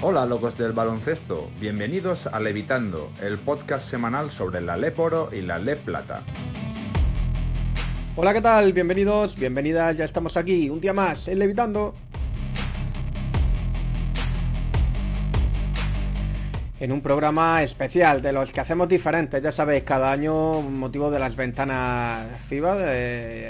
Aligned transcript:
Hola 0.00 0.24
locos 0.26 0.56
del 0.56 0.72
baloncesto, 0.72 1.50
bienvenidos 1.58 2.28
a 2.28 2.38
Levitando, 2.38 3.10
el 3.20 3.36
podcast 3.36 3.90
semanal 3.90 4.30
sobre 4.30 4.60
la 4.60 4.76
LEP 4.76 4.96
Oro 4.96 5.30
y 5.32 5.40
la 5.40 5.58
LEP 5.58 5.80
Plata. 5.86 6.22
Hola, 8.14 8.32
¿qué 8.32 8.40
tal? 8.40 8.72
Bienvenidos, 8.72 9.34
bienvenidas, 9.34 9.96
ya 9.96 10.04
estamos 10.04 10.36
aquí, 10.36 10.70
un 10.70 10.80
día 10.80 10.92
más 10.92 11.26
en 11.26 11.40
Levitando. 11.40 11.96
En 16.78 16.92
un 16.92 17.00
programa 17.00 17.64
especial 17.64 18.22
de 18.22 18.32
los 18.32 18.52
que 18.52 18.60
hacemos 18.60 18.88
diferentes, 18.88 19.42
ya 19.42 19.50
sabéis, 19.50 19.82
cada 19.82 20.12
año 20.12 20.60
motivo 20.60 21.10
de 21.10 21.18
las 21.18 21.34
ventanas 21.34 22.24
FIBA, 22.46 22.76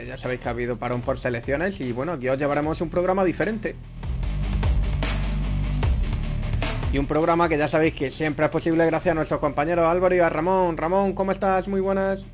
ya 0.07 0.17
sabéis 0.17 0.41
que 0.41 0.49
ha 0.49 0.53
habido 0.53 0.79
parón 0.79 1.03
por 1.03 1.19
selecciones 1.19 1.79
y 1.83 1.93
bueno, 1.93 2.13
aquí 2.13 2.27
os 2.31 2.39
llevaremos 2.39 2.81
un 2.81 2.89
programa 2.89 3.23
diferente. 3.23 3.77
Y 6.91 6.97
un 6.97 7.07
programa 7.07 7.51
que 7.51 7.59
ya 7.59 7.69
sabéis 7.69 7.93
que 7.93 8.11
siempre 8.11 8.47
es 8.47 8.51
posible 8.51 8.87
gracias 8.87 9.13
a 9.13 9.15
nuestros 9.15 9.41
compañeros 9.41 9.85
Álvaro 9.85 10.15
y 10.15 10.21
a 10.21 10.31
Ramón. 10.31 10.75
Ramón, 10.79 11.13
¿cómo 11.13 11.33
estás? 11.33 11.69
Muy 11.69 11.83
buenas. 11.83 12.25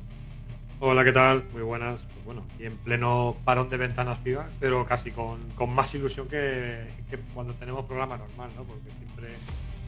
Hola, 0.79 1.03
¿qué 1.03 1.11
tal? 1.11 1.43
Muy 1.51 1.61
buenas. 1.61 1.99
Pues 2.13 2.23
bueno, 2.23 2.45
y 2.57 2.63
en 2.63 2.77
pleno 2.77 3.35
parón 3.43 3.69
de 3.69 3.75
ventanas 3.75 4.17
FIBA, 4.23 4.47
pero 4.61 4.85
casi 4.85 5.11
con, 5.11 5.41
más 5.67 5.93
ilusión 5.93 6.29
que, 6.29 6.87
cuando 7.33 7.53
tenemos 7.55 7.83
programa 7.83 8.17
normal, 8.17 8.49
¿no? 8.55 8.63
Porque 8.63 8.91
siempre 8.97 9.35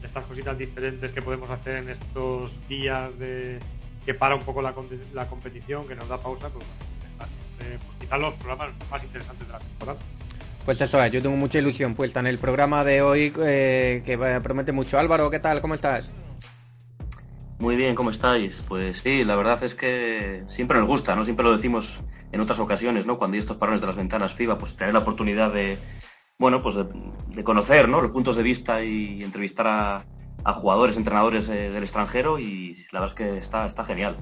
estas 0.02 0.26
cositas 0.26 0.58
diferentes 0.58 1.12
que 1.12 1.22
podemos 1.22 1.48
hacer 1.48 1.76
en 1.76 1.88
estos 1.88 2.52
días 2.68 3.18
de 3.18 3.60
que 4.04 4.12
para 4.12 4.34
un 4.34 4.42
poco 4.42 4.60
la, 4.60 4.74
competición, 4.74 5.88
que 5.88 5.96
nos 5.96 6.10
da 6.10 6.18
pausa, 6.18 6.50
pues, 6.50 6.66
pues 7.56 7.98
quizás 8.00 8.20
los 8.20 8.34
programas 8.34 8.68
más 8.90 9.02
interesantes 9.02 9.46
de 9.46 9.52
la 9.52 9.60
temporada. 9.60 9.98
Pues 10.68 10.82
eso 10.82 11.02
es, 11.02 11.10
yo 11.10 11.22
tengo 11.22 11.34
mucha 11.34 11.60
ilusión 11.60 11.94
puesta 11.94 12.20
en 12.20 12.26
el 12.26 12.36
programa 12.36 12.84
de 12.84 13.00
hoy 13.00 13.32
eh, 13.42 14.02
que 14.04 14.18
promete 14.42 14.70
mucho. 14.70 14.98
Álvaro, 14.98 15.30
¿qué 15.30 15.38
tal? 15.38 15.62
¿Cómo 15.62 15.72
estás? 15.72 16.12
Muy 17.58 17.74
bien, 17.74 17.94
¿cómo 17.94 18.10
estáis? 18.10 18.62
Pues 18.68 18.98
sí, 18.98 19.24
la 19.24 19.34
verdad 19.34 19.64
es 19.64 19.74
que 19.74 20.44
siempre 20.46 20.76
nos 20.76 20.86
gusta, 20.86 21.16
¿no? 21.16 21.24
Siempre 21.24 21.46
lo 21.46 21.56
decimos 21.56 21.98
en 22.32 22.40
otras 22.42 22.58
ocasiones, 22.58 23.06
¿no? 23.06 23.16
Cuando 23.16 23.36
hay 23.36 23.40
estos 23.40 23.56
parones 23.56 23.80
de 23.80 23.86
las 23.86 23.96
ventanas 23.96 24.34
FIBA, 24.34 24.58
pues 24.58 24.76
tener 24.76 24.92
la 24.92 25.00
oportunidad 25.00 25.54
de, 25.54 25.78
bueno, 26.38 26.62
pues 26.62 26.74
de, 26.74 27.44
conocer, 27.44 27.88
¿no? 27.88 28.02
Los 28.02 28.10
puntos 28.10 28.36
de 28.36 28.42
vista 28.42 28.84
y 28.84 29.24
entrevistar 29.24 30.04
a, 30.44 30.52
jugadores, 30.52 30.98
entrenadores 30.98 31.48
eh, 31.48 31.70
del 31.70 31.82
extranjero 31.82 32.38
y 32.38 32.84
la 32.92 33.00
verdad 33.00 33.16
es 33.18 33.26
que 33.26 33.36
está, 33.38 33.66
está 33.66 33.86
genial. 33.86 34.18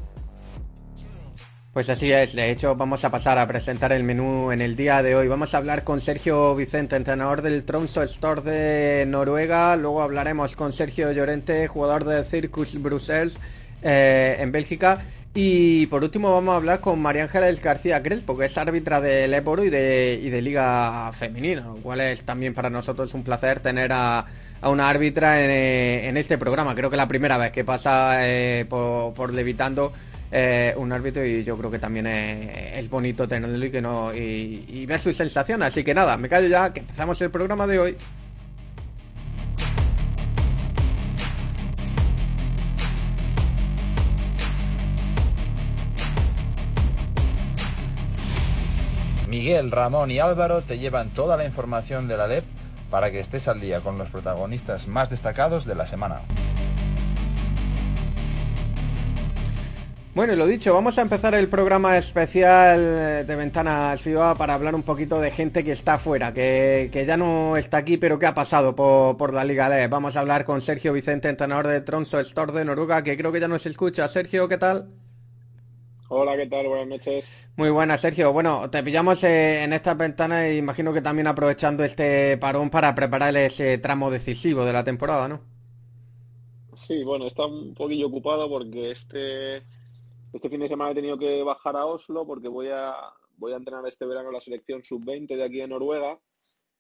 Pues 1.77 1.91
así 1.91 2.11
es, 2.11 2.33
de 2.33 2.51
hecho 2.51 2.75
vamos 2.75 3.05
a 3.05 3.11
pasar 3.11 3.39
a 3.39 3.47
presentar 3.47 3.93
el 3.93 4.03
menú 4.03 4.51
en 4.51 4.63
el 4.63 4.77
día 4.77 5.03
de 5.03 5.15
hoy. 5.15 5.29
Vamos 5.29 5.53
a 5.53 5.59
hablar 5.59 5.85
con 5.85 6.01
Sergio 6.01 6.57
Vicente, 6.57 6.97
entrenador 6.97 7.43
del 7.43 7.65
Tromso 7.65 8.03
Store 8.03 8.41
de 8.41 9.05
Noruega. 9.05 9.77
Luego 9.77 10.01
hablaremos 10.01 10.57
con 10.57 10.73
Sergio 10.73 11.13
Llorente, 11.13 11.69
jugador 11.69 12.05
de 12.05 12.25
Circus 12.25 12.81
Brussels 12.81 13.37
eh, 13.83 14.39
en 14.39 14.53
Bélgica. 14.53 15.03
Y 15.35 15.87
por 15.89 16.03
último 16.03 16.33
vamos 16.33 16.55
a 16.55 16.57
hablar 16.57 16.81
con 16.81 16.99
María 16.99 17.25
Ángela 17.25 17.51
García 17.63 18.03
Crespo, 18.03 18.39
que 18.39 18.47
es 18.47 18.57
árbitra 18.57 19.03
del 19.03 19.35
Éboro 19.35 19.63
y 19.63 19.69
de, 19.69 20.41
Liga 20.41 21.13
Femenina, 21.13 21.61
lo 21.61 21.77
cual 21.83 22.01
es 22.01 22.23
también 22.23 22.55
para 22.55 22.71
nosotros 22.71 23.13
un 23.13 23.23
placer 23.23 23.61
tener 23.61 23.93
a, 23.93 24.25
una 24.63 24.89
árbitra 24.89 25.45
en, 25.45 26.17
este 26.17 26.39
programa. 26.39 26.75
Creo 26.75 26.89
que 26.89 26.97
la 26.97 27.07
primera 27.07 27.37
vez 27.37 27.53
que 27.53 27.65
pasa 27.65 28.27
eh, 28.27 28.65
por, 28.67 29.13
por 29.13 29.35
Levitando 29.35 29.93
eh, 30.39 30.75
un 30.77 30.93
árbitro 30.93 31.25
y 31.25 31.45
yo 31.45 31.57
creo 31.57 31.71
que 31.71 31.79
también 31.79 32.07
es, 32.07 32.91
bonito 32.91 33.27
tenerlo 33.27 33.65
y 33.65 33.71
que 33.71 33.81
no 33.81 34.15
y, 34.15 34.85
ver 34.85 35.01
su 35.01 35.15
sensación 35.15 35.63
así 35.63 35.83
que 35.83 35.95
nada 35.95 36.19
me 36.19 36.29
callo 36.29 36.47
ya 36.47 36.75
que 36.75 36.81
empezamos 36.81 37.19
el 37.23 37.31
programa 37.31 37.67
de 37.67 37.79
hoy 37.79 37.97
Miguel, 49.27 49.71
Ramón 49.71 50.11
y 50.11 50.19
Álvaro 50.19 50.61
te 50.61 50.79
llevan 50.79 51.15
toda 51.15 51.39
la 51.39 51.47
información 51.47 52.09
de 52.09 52.17
la 52.19 52.27
LEP 52.27 52.45
para 52.91 53.11
que 53.11 53.21
estés 53.21 53.49
al 53.49 53.63
día 53.63 53.81
con 53.81 53.97
los 53.97 54.11
protagonistas 54.11 54.87
más 54.87 55.09
destacados 55.09 55.65
de 55.65 55.75
la 55.75 55.87
semana. 55.87 56.21
Bueno, 60.17 60.33
y 60.33 60.37
lo 60.37 60.47
dicho, 60.47 60.73
vamos 60.73 60.97
a 60.97 61.03
empezar 61.03 61.35
el 61.35 61.47
programa 61.51 61.99
especial 61.99 63.27
de 63.27 63.37
Ventanas 63.37 64.01
FIBA 64.01 64.35
para 64.35 64.55
hablar 64.55 64.75
un 64.75 64.83
poquito 64.83 65.21
de 65.21 65.31
gente 65.31 65.63
que 65.63 65.73
está 65.73 65.97
afuera, 65.97 66.33
que, 66.33 67.05
ya 67.07 67.19
no 67.19 67.59
está 67.59 67.77
aquí, 67.77 67.99
pero 67.99 68.19
que 68.19 68.25
ha 68.25 68.33
pasado 68.33 68.75
por, 68.75 69.35
la 69.35 69.45
Liga 69.45 69.69
LE. 69.69 69.89
Vamos 69.89 70.17
a 70.17 70.21
hablar 70.21 70.47
con 70.47 70.63
Sergio 70.63 70.95
Vicente, 70.95 71.29
entrenador 71.29 71.67
de 71.67 71.83
Tronso 71.83 72.19
Store 72.21 72.51
de 72.53 72.65
Noruega, 72.65 73.03
que 73.03 73.15
creo 73.15 73.31
que 73.31 73.41
ya 73.41 73.47
nos 73.47 73.67
escucha. 73.67 74.09
Sergio, 74.09 74.49
¿qué 74.49 74.57
tal? 74.57 74.89
Hola, 76.09 76.35
¿qué 76.35 76.47
tal? 76.47 76.67
Buenas 76.67 76.89
noches. 76.89 77.31
Muy 77.57 77.69
buenas, 77.69 78.01
Sergio. 78.01 78.33
Bueno, 78.33 78.71
te 78.71 78.83
pillamos 78.83 79.23
eh, 79.23 79.65
en 79.65 79.75
estas 79.75 79.99
ventanas 79.99 80.45
e 80.45 80.57
imagino 80.57 80.95
que 80.95 81.03
también 81.03 81.27
aprovechando 81.27 81.85
este 81.85 82.39
parón 82.39 82.71
para 82.71 82.95
preparar 82.95 83.37
ese 83.37 83.77
tramo 83.77 84.11
decisivo 84.11 84.65
de 84.65 84.73
la 84.73 84.83
temporada, 84.83 85.29
¿no? 85.29 85.43
Sí, 86.75 87.05
bueno, 87.05 87.27
está 87.27 87.45
un 87.45 87.75
poquillo 87.75 88.07
ocupado 88.07 88.49
porque 88.49 88.93
este 88.93 89.63
este 90.33 90.51
fin 90.51 90.61
de 90.61 90.69
semana 90.69 90.91
he 90.91 90.95
tenido 90.95 91.19
que 91.19 91.43
bajar 91.43 91.77
a 91.77 91.87
Oslo 91.87 92.27
porque 92.27 92.49
voy 92.49 92.69
a, 92.69 92.95
voy 93.37 93.53
a 93.53 93.57
entrenar 93.57 93.87
este 93.87 94.07
verano 94.07 94.31
la 94.31 94.41
selección 94.41 94.83
sub-20 94.83 95.37
de 95.37 95.45
aquí 95.45 95.59
de 95.59 95.69
Noruega. 95.69 96.21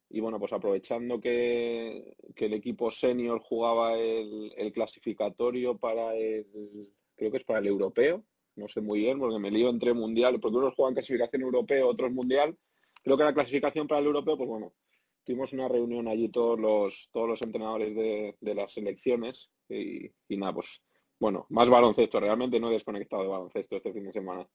Y 0.08 0.20
bueno, 0.20 0.38
pues 0.38 0.52
aprovechando 0.52 1.20
que, 1.20 2.16
el 2.36 2.52
equipo 2.52 2.90
senior 2.90 3.40
jugaba 3.40 3.94
el, 3.94 4.72
clasificatorio 4.72 5.78
para 5.78 6.14
el, 6.14 6.92
creo 7.16 7.30
que 7.32 7.38
es 7.38 7.44
para 7.44 7.58
el 7.58 7.66
europeo, 7.66 8.24
no 8.54 8.68
sé 8.68 8.80
muy 8.80 9.00
bien, 9.00 9.18
porque 9.18 9.38
me 9.40 9.50
lío 9.50 9.68
entre 9.68 9.94
mundial, 9.94 10.38
porque 10.38 10.58
unos 10.58 10.74
juegan 10.74 10.94
clasificación 10.94 11.42
europeo, 11.42 11.88
otros 11.88 12.12
mundial. 12.12 12.56
Creo 13.02 13.16
que 13.16 13.24
la 13.24 13.34
clasificación 13.34 13.88
para 13.88 14.00
el 14.00 14.06
europeo, 14.06 14.36
pues 14.36 14.48
bueno, 14.48 14.74
tuvimos 15.24 15.52
una 15.52 15.68
reunión 15.68 16.06
allí 16.06 16.28
todos 16.28 16.58
los, 16.58 17.08
todos 17.12 17.28
los 17.28 17.42
entrenadores 17.42 17.94
de, 17.96 18.54
las 18.54 18.72
selecciones 18.72 19.50
y, 19.68 20.06
y 20.28 20.36
nada, 20.36 20.54
pues 20.54 20.80
bueno, 21.18 21.46
más 21.50 21.68
baloncesto. 21.68 22.20
Realmente 22.20 22.60
no 22.60 22.68
he 22.68 22.74
desconectado 22.74 23.22
de 23.22 23.28
baloncesto 23.28 23.76
este 23.76 23.92
fin 23.92 24.04
de 24.04 24.12
semana. 24.12 24.48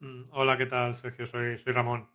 Mm, 0.00 0.24
hola, 0.32 0.58
¿qué 0.58 0.66
tal, 0.66 0.96
Sergio? 0.96 1.26
Soy, 1.26 1.58
soy 1.58 1.72
Ramón. 1.72 2.08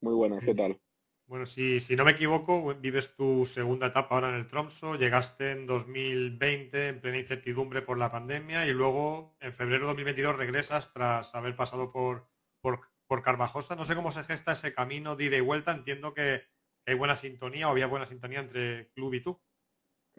Muy 0.00 0.14
buenas, 0.14 0.44
¿qué 0.44 0.54
tal? 0.54 0.80
Bueno, 1.26 1.46
si, 1.46 1.80
si 1.80 1.96
no 1.96 2.04
me 2.04 2.10
equivoco, 2.10 2.74
vives 2.74 3.14
tu 3.16 3.46
segunda 3.46 3.86
etapa 3.86 4.14
ahora 4.14 4.28
en 4.28 4.34
el 4.34 4.48
Tromso. 4.48 4.96
Llegaste 4.96 5.52
en 5.52 5.66
2020 5.66 6.88
en 6.88 7.00
plena 7.00 7.18
incertidumbre 7.18 7.80
por 7.80 7.96
la 7.96 8.10
pandemia 8.10 8.66
y 8.66 8.72
luego 8.72 9.36
en 9.40 9.54
febrero 9.54 9.84
de 9.84 9.92
2022 9.92 10.36
regresas 10.36 10.92
tras 10.92 11.34
haber 11.34 11.56
pasado 11.56 11.90
por, 11.90 12.28
por, 12.60 12.80
por 13.06 13.22
Carvajosa. 13.22 13.76
No 13.76 13.84
sé 13.84 13.94
cómo 13.94 14.12
se 14.12 14.24
gesta 14.24 14.52
ese 14.52 14.74
camino 14.74 15.16
de 15.16 15.24
ida 15.24 15.36
y 15.38 15.40
vuelta. 15.40 15.72
Entiendo 15.72 16.12
que 16.12 16.42
hay 16.84 16.94
buena 16.96 17.16
sintonía 17.16 17.68
o 17.68 17.70
había 17.70 17.86
buena 17.86 18.06
sintonía 18.06 18.40
entre 18.40 18.90
club 18.90 19.14
y 19.14 19.22
tú. 19.22 19.40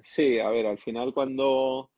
Sí, 0.01 0.39
a 0.39 0.49
ver, 0.49 0.66
al 0.66 0.79
final 0.79 1.13
cuando 1.13 1.92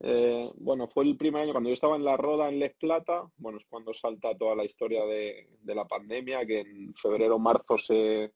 eh, 0.00 0.50
bueno, 0.56 0.86
fue 0.86 1.04
el 1.04 1.16
primer 1.16 1.42
año 1.42 1.52
cuando 1.52 1.70
yo 1.70 1.74
estaba 1.74 1.96
en 1.96 2.04
la 2.04 2.16
Roda 2.16 2.48
en 2.48 2.58
Les 2.60 2.74
Plata, 2.74 3.28
bueno, 3.36 3.58
es 3.58 3.64
cuando 3.68 3.92
salta 3.92 4.36
toda 4.36 4.54
la 4.54 4.64
historia 4.64 5.04
de, 5.04 5.48
la 5.64 5.86
pandemia, 5.86 6.46
que 6.46 6.60
en 6.60 6.94
febrero 6.94 7.38
marzo 7.38 7.76
se, 7.78 8.32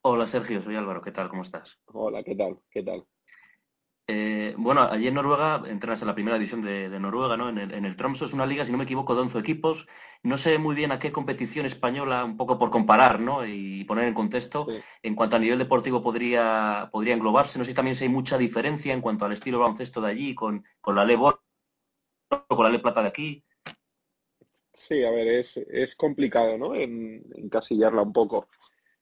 Hola 0.03 0.27
Sergio, 0.27 0.63
soy 0.63 0.77
Álvaro, 0.77 1.03
¿qué 1.03 1.13
tal? 1.13 1.29
¿Cómo 1.29 1.43
estás? 1.43 1.79
Hola, 1.87 2.23
¿qué 2.23 2.35
tal? 2.35 2.59
¿Qué 2.71 2.83
tal? 2.83 3.05
Eh, 4.11 4.55
bueno, 4.57 4.89
allí 4.91 5.07
en 5.07 5.15
Noruega 5.15 5.63
entras 5.67 6.01
en 6.01 6.07
la 6.07 6.15
primera 6.15 6.39
división 6.39 6.63
de, 6.63 6.89
Noruega, 6.99 7.37
¿no? 7.37 7.51
En 7.51 7.59
el, 7.59 7.75
en 7.75 7.85
el, 7.85 7.95
Tromso 7.95 8.25
es 8.25 8.33
una 8.33 8.47
liga, 8.47 8.65
si 8.65 8.73
no 8.73 8.79
me 8.79 8.85
equivoco, 8.85 9.15
de 9.15 9.21
11 9.21 9.39
equipos. 9.39 9.87
No 10.23 10.39
sé 10.39 10.59
muy 10.59 10.75
bien 10.75 10.93
a 10.93 10.99
qué 10.99 11.13
competición 11.13 11.67
española, 11.67 12.25
un 12.25 12.39
poco 12.39 12.59
por 12.59 12.71
comparar, 12.71 13.21
¿no? 13.21 13.47
Y 13.47 13.85
poner 13.85 14.07
en 14.07 14.15
contexto, 14.15 14.67
en 15.03 15.15
cuanto 15.15 15.37
a 15.37 15.39
nivel 15.39 15.59
deportivo 15.59 16.03
podría, 16.03 16.89
podría 16.91 17.15
englobarse. 17.15 17.59
No 17.59 17.65
sé 17.67 17.73
si 17.73 17.75
también 17.75 17.97
si 17.97 18.05
hay 18.05 18.11
mucha 18.11 18.39
diferencia 18.39 18.95
en 18.95 19.03
cuanto 19.03 19.27
al 19.27 19.33
estilo 19.33 19.59
baloncesto 19.59 20.01
de 20.01 20.11
allí 20.11 20.35
con, 20.35 20.65
con 20.81 20.97
la 20.97 21.05
Lebor 21.05 21.43
con 22.49 22.65
la 22.65 22.71
Le 22.71 22.79
Plata 22.79 23.03
de 23.03 23.09
aquí. 23.09 23.45
Sí, 24.73 25.05
a 25.05 25.11
ver, 25.11 25.27
es, 25.27 25.57
es 25.57 25.97
complicado, 25.97 26.57
¿no? 26.57 26.75
En, 26.75 27.25
encasillarla 27.37 28.03
un 28.03 28.13
poco. 28.13 28.49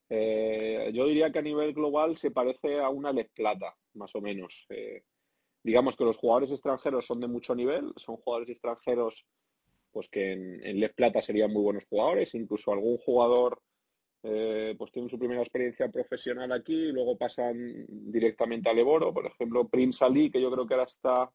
Eh, 0.08 0.91
yo 0.94 1.06
diría 1.06 1.32
que 1.32 1.38
a 1.41 1.43
nivel 1.43 1.73
global 1.73 2.17
se 2.17 2.31
parece 2.31 2.81
a 2.81 2.88
una 2.88 3.12
Les 3.12 3.29
Plata, 3.31 3.76
más 3.94 4.14
o 4.14 4.20
menos. 4.20 4.67
Eh, 4.69 5.03
digamos 5.62 5.97
que 5.97 6.05
los 6.05 6.17
jugadores 6.17 6.50
extranjeros 6.50 7.06
son 7.06 7.20
de 7.20 7.29
mucho 7.29 7.55
nivel, 7.55 7.93
son 7.97 8.17
jugadores 8.17 8.50
extranjeros 8.50 9.26
pues 9.91 10.08
que 10.08 10.32
en, 10.32 10.64
en 10.64 10.79
Les 10.79 10.93
Plata 10.93 11.23
serían 11.23 11.53
muy 11.53 11.62
buenos 11.62 11.87
jugadores, 11.87 12.35
incluso 12.35 12.73
algún 12.73 12.99
jugador 12.99 13.61
eh, 14.23 14.75
pues 14.76 14.91
tiene 14.91 15.08
su 15.08 15.19
primera 15.19 15.41
experiencia 15.41 15.88
profesional 15.88 16.50
aquí 16.50 16.75
y 16.75 16.93
luego 16.93 17.17
pasan 17.17 17.87
directamente 17.88 18.69
a 18.69 18.75
Leboro, 18.75 19.14
por 19.14 19.26
ejemplo, 19.26 19.69
Prince 19.69 20.05
Ali, 20.05 20.31
que 20.31 20.41
yo 20.41 20.50
creo 20.50 20.67
que 20.67 20.75
ahora 20.75 20.87
está 20.87 21.31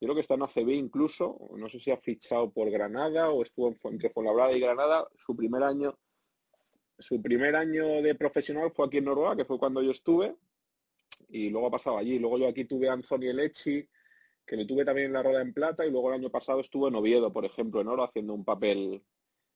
yo 0.00 0.08
creo 0.08 0.14
que 0.16 0.20
está 0.20 0.34
en 0.34 0.42
ACB 0.42 0.68
incluso, 0.70 1.38
no 1.56 1.70
sé 1.70 1.80
si 1.80 1.90
ha 1.90 1.96
fichado 1.96 2.52
por 2.52 2.68
Granada 2.70 3.30
o 3.30 3.42
estuvo 3.42 3.74
entre 3.84 4.10
Fuenlabrada 4.10 4.52
y 4.52 4.60
Granada, 4.60 5.08
su 5.16 5.34
primer 5.34 5.62
año, 5.62 5.96
su 7.04 7.20
primer 7.20 7.54
año 7.54 8.00
de 8.00 8.14
profesional 8.14 8.72
fue 8.74 8.86
aquí 8.86 8.96
en 8.96 9.04
Noruega, 9.04 9.36
que 9.36 9.44
fue 9.44 9.58
cuando 9.58 9.82
yo 9.82 9.90
estuve, 9.90 10.34
y 11.28 11.50
luego 11.50 11.66
ha 11.66 11.70
pasado 11.70 11.98
allí. 11.98 12.18
Luego 12.18 12.38
yo 12.38 12.48
aquí 12.48 12.64
tuve 12.64 12.88
a 12.88 12.94
Anthony 12.94 13.30
Lechi, 13.34 13.86
que 14.46 14.56
le 14.56 14.64
tuve 14.64 14.86
también 14.86 15.08
en 15.08 15.12
la 15.12 15.22
Roda 15.22 15.42
en 15.42 15.52
Plata, 15.52 15.84
y 15.84 15.90
luego 15.90 16.08
el 16.08 16.14
año 16.14 16.30
pasado 16.30 16.60
estuve 16.60 16.88
en 16.88 16.94
Oviedo, 16.94 17.30
por 17.30 17.44
ejemplo, 17.44 17.82
en 17.82 17.88
Oro, 17.88 18.04
haciendo 18.04 18.32
un 18.32 18.42
papel, 18.42 19.02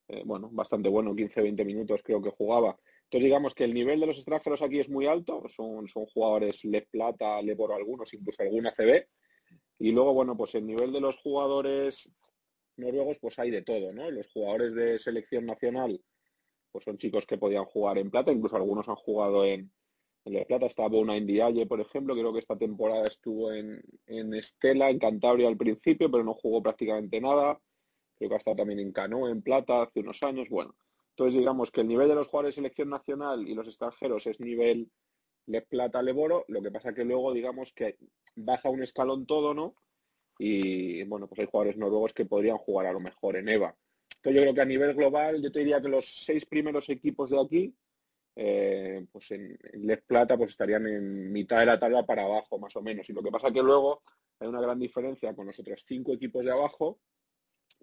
eh, 0.08 0.22
bueno, 0.26 0.50
bastante 0.52 0.90
bueno, 0.90 1.14
15-20 1.14 1.64
minutos 1.64 2.02
creo 2.04 2.20
que 2.20 2.28
jugaba. 2.28 2.78
Entonces 3.04 3.24
digamos 3.24 3.54
que 3.54 3.64
el 3.64 3.72
nivel 3.72 3.98
de 4.00 4.08
los 4.08 4.16
extranjeros 4.16 4.60
aquí 4.60 4.80
es 4.80 4.90
muy 4.90 5.06
alto, 5.06 5.44
son, 5.48 5.88
son 5.88 6.04
jugadores 6.04 6.62
Le 6.66 6.82
Plata, 6.82 7.40
Leboro 7.40 7.74
algunos, 7.74 8.12
incluso 8.12 8.42
algún 8.42 8.66
ACB, 8.66 9.06
y 9.78 9.92
luego, 9.92 10.12
bueno, 10.12 10.36
pues 10.36 10.54
el 10.54 10.66
nivel 10.66 10.92
de 10.92 11.00
los 11.00 11.16
jugadores 11.16 12.10
noruegos, 12.76 13.16
pues 13.18 13.38
hay 13.38 13.50
de 13.50 13.62
todo, 13.62 13.94
¿no? 13.94 14.10
Los 14.10 14.28
jugadores 14.28 14.74
de 14.74 14.98
selección 14.98 15.46
nacional, 15.46 15.98
pues 16.70 16.84
son 16.84 16.98
chicos 16.98 17.26
que 17.26 17.38
podían 17.38 17.64
jugar 17.64 17.98
en 17.98 18.10
plata, 18.10 18.32
incluso 18.32 18.56
algunos 18.56 18.88
han 18.88 18.96
jugado 18.96 19.44
en, 19.44 19.72
en 20.24 20.34
la 20.34 20.44
plata. 20.44 20.66
Está 20.66 20.88
Bona 20.88 21.16
Indiaye, 21.16 21.66
por 21.66 21.80
ejemplo, 21.80 22.14
creo 22.14 22.32
que 22.32 22.40
esta 22.40 22.56
temporada 22.56 23.06
estuvo 23.06 23.52
en, 23.52 23.82
en 24.06 24.34
Estela, 24.34 24.90
en 24.90 24.98
Cantabria 24.98 25.48
al 25.48 25.56
principio, 25.56 26.10
pero 26.10 26.24
no 26.24 26.34
jugó 26.34 26.62
prácticamente 26.62 27.20
nada. 27.20 27.60
Creo 28.16 28.28
que 28.28 28.34
ha 28.34 28.38
estado 28.38 28.56
también 28.56 28.80
en 28.80 28.92
Cano, 28.92 29.28
en 29.28 29.42
plata, 29.42 29.82
hace 29.82 30.00
unos 30.00 30.22
años. 30.22 30.48
Bueno, 30.48 30.74
entonces 31.10 31.38
digamos 31.38 31.70
que 31.70 31.80
el 31.80 31.88
nivel 31.88 32.08
de 32.08 32.14
los 32.14 32.28
jugadores 32.28 32.54
de 32.54 32.60
selección 32.60 32.90
nacional 32.90 33.46
y 33.46 33.54
los 33.54 33.66
extranjeros 33.66 34.26
es 34.26 34.40
nivel 34.40 34.90
Le 35.46 35.62
Plata, 35.62 36.02
Leboro. 36.02 36.44
Lo 36.48 36.62
que 36.62 36.70
pasa 36.70 36.94
que 36.94 37.04
luego, 37.04 37.32
digamos 37.32 37.72
que 37.72 37.96
baja 38.36 38.70
un 38.70 38.82
escalón 38.82 39.26
todo, 39.26 39.54
¿no? 39.54 39.74
Y 40.38 41.02
bueno, 41.04 41.26
pues 41.26 41.40
hay 41.40 41.46
jugadores 41.46 41.76
noruegos 41.76 42.12
que 42.12 42.24
podrían 42.24 42.58
jugar 42.58 42.86
a 42.86 42.92
lo 42.92 43.00
mejor 43.00 43.36
en 43.36 43.48
EVA. 43.48 43.76
Entonces 44.18 44.34
yo 44.34 44.42
creo 44.42 44.54
que 44.54 44.60
a 44.60 44.64
nivel 44.64 44.94
global, 44.94 45.40
yo 45.40 45.52
te 45.52 45.60
diría 45.60 45.80
que 45.80 45.88
los 45.88 46.24
seis 46.24 46.44
primeros 46.44 46.88
equipos 46.88 47.30
de 47.30 47.40
aquí, 47.40 47.74
eh, 48.34 49.06
pues 49.12 49.30
en, 49.30 49.56
Les 49.74 50.02
Plata, 50.02 50.36
pues 50.36 50.50
estarían 50.50 50.86
en 50.86 51.32
mitad 51.32 51.60
de 51.60 51.66
la 51.66 51.78
tabla 51.78 52.04
para 52.04 52.24
abajo, 52.24 52.58
más 52.58 52.74
o 52.74 52.82
menos. 52.82 53.08
Y 53.08 53.12
lo 53.12 53.22
que 53.22 53.30
pasa 53.30 53.52
que 53.52 53.62
luego 53.62 54.02
hay 54.40 54.48
una 54.48 54.60
gran 54.60 54.78
diferencia 54.78 55.34
con 55.34 55.46
los 55.46 55.58
otros 55.58 55.84
cinco 55.86 56.12
equipos 56.12 56.44
de 56.44 56.50
abajo. 56.50 56.98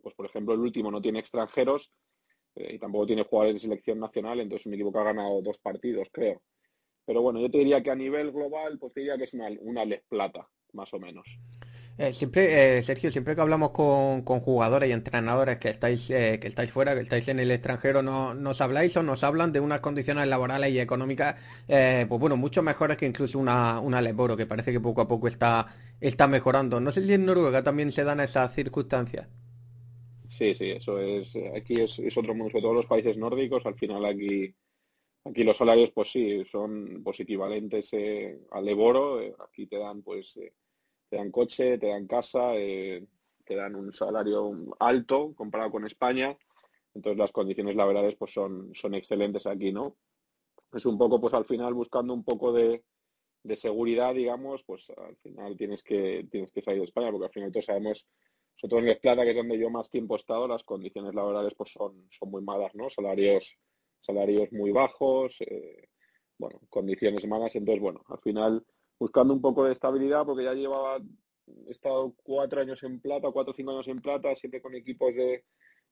Pues 0.02 0.14
por 0.14 0.26
ejemplo, 0.26 0.54
el 0.54 0.60
último 0.60 0.92
no 0.92 1.02
tiene 1.02 1.20
extranjeros 1.20 1.92
eh, 2.56 2.76
y 2.76 2.80
tampoco 2.80 3.08
tiene 3.08 3.24
jugadores 3.24 3.56
de 3.56 3.68
selección 3.68 4.00
nacional, 4.00 4.40
entonces 4.42 4.66
un 4.66 4.74
equipo 4.74 4.92
que 4.92 5.00
ha 5.00 5.04
ganado 5.04 5.42
dos 5.42 5.58
partidos, 5.60 6.10
creo. 6.12 6.42
Pero 7.06 7.22
bueno, 7.22 7.40
yo 7.40 7.50
te 7.50 7.60
diría 7.60 7.82
que 7.82 7.92
a 7.92 7.96
nivel 7.96 8.32
global, 8.32 8.78
pues 8.78 8.94
te 8.94 9.00
diría 9.02 9.18
que 9.18 9.24
es 9.24 9.34
una, 9.34 9.48
una 9.62 9.86
Les 9.86 10.04
Plata, 10.04 10.50
más 10.74 10.94
o 10.94 11.00
menos. 11.00 11.26
Eh, 11.98 12.14
siempre, 12.14 12.78
eh, 12.78 12.84
Sergio, 12.84 13.10
siempre 13.10 13.36
que 13.36 13.42
hablamos 13.42 13.72
con, 13.72 14.24
con 14.24 14.42
jugadores 14.42 14.90
y 14.90 14.92
entrenadores 14.92 15.58
que 15.60 15.70
estáis, 15.70 16.10
eh, 16.10 16.40
que 16.42 16.50
estáis 16.50 16.70
fuera, 16.70 16.94
que 16.94 17.02
estáis 17.02 17.28
en 17.30 17.40
el 17.40 17.50
extranjero, 17.52 18.02
no, 18.02 18.34
nos 18.34 18.60
habláis 18.60 18.98
o 18.98 19.04
nos 19.04 19.24
hablan 19.24 19.54
de 19.54 19.62
unas 19.62 19.80
condiciones 19.80 20.28
laborales 20.28 20.72
y 20.72 20.80
económicas, 20.80 21.36
pues 21.68 22.20
bueno, 22.20 22.36
mucho 22.36 22.62
mejores 22.64 22.98
que 22.98 23.06
incluso 23.06 23.40
una, 23.40 23.80
una 23.80 24.02
Leboro, 24.02 24.36
que 24.36 24.46
parece 24.46 24.74
que 24.74 24.82
poco 24.82 25.02
a 25.02 25.08
poco 25.08 25.30
está, 25.30 25.74
está 26.02 26.28
mejorando. 26.28 26.82
No 26.82 26.92
sé 26.92 27.02
si 27.06 27.14
en 27.14 27.26
Noruega 27.26 27.64
también 27.64 27.94
se 27.94 28.04
dan 28.04 28.20
esas 28.20 28.54
circunstancias. 28.54 29.30
Sí, 30.28 30.54
sí, 30.54 30.72
eso 30.72 31.00
es, 31.00 31.30
aquí 31.56 31.80
es, 31.80 31.98
es 32.00 32.18
otro 32.18 32.36
mundo, 32.36 32.52
sobre 32.52 32.64
todo 32.64 32.74
los 32.74 32.88
países 32.88 33.16
nórdicos, 33.16 33.66
al 33.66 33.76
final 33.76 34.04
aquí 34.04 34.54
Aquí 35.28 35.44
los 35.44 35.58
salarios, 35.58 35.90
pues 35.92 36.12
sí, 36.12 36.44
son 36.52 37.02
pues 37.04 37.20
equivalentes 37.20 37.90
eh, 37.94 38.38
al 38.52 38.68
Eboro. 38.70 39.20
Eh, 39.20 39.34
aquí 39.40 39.66
te 39.66 39.80
dan, 39.80 40.04
pues, 40.04 40.38
eh, 40.38 40.54
te 41.10 41.18
dan 41.18 41.32
coche, 41.32 41.78
te 41.78 41.88
dan 41.88 42.08
casa, 42.08 42.54
te 42.54 43.56
dan 43.56 43.76
un 43.76 43.92
salario 43.92 44.54
alto 44.80 45.34
comparado 45.36 45.72
con 45.72 45.86
España. 45.86 46.38
Entonces 46.94 47.18
las 47.18 47.32
condiciones 47.32 47.76
laborales, 47.76 48.16
pues, 48.16 48.32
son, 48.32 48.72
son 48.74 48.94
excelentes 48.94 49.46
aquí, 49.46 49.72
¿no? 49.72 49.98
Es 50.74 50.86
un 50.86 50.98
poco, 50.98 51.20
pues, 51.20 51.34
al 51.34 51.46
final 51.46 51.74
buscando 51.74 52.14
un 52.14 52.24
poco 52.24 52.54
de, 52.54 52.84
de 53.44 53.58
seguridad, 53.58 54.14
digamos, 54.14 54.64
pues, 54.64 54.90
al 54.98 55.18
final 55.18 55.58
tienes 55.58 55.84
que 55.84 56.28
tienes 56.32 56.52
que 56.52 56.62
salir 56.62 56.80
de 56.80 56.86
España, 56.86 57.12
porque 57.12 57.28
al 57.28 57.34
final 57.34 57.52
todos 57.52 57.66
sabemos, 57.66 58.08
sobre 58.56 58.70
todo 58.70 58.80
en 58.80 58.86
Les 58.86 59.00
Plata, 59.00 59.24
que 59.24 59.32
es 59.32 59.36
donde 59.36 59.60
yo 59.60 59.70
más 59.70 59.90
tiempo 59.90 60.16
he 60.16 60.18
estado, 60.18 60.48
las 60.48 60.64
condiciones 60.64 61.14
laborales, 61.14 61.54
pues, 61.56 61.72
son, 61.72 62.08
son 62.10 62.32
muy 62.32 62.42
malas, 62.42 62.74
¿no? 62.76 62.90
Salarios 62.90 63.58
salarios 64.06 64.54
muy 64.54 64.72
bajos, 64.72 65.36
eh, 65.40 65.90
bueno, 66.38 66.62
condiciones 66.70 67.26
malas. 67.28 67.56
Entonces, 67.56 67.82
bueno, 67.82 68.04
al 68.08 68.20
final 68.20 68.66
buscando 69.00 69.34
un 69.34 69.42
poco 69.42 69.66
de 69.66 69.74
estabilidad, 69.74 70.26
porque 70.26 70.44
ya 70.44 70.54
llevaba, 70.54 70.98
he 71.68 71.72
estado 71.72 72.16
cuatro 72.24 72.62
años 72.62 72.82
en 72.84 73.00
plata, 73.00 73.32
cuatro 73.32 73.54
o 73.54 73.56
cinco 73.56 73.72
años 73.72 73.88
en 73.88 74.02
plata, 74.02 74.36
siempre 74.36 74.62
con 74.62 74.76
equipos 74.76 75.14
de 75.14 75.46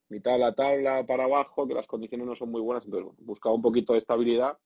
mitad 0.09 0.33
de 0.33 0.39
la 0.39 0.53
tabla 0.53 1.05
para 1.05 1.25
abajo, 1.25 1.67
que 1.67 1.73
las 1.73 1.87
condiciones 1.87 2.27
no 2.27 2.35
son 2.35 2.51
muy 2.51 2.61
buenas. 2.61 2.85
Entonces, 2.85 3.11
buscaba 3.19 3.55
un 3.55 3.61
poquito 3.61 3.93
de 3.93 3.99
estabilidad 3.99 4.57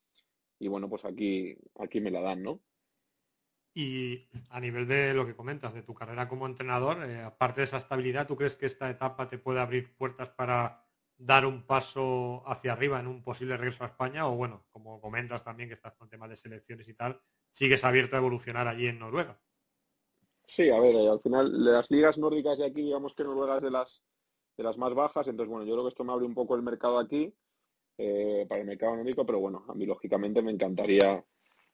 y 0.59 0.67
bueno, 0.67 0.89
pues 0.89 1.05
aquí, 1.05 1.55
aquí 1.79 2.01
me 2.01 2.11
la 2.11 2.21
dan, 2.21 2.43
¿no? 2.43 2.61
Y 3.73 4.27
a 4.49 4.59
nivel 4.59 4.87
de 4.87 5.13
lo 5.13 5.27
que 5.27 5.35
comentas, 5.35 5.73
de 5.73 5.83
tu 5.83 5.93
carrera 5.93 6.27
como 6.27 6.47
entrenador, 6.47 7.03
eh, 7.03 7.21
aparte 7.21 7.61
de 7.61 7.65
esa 7.65 7.77
estabilidad, 7.77 8.27
¿tú 8.27 8.35
crees 8.35 8.55
que 8.55 8.65
esta 8.65 8.89
etapa 8.89 9.29
te 9.29 9.37
puede 9.37 9.59
abrir 9.59 9.95
puertas 9.95 10.29
para 10.29 10.83
dar 11.15 11.45
un 11.45 11.63
paso 11.63 12.43
hacia 12.47 12.73
arriba 12.73 12.99
en 12.99 13.07
un 13.07 13.23
posible 13.23 13.57
regreso 13.57 13.83
a 13.83 13.87
España 13.87 14.27
o 14.27 14.35
bueno, 14.35 14.65
como 14.71 15.01
comentas 15.01 15.43
también 15.43 15.69
que 15.69 15.75
estás 15.75 15.93
con 15.95 16.09
temas 16.09 16.29
de 16.29 16.37
selecciones 16.37 16.87
y 16.87 16.93
tal, 16.93 17.21
sigues 17.57 17.83
abierto 17.83 18.15
a 18.15 18.19
evolucionar 18.19 18.67
allí 18.67 18.85
en 18.85 18.99
Noruega. 18.99 19.39
Sí, 20.45 20.69
a 20.69 20.79
ver, 20.79 20.93
eh, 20.93 21.09
al 21.09 21.19
final 21.21 21.65
las 21.65 21.89
ligas 21.89 22.19
nórdicas 22.19 22.59
de 22.59 22.67
aquí, 22.67 22.83
digamos 22.83 23.15
que 23.15 23.23
Noruega 23.23 23.57
es 23.57 23.63
de 23.63 23.71
las 23.71 24.03
de 24.55 24.63
las 24.63 24.77
más 24.77 24.93
bajas, 24.93 25.27
entonces 25.27 25.49
bueno, 25.51 25.65
yo 25.65 25.73
creo 25.73 25.83
que 25.83 25.89
esto 25.89 26.03
me 26.03 26.13
abre 26.13 26.25
un 26.25 26.33
poco 26.33 26.55
el 26.55 26.61
mercado 26.61 26.99
aquí 26.99 27.33
eh, 27.97 28.45
para 28.47 28.61
el 28.61 28.67
mercado 28.67 28.95
nórdico, 28.95 29.25
pero 29.25 29.39
bueno, 29.39 29.65
a 29.67 29.73
mí 29.73 29.85
lógicamente 29.85 30.41
me 30.41 30.51
encantaría 30.51 31.23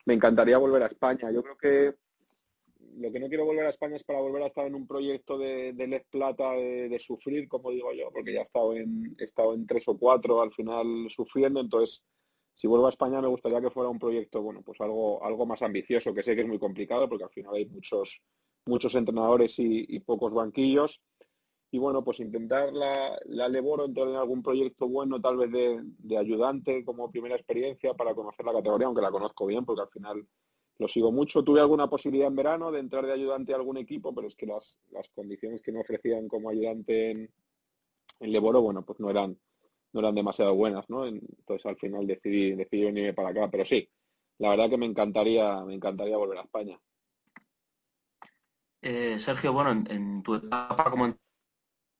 me 0.05 0.13
encantaría 0.13 0.57
volver 0.57 0.83
a 0.83 0.87
España. 0.87 1.31
Yo 1.31 1.43
creo 1.43 1.57
que 1.57 1.95
lo 2.97 3.11
que 3.11 3.19
no 3.19 3.27
quiero 3.27 3.45
volver 3.45 3.65
a 3.65 3.69
España 3.69 3.97
es 3.97 4.03
para 4.03 4.19
volver 4.19 4.43
a 4.43 4.47
estar 4.47 4.65
en 4.65 4.75
un 4.75 4.87
proyecto 4.87 5.37
de, 5.37 5.73
de 5.73 6.05
Plata 6.09 6.51
de, 6.51 6.97
sufrir, 6.99 7.47
como 7.49 7.71
digo 7.71 7.91
yo, 7.93 8.09
porque 8.11 8.33
ya 8.33 8.39
he 8.39 8.43
estado, 8.43 8.73
en, 8.75 9.15
he 9.19 9.23
estado 9.25 9.53
en 9.53 9.67
tres 9.67 9.83
o 9.87 9.97
cuatro 9.97 10.41
al 10.41 10.53
final 10.53 11.07
sufriendo, 11.09 11.59
entonces 11.59 12.03
si 12.55 12.67
vuelvo 12.67 12.87
a 12.87 12.89
España 12.89 13.21
me 13.21 13.27
gustaría 13.27 13.61
que 13.61 13.71
fuera 13.71 13.89
un 13.89 13.99
proyecto, 13.99 14.41
bueno, 14.41 14.61
pues 14.61 14.79
algo, 14.81 15.23
algo 15.23 15.45
más 15.45 15.61
ambicioso, 15.61 16.13
que 16.13 16.23
sé 16.23 16.35
que 16.35 16.41
es 16.41 16.47
muy 16.47 16.59
complicado 16.59 17.09
porque 17.09 17.23
al 17.23 17.31
final 17.31 17.55
hay 17.55 17.65
muchos, 17.65 18.21
muchos 18.65 18.95
entrenadores 18.95 19.55
y, 19.57 19.99
pocos 20.01 20.33
banquillos. 20.33 21.01
y 21.71 21.79
bueno, 21.79 22.03
pues 22.03 22.19
intentar 22.19 22.71
la, 22.71 23.19
la 23.25 23.49
Leboro 23.49 23.85
entrar 23.85 24.07
en 24.07 24.15
algún 24.15 24.43
proyecto 24.43 24.87
bueno, 24.87 25.19
tal 25.19 25.37
vez 25.37 25.51
de, 25.51 25.81
de, 25.83 26.17
ayudante 26.17 26.85
como 26.85 27.11
primera 27.11 27.35
experiencia 27.35 27.93
para 27.95 28.13
conocer 28.13 28.45
la 28.45 28.53
categoría, 28.53 28.87
aunque 28.87 29.01
la 29.01 29.11
conozco 29.11 29.47
bien, 29.47 29.65
porque 29.65 29.81
al 29.81 29.89
final 29.89 30.27
lo 30.77 30.87
sigo 30.87 31.11
mucho. 31.11 31.43
Tuve 31.43 31.59
alguna 31.59 31.89
posibilidad 31.89 32.27
en 32.27 32.35
verano 32.35 32.71
de 32.71 32.79
entrar 32.79 33.05
de 33.05 33.13
ayudante 33.13 33.53
a 33.53 33.57
algún 33.57 33.77
equipo, 33.77 34.13
pero 34.13 34.27
es 34.27 34.35
que 34.35 34.45
las, 34.45 34.77
las 34.91 35.09
condiciones 35.09 35.61
que 35.61 35.71
me 35.71 35.81
ofrecían 35.81 36.27
como 36.27 36.49
ayudante 36.49 37.11
en, 37.11 37.33
en 38.19 38.31
Leboro, 38.31 38.61
bueno, 38.61 38.85
pues 38.85 38.99
no 38.99 39.09
eran, 39.09 39.37
no 39.93 39.99
eran 39.99 40.15
demasiado 40.15 40.55
buenas, 40.55 40.89
¿no? 40.89 41.05
Entonces 41.05 41.65
al 41.65 41.77
final 41.77 42.05
decidí, 42.07 42.55
decidí 42.55 42.85
venirme 42.85 43.13
para 43.13 43.29
acá, 43.29 43.49
pero 43.49 43.65
sí, 43.65 43.89
la 44.39 44.49
verdad 44.49 44.69
que 44.69 44.77
me 44.77 44.85
encantaría, 44.85 45.63
me 45.63 45.75
encantaría 45.75 46.17
volver 46.17 46.39
a 46.39 46.41
España. 46.41 46.79
Eh, 48.81 49.17
Sergio, 49.19 49.53
bueno, 49.53 49.71
en, 49.71 50.23
tu 50.23 50.35
etapa 50.35 50.91
como 50.91 51.15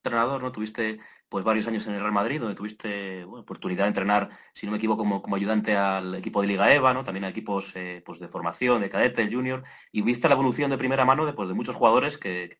entrenador, 0.03 0.41
¿no? 0.41 0.51
Tuviste 0.51 0.99
pues 1.29 1.45
varios 1.45 1.67
años 1.67 1.87
en 1.87 1.93
el 1.93 2.01
Real 2.01 2.11
Madrid, 2.11 2.39
donde 2.39 2.55
tuviste 2.55 3.23
oportunidad 3.23 3.85
de 3.85 3.87
entrenar, 3.89 4.29
si 4.53 4.65
no 4.65 4.71
me 4.71 4.77
equivoco, 4.77 4.99
como, 4.99 5.21
como, 5.21 5.35
ayudante 5.35 5.75
al 5.75 6.13
equipo 6.15 6.41
de 6.41 6.47
Liga 6.47 6.73
EVA, 6.73 6.93
¿no? 6.93 7.03
También 7.03 7.23
a 7.23 7.29
equipos 7.29 7.75
eh, 7.75 8.03
pues 8.05 8.19
de 8.19 8.27
formación, 8.27 8.81
de 8.81 8.89
cadete, 8.89 9.31
junior, 9.31 9.63
y 9.91 10.01
viste 10.01 10.27
la 10.27 10.35
evolución 10.35 10.69
de 10.69 10.77
primera 10.77 11.05
mano 11.05 11.25
de, 11.25 11.33
pues, 11.33 11.47
de 11.47 11.55
muchos 11.55 11.75
jugadores 11.75 12.17
que, 12.17 12.59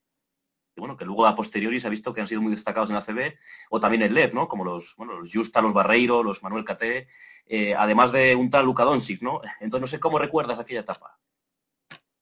bueno, 0.75 0.97
que 0.97 1.05
luego 1.05 1.25
a 1.25 1.35
posteriori 1.35 1.79
se 1.79 1.87
ha 1.87 1.89
visto 1.89 2.13
que 2.13 2.21
han 2.21 2.27
sido 2.27 2.41
muy 2.41 2.51
destacados 2.51 2.89
en 2.89 2.95
la 2.95 3.01
CB, 3.01 3.35
o 3.69 3.79
también 3.79 4.03
en 4.03 4.13
LEV, 4.13 4.33
¿no? 4.33 4.47
Como 4.47 4.65
los, 4.65 4.95
bueno, 4.95 5.19
los 5.19 5.31
Justa, 5.31 5.61
los 5.61 5.73
Barreiro, 5.73 6.23
los 6.23 6.41
Manuel 6.41 6.65
Cate, 6.65 7.07
eh, 7.45 7.75
además 7.75 8.11
de 8.11 8.35
un 8.35 8.49
tal 8.49 8.65
Luka 8.65 8.83
Doncic, 8.83 9.21
¿no? 9.21 9.41
Entonces 9.59 9.81
no 9.81 9.87
sé 9.87 9.99
cómo 9.99 10.19
recuerdas 10.19 10.59
aquella 10.59 10.81
etapa. 10.81 11.19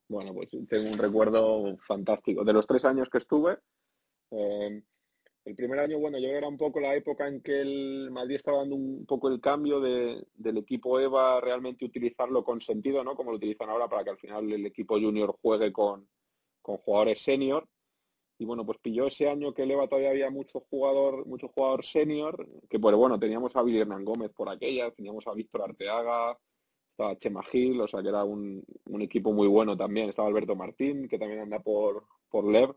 Bueno, 0.10 0.34
pues 0.34 0.50
tengo 0.68 0.90
un 0.90 0.98
recuerdo 0.98 1.78
fantástico. 1.88 2.44
De 2.44 2.52
los 2.52 2.68
tres 2.68 2.84
años 2.84 3.10
que 3.10 3.20
estuve, 3.20 3.60
eh, 4.32 4.84
el 5.44 5.56
primer 5.56 5.80
año, 5.80 5.98
bueno, 5.98 6.20
yo 6.20 6.28
era 6.28 6.48
un 6.48 6.58
poco 6.58 6.80
la 6.80 6.94
época 6.94 7.28
en 7.28 7.42
que 7.42 7.62
el 7.62 8.12
Madrid 8.12 8.36
estaba 8.36 8.60
dando 8.60 8.76
un 8.76 9.06
poco 9.08 9.28
el 9.28 9.42
cambio 9.42 9.80
de, 9.80 10.24
del 10.36 10.58
equipo 10.58 11.00
EVA 11.00 11.42
realmente 11.42 11.86
utilizarlo 11.86 12.44
con 12.44 12.62
sentido, 12.62 13.04
¿no? 13.04 13.16
Como 13.16 13.32
lo 13.32 13.38
utilizan 13.38 13.70
ahora 13.70 13.88
para 13.88 14.04
que 14.04 14.12
al 14.12 14.20
final 14.20 14.52
el 14.52 14.66
equipo 14.66 15.00
junior 15.00 15.36
juegue 15.42 15.72
con, 15.72 16.08
con 16.62 16.78
jugadores 16.78 17.24
senior. 17.24 17.68
Y 18.42 18.46
bueno, 18.46 18.66
pues 18.66 18.80
pilló 18.80 19.06
ese 19.06 19.30
año 19.30 19.54
que 19.54 19.62
el 19.62 19.70
todavía 19.88 20.10
había 20.10 20.32
mucho 20.32 20.62
jugador, 20.62 21.28
mucho 21.28 21.48
jugador 21.50 21.86
senior, 21.86 22.50
que 22.68 22.80
pues 22.80 22.96
bueno, 22.96 23.20
teníamos 23.20 23.56
a 23.56 23.62
Billy 23.62 23.84
Gómez 24.04 24.32
por 24.32 24.50
aquella, 24.50 24.90
teníamos 24.90 25.28
a 25.28 25.34
Víctor 25.36 25.62
Arteaga, 25.62 26.36
estaba 26.90 27.16
Chema 27.18 27.44
Gil, 27.44 27.80
o 27.80 27.88
sea 27.88 28.02
que 28.02 28.10
era 28.10 28.24
un, 28.24 28.66
un, 28.86 29.02
equipo 29.04 29.32
muy 29.32 29.48
bueno 29.48 29.78
también, 29.78 30.10
estaba 30.10 30.28
Alberto 30.28 30.56
Martín, 30.56 31.08
que 31.08 31.20
también 31.20 31.42
anda 31.42 31.60
por, 31.60 32.08
por 32.32 32.46
LEV. 32.46 32.74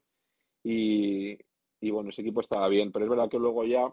Y, 0.64 1.38
y 1.80 1.90
bueno, 1.90 2.10
ese 2.10 2.20
equipo 2.20 2.42
estaba 2.42 2.68
bien, 2.68 2.92
pero 2.92 3.06
es 3.06 3.10
verdad 3.10 3.30
que 3.30 3.38
luego 3.38 3.64
ya, 3.64 3.90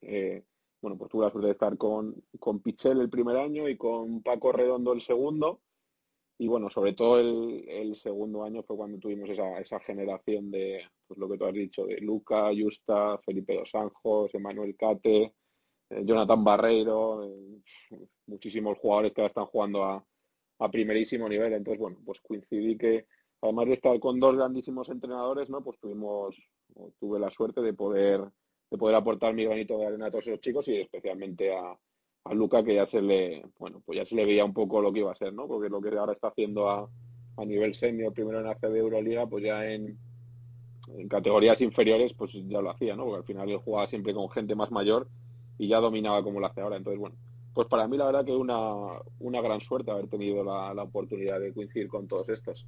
eh, 0.00 0.42
bueno, 0.82 0.98
pues 0.98 1.08
tuve 1.08 1.24
la 1.24 1.30
suerte 1.30 1.46
de 1.46 1.52
estar 1.52 1.78
con, 1.78 2.16
con 2.40 2.58
Pichel 2.58 3.00
el 3.00 3.10
primer 3.10 3.36
año 3.36 3.68
y 3.68 3.76
con 3.76 4.24
Paco 4.24 4.50
Redondo 4.50 4.92
el 4.92 5.02
segundo, 5.02 5.60
y 6.40 6.48
bueno, 6.48 6.70
sobre 6.70 6.94
todo 6.94 7.20
el, 7.20 7.94
segundo 7.96 8.44
año 8.44 8.62
fue 8.62 8.74
cuando 8.74 8.98
tuvimos 8.98 9.28
esa, 9.28 9.58
esa 9.58 9.78
generación 9.80 10.50
de, 10.50 10.82
pues 11.06 11.18
lo 11.18 11.28
que 11.28 11.36
tú 11.36 11.44
has 11.44 11.52
dicho, 11.52 11.84
de 11.84 11.98
Luca, 12.00 12.48
Justa, 12.58 13.18
Felipe 13.18 13.56
Dos 13.56 13.74
Anjos, 13.74 14.34
Emanuel 14.34 14.74
Cate, 14.74 15.34
eh, 15.90 16.02
Jonathan 16.02 16.42
Barreiro, 16.42 17.24
eh, 17.24 17.60
muchísimos 18.26 18.78
jugadores 18.78 19.12
que 19.12 19.20
ahora 19.20 19.28
están 19.28 19.44
jugando 19.44 19.84
a, 19.84 20.02
a 20.60 20.70
primerísimo 20.70 21.28
nivel, 21.28 21.52
entonces 21.52 21.78
bueno, 21.78 21.98
pues 22.06 22.22
coincidí 22.22 22.74
que 22.78 23.06
además 23.42 23.66
de 23.66 23.74
estar 23.74 24.00
con 24.00 24.18
dos 24.18 24.34
grandísimos 24.34 24.88
entrenadores, 24.88 25.50
¿no? 25.50 25.62
Pues 25.62 25.78
tuvimos, 25.78 26.42
tuve 26.98 27.20
la 27.20 27.30
suerte 27.30 27.60
de 27.60 27.74
poder, 27.74 28.22
de 28.70 28.78
poder 28.78 28.96
aportar 28.96 29.34
mi 29.34 29.44
granito 29.44 29.76
de 29.76 29.88
arena 29.88 30.06
a 30.06 30.10
todos 30.10 30.26
esos 30.26 30.40
chicos 30.40 30.66
y 30.68 30.76
especialmente 30.76 31.54
a, 31.54 31.78
a 32.24 32.34
Luca 32.34 32.62
que 32.62 32.74
ya 32.74 32.86
se 32.86 33.00
le, 33.00 33.44
bueno, 33.58 33.82
pues 33.84 33.98
ya 33.98 34.04
se 34.04 34.14
le 34.14 34.24
veía 34.24 34.44
un 34.44 34.52
poco 34.52 34.80
lo 34.80 34.92
que 34.92 35.00
iba 35.00 35.12
a 35.12 35.16
ser, 35.16 35.32
¿no? 35.32 35.46
Porque 35.46 35.68
lo 35.68 35.80
que 35.80 35.96
ahora 35.96 36.12
está 36.12 36.28
haciendo 36.28 36.68
a, 36.68 36.88
a 37.36 37.44
nivel 37.44 37.74
senior, 37.74 38.12
primero 38.12 38.40
en 38.40 38.46
ACB 38.46 38.76
Euroliga, 38.76 39.26
pues 39.26 39.44
ya 39.44 39.66
en, 39.70 39.98
en 40.96 41.08
categorías 41.08 41.60
inferiores, 41.60 42.12
pues 42.14 42.32
ya 42.32 42.60
lo 42.60 42.70
hacía, 42.70 42.96
¿no? 42.96 43.04
Porque 43.04 43.18
al 43.18 43.24
final 43.24 43.50
él 43.50 43.58
jugaba 43.58 43.88
siempre 43.88 44.14
con 44.14 44.28
gente 44.30 44.54
más 44.54 44.70
mayor 44.70 45.08
y 45.58 45.68
ya 45.68 45.80
dominaba 45.80 46.22
como 46.22 46.40
lo 46.40 46.46
hace 46.46 46.60
ahora. 46.60 46.76
Entonces, 46.76 47.00
bueno, 47.00 47.16
pues 47.54 47.66
para 47.68 47.88
mí 47.88 47.96
la 47.96 48.06
verdad 48.06 48.24
que 48.24 48.34
una, 48.34 48.74
una 49.18 49.40
gran 49.40 49.60
suerte 49.60 49.90
haber 49.90 50.08
tenido 50.08 50.44
la, 50.44 50.74
la 50.74 50.82
oportunidad 50.82 51.40
de 51.40 51.52
coincidir 51.52 51.88
con 51.88 52.06
todos 52.06 52.28
estos. 52.28 52.66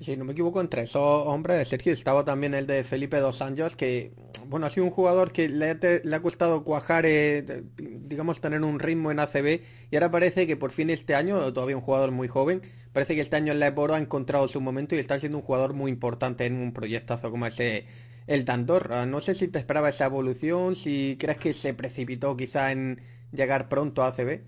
Si 0.00 0.16
no 0.16 0.24
me 0.24 0.32
equivoco, 0.32 0.60
entre 0.60 0.82
esos 0.82 1.26
hombres 1.26 1.58
de 1.58 1.64
Sergio 1.64 1.92
estaba 1.92 2.24
también 2.24 2.54
el 2.54 2.66
de 2.66 2.82
Felipe 2.82 3.18
Dos 3.18 3.40
Anjos, 3.40 3.76
que, 3.76 4.12
bueno, 4.46 4.66
ha 4.66 4.70
sido 4.70 4.84
un 4.84 4.90
jugador 4.90 5.30
que 5.32 5.48
le 5.48 5.70
ha, 5.70 5.78
te, 5.78 6.02
le 6.04 6.16
ha 6.16 6.20
costado 6.20 6.64
cuajar, 6.64 7.06
eh, 7.06 7.64
digamos, 7.76 8.40
tener 8.40 8.62
un 8.62 8.80
ritmo 8.80 9.12
en 9.12 9.20
ACB, 9.20 9.60
y 9.90 9.96
ahora 9.96 10.10
parece 10.10 10.48
que 10.48 10.56
por 10.56 10.72
fin 10.72 10.90
este 10.90 11.14
año, 11.14 11.52
todavía 11.52 11.76
un 11.76 11.82
jugador 11.82 12.10
muy 12.10 12.26
joven, 12.26 12.62
parece 12.92 13.14
que 13.14 13.20
este 13.20 13.36
año 13.36 13.52
en 13.52 13.60
la 13.60 13.68
ha 13.68 13.98
encontrado 13.98 14.48
su 14.48 14.60
momento 14.60 14.96
y 14.96 14.98
está 14.98 15.20
siendo 15.20 15.38
un 15.38 15.44
jugador 15.44 15.72
muy 15.72 15.90
importante 15.90 16.46
en 16.46 16.56
un 16.56 16.72
proyectazo 16.72 17.30
como 17.30 17.46
ese 17.46 17.86
el 18.26 18.44
Dandorra. 18.44 19.06
No 19.06 19.20
sé 19.20 19.34
si 19.34 19.48
te 19.48 19.58
esperaba 19.58 19.88
esa 19.88 20.06
evolución, 20.06 20.76
si 20.76 21.16
crees 21.18 21.38
que 21.38 21.54
se 21.54 21.74
precipitó 21.74 22.36
quizá 22.36 22.72
en 22.72 23.00
llegar 23.32 23.68
pronto 23.68 24.02
a 24.02 24.08
ACB. 24.08 24.40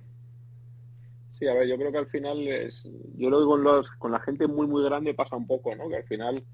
Sí, 1.35 1.49
a 1.49 1.55
ver, 1.55 1.67
yo 1.67 1.77
creo 1.77 1.91
que 1.91 1.99
al 1.99 2.07
final 2.07 2.47
es, 2.47 2.85
yo 3.17 3.27
creo 3.29 3.41
que 3.41 3.47
con 3.47 3.65
los, 3.65 3.91
con 3.99 4.13
la 4.13 4.21
gente 4.21 4.47
muy 4.47 4.69
muy 4.69 4.85
grande 4.85 5.15
pasa 5.15 5.35
un 5.35 5.49
poco, 5.49 5.75
¿no? 5.75 5.89
Que 5.89 5.97
al 5.97 6.05
final 6.07 6.45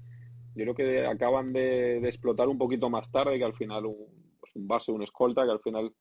yo 0.55 0.63
creo 0.63 0.73
que 0.73 1.05
acaban 1.05 1.53
de, 1.53 1.97
explotar 1.99 2.47
un 2.47 2.57
poquito 2.57 2.89
más 2.89 3.11
tarde, 3.11 3.37
que 3.37 3.45
al 3.45 3.55
final 3.55 3.85
un, 3.85 4.35
pues 4.39 4.55
un 4.55 4.67
base, 4.67 4.91
un 4.91 5.03
escolta, 5.03 5.45
que 5.45 5.51
al 5.51 5.61
final 5.61 5.93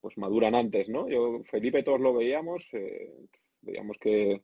pues 0.00 0.18
maduran 0.18 0.56
antes, 0.56 0.88
¿no? 0.88 1.08
Yo, 1.08 1.42
Felipe 1.48 1.84
todos 1.84 2.00
lo 2.00 2.12
veíamos, 2.12 2.64
eh, 2.72 3.14
veíamos 3.60 3.96
que, 4.00 4.42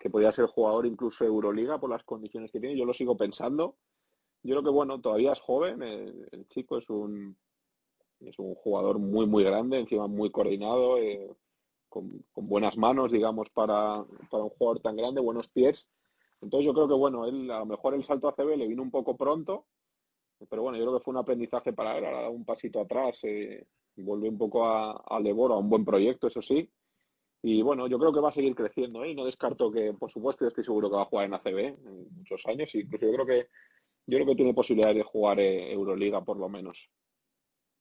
que 0.00 0.10
podía 0.10 0.32
ser 0.32 0.46
jugador 0.46 0.84
incluso 0.86 1.24
Euroliga 1.24 1.78
por 1.78 1.90
las 1.90 2.02
condiciones 2.02 2.50
que 2.50 2.58
tiene, 2.58 2.76
yo 2.76 2.84
lo 2.84 2.94
sigo 2.94 3.16
pensando. 3.16 3.76
Yo 4.42 4.54
creo 4.54 4.64
que 4.64 4.70
bueno, 4.70 5.00
todavía 5.00 5.32
es 5.32 5.40
joven, 5.40 5.80
el, 5.82 6.28
el 6.32 6.48
chico 6.48 6.78
es 6.78 6.90
un 6.90 7.36
es 8.20 8.36
un 8.38 8.54
jugador 8.56 8.98
muy 8.98 9.26
muy 9.26 9.44
grande, 9.44 9.78
encima 9.78 10.08
muy 10.08 10.30
coordinado, 10.32 10.98
eh, 10.98 11.30
con, 11.92 12.24
con, 12.32 12.48
buenas 12.48 12.76
manos, 12.78 13.12
digamos, 13.12 13.50
para, 13.50 14.04
para, 14.30 14.44
un 14.44 14.50
jugador 14.50 14.80
tan 14.80 14.96
grande, 14.96 15.20
buenos 15.20 15.48
pies. 15.48 15.90
Entonces 16.40 16.64
yo 16.66 16.72
creo 16.72 16.88
que, 16.88 16.94
bueno, 16.94 17.26
él 17.26 17.50
a 17.50 17.60
lo 17.60 17.66
mejor 17.66 17.94
el 17.94 18.04
salto 18.04 18.28
a 18.28 18.34
CB 18.34 18.56
le 18.56 18.66
vino 18.66 18.82
un 18.82 18.90
poco 18.90 19.16
pronto, 19.16 19.66
pero 20.48 20.62
bueno, 20.62 20.78
yo 20.78 20.84
creo 20.84 20.98
que 20.98 21.04
fue 21.04 21.12
un 21.12 21.18
aprendizaje 21.18 21.72
para 21.72 21.98
él, 21.98 22.30
un 22.30 22.44
pasito 22.44 22.80
atrás 22.80 23.20
eh, 23.24 23.66
y 23.94 24.02
volvió 24.02 24.30
un 24.30 24.38
poco 24.38 24.66
a, 24.66 25.20
Leboro, 25.20 25.54
a 25.54 25.58
un 25.58 25.68
buen 25.68 25.84
proyecto, 25.84 26.28
eso 26.28 26.40
sí. 26.40 26.68
Y 27.42 27.60
bueno, 27.60 27.86
yo 27.88 27.98
creo 27.98 28.12
que 28.12 28.20
va 28.20 28.30
a 28.30 28.32
seguir 28.32 28.54
creciendo, 28.54 29.04
¿eh? 29.04 29.10
Y 29.10 29.14
no 29.14 29.24
descarto 29.24 29.70
que, 29.70 29.92
por 29.92 30.10
supuesto, 30.10 30.44
yo 30.44 30.48
estoy 30.48 30.64
seguro 30.64 30.88
que 30.88 30.96
va 30.96 31.02
a 31.02 31.06
jugar 31.06 31.26
en 31.26 31.34
ACB 31.34 31.58
en 31.58 32.08
muchos 32.16 32.46
años, 32.46 32.74
incluso 32.74 33.06
yo 33.06 33.12
creo 33.12 33.26
que 33.26 33.48
yo 34.06 34.18
creo 34.18 34.26
que 34.26 34.34
tiene 34.34 34.54
posibilidades 34.54 34.96
de 34.96 35.02
jugar 35.04 35.38
eh, 35.38 35.72
Euroliga 35.72 36.24
por 36.24 36.36
lo 36.36 36.48
menos. 36.48 36.88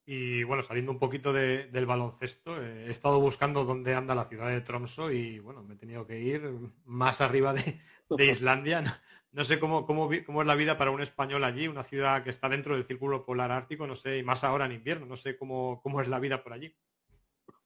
Y 0.05 0.43
bueno, 0.43 0.63
saliendo 0.63 0.91
un 0.91 1.00
poquito 1.00 1.31
de, 1.31 1.67
del 1.67 1.86
baloncesto, 1.86 2.62
eh, 2.62 2.88
he 2.88 2.91
estado 2.91 3.20
buscando 3.20 3.65
dónde 3.65 3.93
anda 3.93 4.15
la 4.15 4.25
ciudad 4.25 4.50
de 4.50 4.62
Tromso 4.62 5.12
y 5.12 5.39
bueno, 5.39 5.63
me 5.63 5.75
he 5.75 5.77
tenido 5.77 6.08
que 6.08 6.20
ir 6.20 6.41
más 6.86 7.22
arriba 7.22 7.53
de, 7.53 7.79
de 8.10 8.25
Islandia. 8.31 8.81
No, 8.81 8.91
no, 9.31 9.46
sé 9.46 9.60
cómo, 9.60 9.86
cómo, 9.86 10.10
cómo 10.25 10.41
es 10.41 10.48
la 10.48 10.55
vida 10.55 10.77
para 10.77 10.91
un 10.91 11.01
español 11.01 11.43
allí, 11.43 11.67
una 11.67 11.84
ciudad 11.84 12.24
que 12.24 12.31
está 12.31 12.50
dentro 12.50 12.75
del 12.75 12.86
círculo 12.86 13.24
polar 13.25 13.51
ártico, 13.51 13.86
no 13.86 13.96
sé, 13.96 14.17
y 14.17 14.24
más 14.24 14.43
ahora 14.43 14.65
en 14.65 14.74
invierno, 14.74 15.05
no 15.05 15.15
sé 15.15 15.38
cómo, 15.38 15.79
cómo 15.84 16.01
es 16.01 16.08
la 16.08 16.20
vida 16.20 16.43
por 16.43 16.53
allí. 16.53 16.75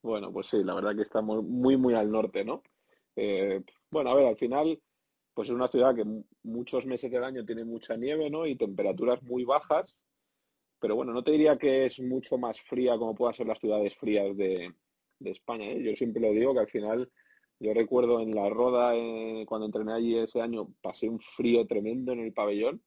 Bueno, 0.01 0.31
pues 0.31 0.47
sí, 0.47 0.63
la 0.63 0.75
verdad 0.75 0.95
que 0.95 1.01
estamos 1.01 1.43
muy, 1.43 1.77
muy 1.77 1.95
al 1.95 2.11
norte, 2.11 2.43
¿no? 2.43 2.61
Eh, 3.15 3.63
bueno, 3.89 4.11
a 4.11 4.15
ver, 4.15 4.27
al 4.27 4.37
final, 4.37 4.79
pues 5.33 5.47
es 5.47 5.55
una 5.55 5.69
ciudad 5.69 5.95
que 5.95 6.05
muchos 6.43 6.85
meses 6.85 7.09
del 7.09 7.23
año 7.23 7.45
tiene 7.45 7.63
mucha 7.63 7.95
nieve, 7.95 8.29
¿no? 8.29 8.45
Y 8.45 8.55
temperaturas 8.55 9.23
muy 9.23 9.45
bajas 9.45 9.95
pero 10.79 10.95
bueno, 10.95 11.13
no 11.13 11.23
te 11.23 11.31
diría 11.31 11.57
que 11.57 11.85
es 11.85 11.99
mucho 11.99 12.37
más 12.37 12.59
fría 12.61 12.97
como 12.97 13.15
puedan 13.15 13.33
ser 13.33 13.47
las 13.47 13.59
ciudades 13.59 13.95
frías 13.95 14.35
de, 14.37 14.73
España. 15.21 15.65
¿eh? 15.65 15.81
Yo 15.81 15.95
siempre 15.95 16.21
lo 16.21 16.31
digo 16.31 16.53
que 16.53 16.59
al 16.59 16.69
final, 16.69 17.11
yo 17.59 17.73
recuerdo 17.73 18.19
en 18.19 18.35
la 18.35 18.49
Roda, 18.49 18.95
eh, 18.95 19.45
cuando 19.47 19.65
entrené 19.65 19.93
allí 19.93 20.17
ese 20.17 20.41
año, 20.41 20.73
pasé 20.81 21.09
un 21.09 21.19
frío 21.19 21.65
tremendo 21.65 22.11
en 22.11 22.19
el 22.19 22.33
pabellón 22.33 22.83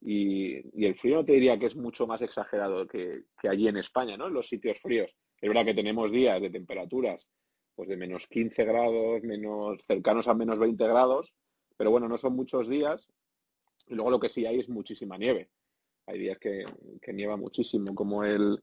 y, 0.00 0.56
y, 0.80 0.84
el 0.86 0.94
frío 0.96 1.16
no 1.16 1.24
te 1.24 1.32
diría 1.32 1.58
que 1.58 1.66
es 1.66 1.76
mucho 1.76 2.06
más 2.06 2.20
exagerado 2.22 2.86
que, 2.86 3.24
que 3.40 3.48
allí 3.48 3.66
en 3.66 3.78
España, 3.78 4.16
¿no? 4.16 4.26
En 4.26 4.34
los 4.34 4.46
sitios 4.46 4.78
fríos. 4.78 5.10
Es 5.40 5.48
verdad 5.48 5.64
que 5.64 5.74
tenemos 5.74 6.10
días 6.12 6.40
de 6.40 6.50
temperaturas 6.50 7.26
pues 7.74 7.88
de 7.88 7.96
menos 7.96 8.26
15 8.28 8.64
grados, 8.64 9.22
menos 9.22 9.80
cercanos 9.86 10.28
a 10.28 10.34
menos 10.34 10.58
20 10.58 10.86
grados, 10.86 11.34
pero 11.76 11.90
bueno, 11.90 12.08
no 12.08 12.18
son 12.18 12.36
muchos 12.36 12.68
días. 12.68 13.08
Y 13.86 13.94
luego 13.94 14.12
lo 14.12 14.20
que 14.20 14.28
sí 14.28 14.46
hay 14.46 14.60
es 14.60 14.68
muchísima 14.68 15.18
nieve 15.18 15.50
hay 16.06 16.18
días 16.18 16.38
que, 16.38 16.64
nieva 17.12 17.36
muchísimo, 17.36 17.94
como 17.94 18.24
el, 18.24 18.62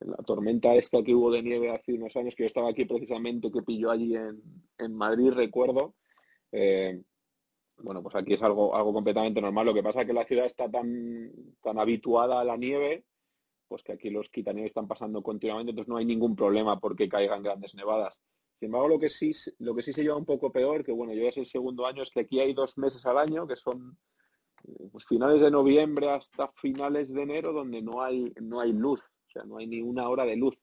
la 0.00 0.16
tormenta 0.18 0.74
esta 0.74 1.02
que 1.02 1.14
hubo 1.14 1.30
de 1.30 1.42
nieve 1.42 1.70
hace 1.70 1.94
unos 1.94 2.16
años, 2.16 2.34
que 2.34 2.44
yo 2.44 2.48
estaba 2.48 2.70
aquí 2.70 2.84
precisamente, 2.84 3.50
que 3.50 3.62
pilló 3.62 3.90
allí 3.90 4.16
en, 4.16 4.42
en 4.78 4.94
Madrid, 4.94 5.32
recuerdo. 5.32 5.94
Eh, 6.52 7.00
bueno, 7.78 8.02
pues 8.02 8.14
aquí 8.14 8.34
es 8.34 8.42
algo, 8.42 8.74
algo 8.74 8.92
completamente 8.92 9.40
normal. 9.40 9.66
Lo 9.66 9.74
que 9.74 9.82
pasa 9.82 10.00
es 10.00 10.06
que 10.06 10.12
la 10.12 10.24
ciudad 10.24 10.46
está 10.46 10.70
tan, 10.70 11.32
tan 11.62 11.78
habituada 11.78 12.40
a 12.40 12.44
la 12.44 12.56
nieve 12.56 13.04
pues 13.70 13.84
que 13.84 13.92
aquí 13.92 14.10
los 14.10 14.28
quitanieves 14.28 14.70
están 14.70 14.88
pasando 14.88 15.22
continuamente, 15.22 15.70
entonces 15.70 15.88
no 15.88 15.96
hay 15.96 16.04
ningún 16.04 16.34
problema 16.34 16.80
porque 16.80 17.08
caigan 17.08 17.44
grandes 17.44 17.76
nevadas. 17.76 18.20
Sin 18.58 18.66
embargo, 18.66 18.88
lo 18.88 18.98
que 18.98 19.08
sí, 19.08 19.30
lo 19.60 19.76
que 19.76 19.84
sí 19.84 19.92
se 19.92 20.02
lleva 20.02 20.16
un 20.16 20.24
poco 20.24 20.50
peor, 20.50 20.84
que 20.84 20.90
bueno, 20.90 21.14
yo 21.14 21.22
ya 21.22 21.28
es 21.28 21.36
el 21.36 21.46
segundo 21.46 21.86
año, 21.86 22.02
es 22.02 22.10
que 22.10 22.20
aquí 22.20 22.40
hay 22.40 22.52
dos 22.52 22.76
meses 22.76 23.06
al 23.06 23.16
año, 23.16 23.46
que 23.46 23.54
son 23.54 23.96
pues, 24.92 25.04
finales 25.06 25.40
de 25.40 25.50
noviembre 25.50 26.10
hasta 26.10 26.48
finales 26.52 27.12
de 27.12 27.22
enero, 27.22 27.52
donde 27.52 27.82
no 27.82 28.02
hay, 28.02 28.32
no 28.40 28.60
hay 28.60 28.72
luz, 28.72 29.00
o 29.00 29.30
sea, 29.32 29.44
no 29.44 29.58
hay 29.58 29.66
ni 29.66 29.80
una 29.80 30.08
hora 30.08 30.24
de 30.24 30.36
luz. 30.36 30.56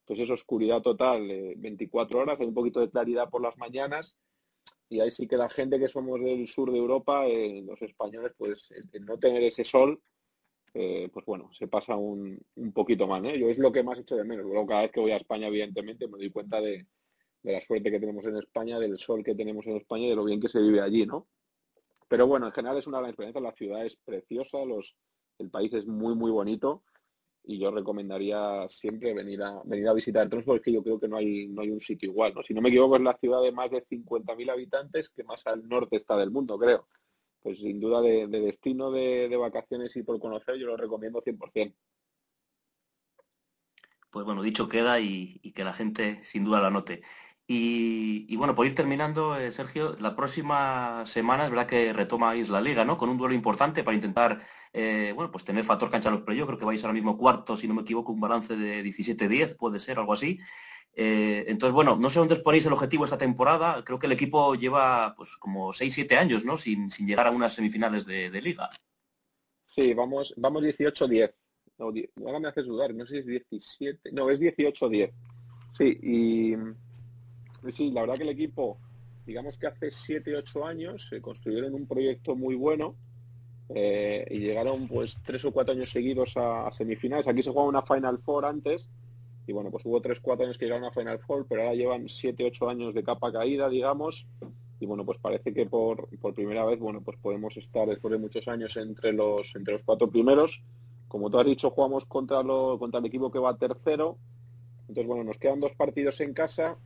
Entonces 0.00 0.24
es 0.24 0.30
oscuridad 0.30 0.82
total, 0.82 1.28
24 1.56 2.18
horas, 2.18 2.38
hay 2.38 2.46
un 2.46 2.54
poquito 2.54 2.80
de 2.80 2.90
claridad 2.90 3.28
por 3.28 3.42
las 3.42 3.56
mañanas, 3.56 4.16
y 4.88 5.00
ahí 5.00 5.10
sí 5.10 5.26
que 5.26 5.36
la 5.36 5.48
gente 5.48 5.78
que 5.78 5.88
somos 5.88 6.20
del 6.20 6.46
sur 6.46 6.70
de 6.70 6.78
Europa, 6.78 7.26
eh, 7.26 7.62
los 7.66 7.80
españoles, 7.82 8.32
pues 8.36 8.68
el, 8.70 9.04
no 9.04 9.18
tener 9.18 9.42
ese 9.42 9.64
sol, 9.64 10.00
eh, 10.74 11.08
pues 11.12 11.24
bueno, 11.26 11.50
se 11.58 11.66
pasa 11.66 11.96
un, 11.96 12.38
un 12.54 12.72
poquito 12.72 13.06
mal. 13.06 13.24
¿eh? 13.26 13.38
Yo 13.38 13.48
es 13.48 13.58
lo 13.58 13.72
que 13.72 13.82
más 13.82 13.98
hecho 13.98 14.14
de 14.16 14.24
menos. 14.24 14.44
Luego 14.44 14.66
cada 14.66 14.82
vez 14.82 14.92
que 14.92 15.00
voy 15.00 15.10
a 15.10 15.16
España, 15.16 15.48
evidentemente, 15.48 16.06
me 16.06 16.18
doy 16.18 16.30
cuenta 16.30 16.60
de, 16.60 16.86
de 17.42 17.52
la 17.52 17.60
suerte 17.60 17.90
que 17.90 17.98
tenemos 17.98 18.24
en 18.26 18.36
España, 18.36 18.78
del 18.78 18.98
sol 18.98 19.24
que 19.24 19.34
tenemos 19.34 19.66
en 19.66 19.76
España 19.76 20.06
y 20.06 20.10
de 20.10 20.16
lo 20.16 20.24
bien 20.24 20.40
que 20.40 20.48
se 20.48 20.60
vive 20.60 20.80
allí, 20.80 21.06
¿no? 21.06 21.26
Pero 22.08 22.26
bueno, 22.26 22.46
en 22.46 22.52
general 22.52 22.78
es 22.78 22.86
una 22.86 22.98
gran 22.98 23.10
experiencia, 23.10 23.40
la 23.40 23.52
ciudad 23.52 23.84
es 23.84 23.96
preciosa, 23.96 24.64
los, 24.64 24.96
el 25.38 25.50
país 25.50 25.72
es 25.74 25.86
muy, 25.86 26.14
muy 26.14 26.30
bonito 26.30 26.84
y 27.44 27.58
yo 27.58 27.70
recomendaría 27.70 28.68
siempre 28.68 29.14
venir 29.14 29.42
a 29.42 29.62
venir 29.64 29.88
a 29.88 29.92
visitar 29.92 30.28
Tromsø 30.28 30.46
porque 30.46 30.72
yo 30.72 30.82
creo 30.82 30.98
que 30.98 31.08
no 31.08 31.16
hay 31.16 31.46
no 31.46 31.62
hay 31.62 31.70
un 31.70 31.80
sitio 31.80 32.10
igual, 32.10 32.34
¿no? 32.34 32.42
Si 32.42 32.52
no 32.54 32.60
me 32.60 32.70
equivoco 32.70 32.96
es 32.96 33.02
la 33.02 33.16
ciudad 33.18 33.40
de 33.42 33.52
más 33.52 33.70
de 33.70 33.84
50.000 33.86 34.50
habitantes 34.50 35.10
que 35.10 35.22
más 35.24 35.46
al 35.46 35.66
norte 35.68 35.96
está 35.96 36.16
del 36.16 36.30
mundo, 36.30 36.58
creo. 36.58 36.88
Pues 37.42 37.58
sin 37.58 37.78
duda 37.78 38.00
de, 38.00 38.26
destino 38.26 38.90
de, 38.90 39.28
de, 39.28 39.36
vacaciones 39.36 39.96
y 39.96 40.02
por 40.02 40.18
conocer 40.18 40.56
yo 40.56 40.66
lo 40.66 40.76
recomiendo 40.76 41.22
100% 41.22 41.74
pues 44.10 44.24
bueno, 44.24 44.42
dicho 44.42 44.68
queda 44.68 44.98
y, 44.98 45.40
y, 45.42 45.52
que 45.52 45.62
la 45.62 45.74
gente 45.74 46.24
sin 46.24 46.42
duda 46.42 46.60
la 46.62 46.70
note. 46.70 47.02
Y, 47.48 48.34
bueno, 48.36 48.56
por 48.56 48.66
ir 48.66 48.74
terminando, 48.74 49.36
eh, 49.36 49.52
Sergio, 49.52 49.96
la 50.00 50.16
próxima 50.16 51.04
semana 51.06 51.44
es 51.44 51.50
verdad 51.50 51.68
que 51.68 51.92
retomáis 51.92 52.48
la 52.48 52.60
liga, 52.60 52.84
¿no? 52.84 52.98
Con 52.98 53.08
un 53.08 53.18
duelo 53.18 53.34
importante 53.34 53.84
para 53.84 53.94
intentar, 53.94 54.40
eh, 54.72 55.12
bueno, 55.14 55.30
pues 55.30 55.44
tener 55.44 55.64
factor 55.64 55.88
cancha 55.88 56.08
a 56.08 56.12
los 56.12 56.24
yo 56.36 56.46
Creo 56.46 56.58
que 56.58 56.64
vais 56.64 56.82
ahora 56.82 56.94
mismo 56.94 57.16
cuarto, 57.16 57.56
si 57.56 57.68
no 57.68 57.74
me 57.74 57.82
equivoco, 57.82 58.10
un 58.10 58.20
balance 58.20 58.56
de 58.56 58.82
17-10, 58.82 59.56
puede 59.56 59.78
ser, 59.78 59.98
algo 59.98 60.12
así. 60.12 60.40
Eh, 60.92 61.44
entonces, 61.46 61.72
bueno, 61.72 61.96
no 61.96 62.10
sé 62.10 62.18
dónde 62.18 62.34
os 62.34 62.40
ponéis 62.40 62.66
el 62.66 62.72
objetivo 62.72 63.04
esta 63.04 63.18
temporada. 63.18 63.84
Creo 63.84 63.98
que 64.00 64.06
el 64.06 64.12
equipo 64.12 64.56
lleva 64.56 65.14
pues 65.16 65.36
como 65.36 65.72
6-7 65.72 66.16
años, 66.16 66.44
¿no? 66.44 66.56
Sin, 66.56 66.90
sin, 66.90 67.06
llegar 67.06 67.28
a 67.28 67.30
unas 67.30 67.54
semifinales 67.54 68.06
de, 68.06 68.28
de 68.30 68.42
liga. 68.42 68.70
Sí, 69.66 69.94
vamos, 69.94 70.34
vamos 70.36 70.64
18-10. 70.64 71.32
No, 71.78 71.92
ahora 72.26 72.40
me 72.40 72.48
haces 72.48 72.66
dudar, 72.66 72.94
no 72.94 73.06
sé 73.06 73.22
si 73.22 73.36
es 73.36 73.48
17. 73.50 74.12
No, 74.12 74.30
es 74.30 74.40
18-10. 74.40 75.12
Sí, 75.76 75.98
y 76.02 76.54
Sí, 77.72 77.90
la 77.90 78.02
verdad 78.02 78.16
que 78.16 78.22
el 78.22 78.30
equipo, 78.30 78.78
digamos 79.26 79.58
que 79.58 79.66
hace 79.66 79.90
7, 79.90 80.36
8 80.36 80.66
años 80.66 81.06
se 81.08 81.20
construyeron 81.20 81.74
un 81.74 81.86
proyecto 81.86 82.36
muy 82.36 82.54
bueno 82.54 82.94
eh, 83.74 84.24
y 84.30 84.38
llegaron 84.38 84.86
pues 84.86 85.16
tres 85.24 85.44
o 85.44 85.50
cuatro 85.50 85.74
años 85.74 85.90
seguidos 85.90 86.36
a, 86.36 86.70
semifinales. 86.70 87.26
Aquí 87.26 87.42
se 87.42 87.50
jugaba 87.50 87.68
una 87.68 87.82
Final 87.82 88.18
Four 88.18 88.44
antes 88.44 88.88
y 89.46 89.52
bueno, 89.52 89.70
pues 89.70 89.84
hubo 89.86 90.00
3, 90.00 90.20
4 90.20 90.44
años 90.44 90.58
que 90.58 90.66
llegaron 90.66 90.86
a 90.86 90.92
Final 90.92 91.20
Four, 91.20 91.46
pero 91.48 91.62
ahora 91.62 91.74
llevan 91.74 92.08
7, 92.08 92.44
8 92.44 92.68
años 92.68 92.94
de 92.94 93.04
capa 93.04 93.32
caída, 93.32 93.68
digamos. 93.68 94.26
Y 94.78 94.86
bueno, 94.86 95.04
pues 95.04 95.18
parece 95.18 95.54
que 95.54 95.66
por, 95.66 96.08
por 96.18 96.34
primera 96.34 96.64
vez, 96.64 96.78
bueno, 96.78 97.00
pues 97.00 97.16
podemos 97.18 97.56
estar 97.56 97.88
después 97.88 98.12
de 98.12 98.18
muchos 98.18 98.46
años 98.48 98.76
entre 98.76 99.12
los, 99.12 99.54
entre 99.54 99.74
los 99.74 99.84
cuatro 99.84 100.10
primeros. 100.10 100.62
Como 101.08 101.30
tú 101.30 101.38
has 101.38 101.46
dicho, 101.46 101.70
jugamos 101.70 102.04
contra, 102.04 102.42
lo, 102.42 102.78
contra 102.78 103.00
el 103.00 103.06
equipo 103.06 103.30
que 103.30 103.38
va 103.38 103.56
tercero. 103.56 104.18
Entonces, 104.82 105.06
bueno, 105.06 105.24
nos 105.24 105.38
quedan 105.38 105.60
dos 105.60 105.74
partidos 105.76 106.20
en 106.20 106.34
casa 106.34 106.76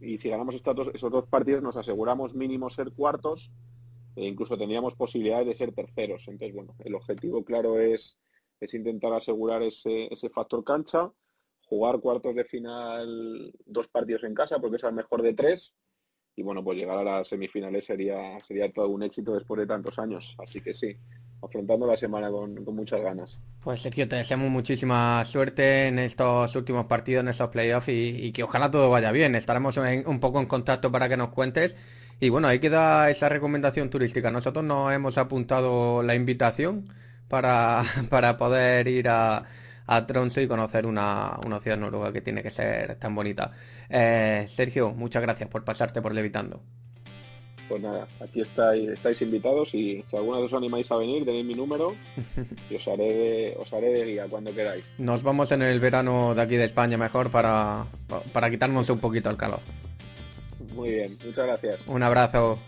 y 0.00 0.18
si 0.18 0.28
ganamos 0.28 0.54
estos 0.54 0.74
dos, 0.74 0.90
esos 0.94 1.10
dos 1.10 1.26
partidos 1.26 1.62
nos 1.62 1.76
aseguramos 1.76 2.34
mínimo 2.34 2.70
ser 2.70 2.92
cuartos 2.92 3.50
e 4.16 4.26
incluso 4.26 4.56
tendríamos 4.56 4.94
posibilidades 4.94 5.46
de 5.46 5.54
ser 5.54 5.72
terceros. 5.72 6.24
Entonces, 6.28 6.54
bueno, 6.54 6.74
el 6.78 6.94
objetivo 6.94 7.44
claro 7.44 7.78
es, 7.78 8.18
es 8.60 8.74
intentar 8.74 9.12
asegurar 9.12 9.62
ese, 9.62 10.12
ese 10.12 10.30
factor 10.30 10.62
cancha, 10.64 11.12
jugar 11.66 12.00
cuartos 12.00 12.34
de 12.34 12.44
final 12.44 13.52
dos 13.66 13.88
partidos 13.88 14.24
en 14.24 14.34
casa 14.34 14.60
porque 14.60 14.76
es 14.76 14.84
el 14.84 14.94
mejor 14.94 15.22
de 15.22 15.34
tres 15.34 15.74
y 16.36 16.42
bueno, 16.42 16.64
pues 16.64 16.78
llegar 16.78 16.98
a 16.98 17.04
las 17.04 17.28
semifinales 17.28 17.84
sería, 17.84 18.42
sería 18.42 18.72
todo 18.72 18.88
un 18.88 19.02
éxito 19.02 19.34
después 19.34 19.60
de 19.60 19.66
tantos 19.66 19.98
años. 19.98 20.34
Así 20.38 20.60
que 20.60 20.74
sí, 20.74 20.96
afrontando 21.42 21.86
la 21.86 21.96
semana 21.96 22.30
con, 22.30 22.54
muchas 22.74 23.00
ganas. 23.00 23.38
Pues 23.60 23.82
Sergio, 23.82 24.08
te 24.08 24.16
deseamos 24.16 24.50
muchísima 24.50 25.24
suerte 25.24 25.88
en 25.88 25.98
estos 25.98 26.54
últimos 26.56 26.86
partidos, 26.86 27.22
en 27.22 27.28
estos 27.28 27.50
playoffs 27.50 27.88
y, 27.88 28.32
que 28.32 28.42
ojalá 28.42 28.70
todo 28.70 28.90
vaya 28.90 29.12
bien. 29.12 29.34
Estaremos 29.34 29.76
un 29.76 30.20
poco 30.20 30.40
en 30.40 30.46
contacto 30.46 30.90
para 30.92 31.08
que 31.08 31.16
nos 31.16 31.30
cuentes. 31.30 31.74
Y 32.20 32.28
bueno, 32.28 32.48
ahí 32.48 32.58
queda 32.58 33.10
esa 33.10 33.28
recomendación 33.28 33.90
turística. 33.90 34.30
Nosotros 34.30 34.64
nos 34.64 34.92
hemos 34.92 35.18
apuntado 35.18 36.02
la 36.02 36.14
invitación 36.14 36.88
para, 37.28 37.84
para 38.10 38.36
poder 38.36 38.88
ir 38.88 39.08
a, 39.08 39.44
a 39.86 40.06
y 40.36 40.46
conocer 40.46 40.86
una, 40.86 41.38
una, 41.44 41.60
ciudad 41.60 41.78
noruega 41.78 42.12
que 42.12 42.20
tiene 42.20 42.42
que 42.42 42.50
ser 42.50 42.96
tan 42.96 43.14
bonita. 43.14 43.52
Eh, 43.88 44.48
Sergio, 44.54 44.92
muchas 44.92 45.22
gracias 45.22 45.48
por 45.48 45.64
pasarte 45.64 46.00
por 46.00 46.14
Levitando. 46.14 46.62
Pues 47.68 47.82
nada, 47.82 48.06
aquí 48.20 48.40
estáis, 48.40 48.88
estáis 48.90 49.22
invitados 49.22 49.74
y 49.74 50.04
si 50.08 50.16
alguna 50.16 50.38
vez 50.38 50.52
os 50.52 50.58
animáis 50.58 50.90
a 50.90 50.96
venir, 50.96 51.24
tenéis 51.24 51.46
mi 51.46 51.54
número 51.54 51.94
y 52.70 52.76
os 52.76 52.86
haré, 52.88 53.04
de, 53.04 53.56
os 53.58 53.72
haré 53.72 53.92
de 53.92 54.04
guía 54.04 54.26
cuando 54.28 54.54
queráis. 54.54 54.84
Nos 54.98 55.22
vamos 55.22 55.50
en 55.52 55.62
el 55.62 55.80
verano 55.80 56.34
de 56.34 56.42
aquí 56.42 56.56
de 56.56 56.64
España 56.64 56.98
mejor 56.98 57.30
para, 57.30 57.86
para 58.32 58.50
quitarnos 58.50 58.88
un 58.90 58.98
poquito 58.98 59.30
el 59.30 59.36
calor. 59.36 59.60
Muy 60.74 60.90
bien, 60.90 61.16
muchas 61.24 61.46
gracias. 61.46 61.80
Un 61.86 62.02
abrazo. 62.02 62.58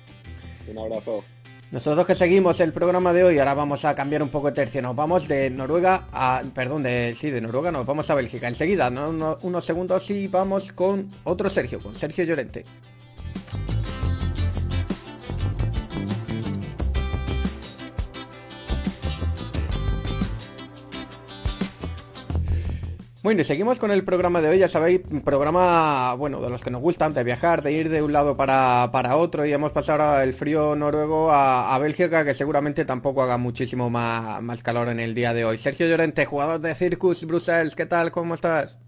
Un 0.69 0.79
abrazo. 0.79 1.25
Nosotros 1.73 2.07
que 2.07 2.15
seguimos 2.15 2.61
el 2.61 2.73
programa 2.73 3.13
de 3.13 3.25
hoy, 3.25 3.39
ahora 3.41 3.55
vamos 3.55 3.85
a 3.85 3.95
cambiar 3.97 4.23
un 4.23 4.29
poco 4.29 4.49
de 4.49 4.55
tercio. 4.55 4.81
Nos 4.83 4.95
vamos 4.95 5.27
de 5.27 5.51
Noruega 5.51 6.07
a. 6.13 6.43
Perdón, 6.55 6.85
de 6.85 7.17
sí, 7.19 7.31
de 7.31 7.41
Noruega 7.41 7.73
nos 7.73 7.85
vamos 7.85 8.09
a 8.09 8.15
Bélgica. 8.15 8.47
Enseguida, 8.47 8.89
¿no? 8.89 9.37
unos 9.43 9.65
segundos 9.65 10.09
y 10.11 10.29
vamos 10.29 10.73
con 10.73 11.11
otro 11.25 11.51
Sergio, 11.51 11.81
con 11.81 11.95
Sergio 11.97 12.25
Llorente. 12.25 12.65
Bueno, 23.27 23.43
y 23.43 23.45
seguimos 23.45 23.81
con 23.81 23.91
el 23.91 24.05
programa 24.05 24.41
de 24.41 24.51
hoy, 24.51 24.59
ya 24.61 24.69
sabéis, 24.69 25.01
programa, 25.25 26.15
bueno, 26.15 26.41
de 26.41 26.49
los 26.49 26.63
que 26.63 26.71
nos 26.71 26.81
gustan, 26.81 27.13
de 27.13 27.25
viajar, 27.25 27.61
de 27.61 27.73
ir 27.73 27.89
de 27.89 28.01
un 28.01 28.13
lado 28.13 28.37
para, 28.37 28.91
para 28.93 29.17
otro, 29.17 29.45
y 29.45 29.53
hemos 29.53 29.73
pasado 29.73 30.21
el 30.21 30.33
frío 30.33 30.77
noruego 30.77 31.33
a, 31.33 31.77
Bélgica, 31.81 32.25
que 32.25 32.35
seguramente 32.35 32.85
tampoco 32.85 33.25
haga 33.25 33.37
muchísimo 33.37 33.91
más, 33.91 34.41
más 34.45 34.63
calor 34.63 34.91
en 34.91 35.01
el 35.01 35.17
día 35.17 35.35
de 35.35 35.45
hoy. 35.45 35.59
Sergio 35.59 35.89
Llorente, 35.89 36.25
jugador 36.25 36.61
de 36.61 36.77
Circus 36.77 37.25
Brussels, 37.25 37.75
¿qué 37.75 37.87
tal? 37.87 38.13
¿Cómo 38.13 38.37
estás? 38.37 38.79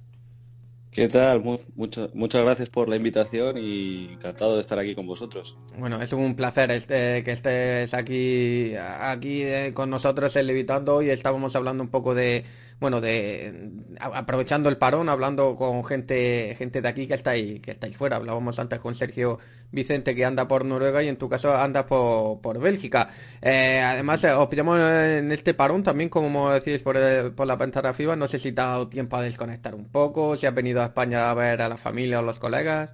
¿Qué 0.93 1.09
tal? 1.09 1.43
muchas 1.75 2.43
gracias 2.43 2.71
por 2.71 2.89
la 2.89 2.95
invitación 2.95 3.59
y 3.59 4.13
encantado 4.13 4.55
de 4.55 4.61
estar 4.61 4.79
aquí 4.79 4.95
con 4.95 5.09
vosotros. 5.09 5.57
Bueno, 5.77 6.01
es 6.01 6.13
un 6.13 6.37
placer 6.37 6.71
este, 6.71 7.25
que 7.25 7.33
estés 7.33 7.93
aquí, 7.93 8.75
aquí 8.77 9.43
eh, 9.43 9.73
con 9.75 9.91
nosotros 9.91 10.37
en 10.37 10.47
Levitando. 10.47 10.95
Hoy 10.95 11.11
estábamos 11.11 11.57
hablando 11.57 11.83
un 11.83 11.91
poco 11.91 12.15
de, 12.15 12.45
bueno, 12.81 13.01
de 13.01 13.73
aprovechando 14.01 14.69
el 14.69 14.77
parón, 14.77 15.09
hablando 15.09 15.57
con 15.57 15.85
gente, 15.85 16.55
gente 16.57 16.81
de 16.81 16.89
aquí 16.89 17.09
que 17.09 17.15
estáis, 17.15 17.61
que 17.61 17.73
estáis 17.73 17.97
fuera. 17.97 18.17
Hablábamos 18.17 18.59
antes 18.59 18.79
con 18.79 18.95
Sergio 18.95 19.41
Vicente 19.73 20.15
que 20.15 20.25
anda 20.25 20.47
por 20.47 20.65
Noruega 20.65 21.03
y 21.03 21.09
en 21.09 21.17
tu 21.17 21.29
caso 21.29 21.57
anda 21.57 21.87
por, 21.87 22.41
por 22.41 22.61
Bélgica. 22.61 23.11
Eh, 23.43 23.81
además, 23.85 24.23
eh, 24.23 24.31
os 24.31 24.49
pillamos 24.49 24.79
en 24.79 25.33
este 25.33 25.55
parón 25.55 25.83
también, 25.83 26.09
como 26.09 26.53
decís, 26.53 26.79
por, 26.79 26.97
por 27.35 27.47
la 27.49 27.57
ventana 27.57 27.93
FIBA. 27.93 28.15
No 28.15 28.29
sé 28.29 28.39
si 28.39 28.53
te 28.53 28.61
ha 28.61 28.67
dado 28.67 28.89
tiempo 28.89 29.17
a 29.17 29.23
desconectar 29.23 29.75
un 29.75 29.87
poco, 29.89 30.37
si 30.37 30.47
has 30.47 30.55
venido 30.55 30.81
a 30.81 30.87
España 30.87 31.31
a 31.31 31.35
ver 31.35 31.61
a 31.63 31.69
la 31.69 31.77
familia 31.77 32.21
o 32.21 32.23
los 32.23 32.39
colegas. 32.39 32.91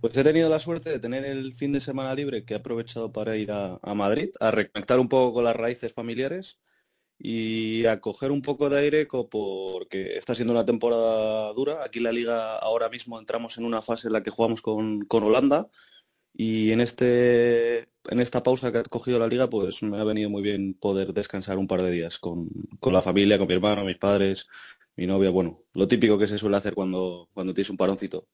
Pues 0.00 0.16
he 0.16 0.22
tenido 0.22 0.48
la 0.48 0.60
suerte 0.60 0.90
de 0.90 1.00
tener 1.00 1.24
el 1.24 1.52
fin 1.54 1.72
de 1.72 1.80
semana 1.80 2.14
libre 2.14 2.44
que 2.44 2.54
he 2.54 2.58
aprovechado 2.58 3.10
para 3.10 3.36
ir 3.36 3.50
a, 3.50 3.80
a 3.82 3.94
Madrid, 3.94 4.30
a 4.38 4.52
reconectar 4.52 5.00
un 5.00 5.08
poco 5.08 5.34
con 5.34 5.44
las 5.44 5.56
raíces 5.56 5.92
familiares 5.92 6.58
y 7.18 7.84
a 7.86 8.00
coger 8.00 8.30
un 8.30 8.42
poco 8.42 8.70
de 8.70 8.78
aire 8.78 9.06
porque 9.06 10.16
está 10.16 10.34
siendo 10.34 10.52
una 10.52 10.64
temporada 10.64 11.52
dura. 11.52 11.84
Aquí 11.84 11.98
en 11.98 12.04
la 12.04 12.12
liga 12.12 12.56
ahora 12.58 12.88
mismo 12.88 13.18
entramos 13.18 13.58
en 13.58 13.64
una 13.64 13.82
fase 13.82 14.06
en 14.06 14.12
la 14.12 14.22
que 14.22 14.30
jugamos 14.30 14.62
con, 14.62 15.06
Holanda 15.10 15.68
y 16.32 16.70
en, 16.70 16.80
este, 16.80 17.88
en 18.08 18.20
esta 18.20 18.42
pausa 18.42 18.70
que 18.70 18.78
ha 18.78 18.82
cogido 18.84 19.18
la 19.18 19.26
liga 19.26 19.50
pues 19.50 19.82
me 19.82 19.98
ha 20.00 20.04
venido 20.04 20.30
muy 20.30 20.42
bien 20.42 20.74
poder 20.74 21.12
descansar 21.12 21.58
un 21.58 21.66
par 21.66 21.82
de 21.82 21.90
días 21.90 22.18
con, 22.18 22.48
la 22.82 23.02
familia, 23.02 23.38
con 23.38 23.48
mi 23.48 23.54
hermano, 23.54 23.84
mis 23.84 23.98
padres, 23.98 24.46
mi 24.96 25.06
novia, 25.06 25.30
bueno, 25.30 25.64
lo 25.74 25.88
típico 25.88 26.18
que 26.18 26.28
se 26.28 26.38
suele 26.38 26.56
hacer 26.56 26.74
cuando, 26.74 27.28
cuando 27.34 27.54
tienes 27.54 27.70
un 27.70 27.76
paroncito. 27.76 28.28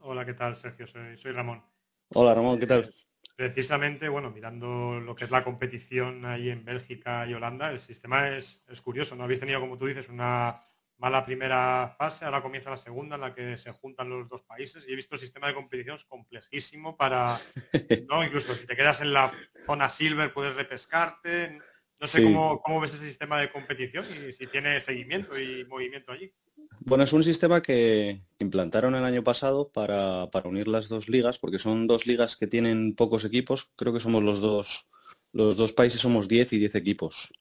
Hola, 0.00 0.24
¿qué 0.24 0.34
tal, 0.34 0.54
Sergio? 0.54 0.86
Soy, 0.86 1.32
Ramón. 1.32 1.64
Hola, 2.10 2.34
Ramón, 2.34 2.60
¿qué 2.60 2.66
tal? 2.66 2.88
Precisamente, 3.36 4.08
bueno, 4.08 4.30
mirando 4.30 5.00
lo 5.00 5.14
que 5.14 5.24
es 5.24 5.30
la 5.30 5.42
competición 5.42 6.24
ahí 6.24 6.50
en 6.50 6.64
Bélgica 6.64 7.26
y 7.26 7.34
Holanda, 7.34 7.70
el 7.70 7.80
sistema 7.80 8.28
es, 8.28 8.66
es 8.70 8.80
curioso. 8.80 9.16
No 9.16 9.24
habéis 9.24 9.40
tenido, 9.40 9.60
como 9.60 9.76
tú 9.76 9.86
dices, 9.86 10.08
una 10.08 10.60
mala 10.98 11.24
primera 11.24 11.94
fase, 11.98 12.24
ahora 12.24 12.42
comienza 12.42 12.70
la 12.70 12.76
segunda 12.76 13.16
en 13.16 13.22
la 13.22 13.34
que 13.34 13.56
se 13.56 13.72
juntan 13.72 14.08
los 14.08 14.28
dos 14.28 14.42
países 14.42 14.84
y 14.86 14.92
he 14.92 14.96
visto 14.96 15.16
el 15.16 15.20
sistema 15.20 15.48
de 15.48 15.54
competición 15.54 15.96
es 15.96 16.04
complejísimo 16.04 16.96
para, 16.96 17.36
¿no? 18.08 18.24
Incluso 18.24 18.54
si 18.54 18.66
te 18.66 18.76
quedas 18.76 19.00
en 19.00 19.12
la 19.12 19.30
zona 19.66 19.90
silver 19.90 20.32
puedes 20.32 20.54
repescarte. 20.54 21.58
No 22.00 22.06
sé 22.06 22.22
cómo, 22.22 22.60
cómo, 22.60 22.80
ves 22.80 22.94
ese 22.94 23.06
sistema 23.06 23.38
de 23.38 23.50
competición 23.50 24.04
y 24.28 24.32
si 24.32 24.46
tiene 24.46 24.80
seguimiento 24.80 25.38
y 25.38 25.64
movimiento 25.64 26.12
allí. 26.12 26.32
Bueno, 26.80 27.04
es 27.04 27.12
un 27.12 27.24
sistema 27.24 27.62
que 27.62 28.22
implantaron 28.38 28.94
el 28.94 29.04
año 29.04 29.24
pasado 29.24 29.70
para, 29.72 30.28
unir 30.44 30.68
las 30.68 30.88
dos 30.88 31.08
ligas, 31.08 31.38
porque 31.38 31.58
son 31.58 31.86
dos 31.86 32.06
ligas 32.06 32.36
que 32.36 32.46
tienen 32.46 32.94
pocos 32.94 33.24
equipos. 33.24 33.70
Creo 33.76 33.92
que 33.92 34.00
somos 34.00 34.22
los 34.22 34.40
dos, 34.40 34.88
los 35.32 35.56
dos 35.56 35.72
países 35.72 36.00
somos 36.00 36.28
10 36.28 36.52
y 36.52 36.58
10 36.58 36.74
equipos. 36.74 37.32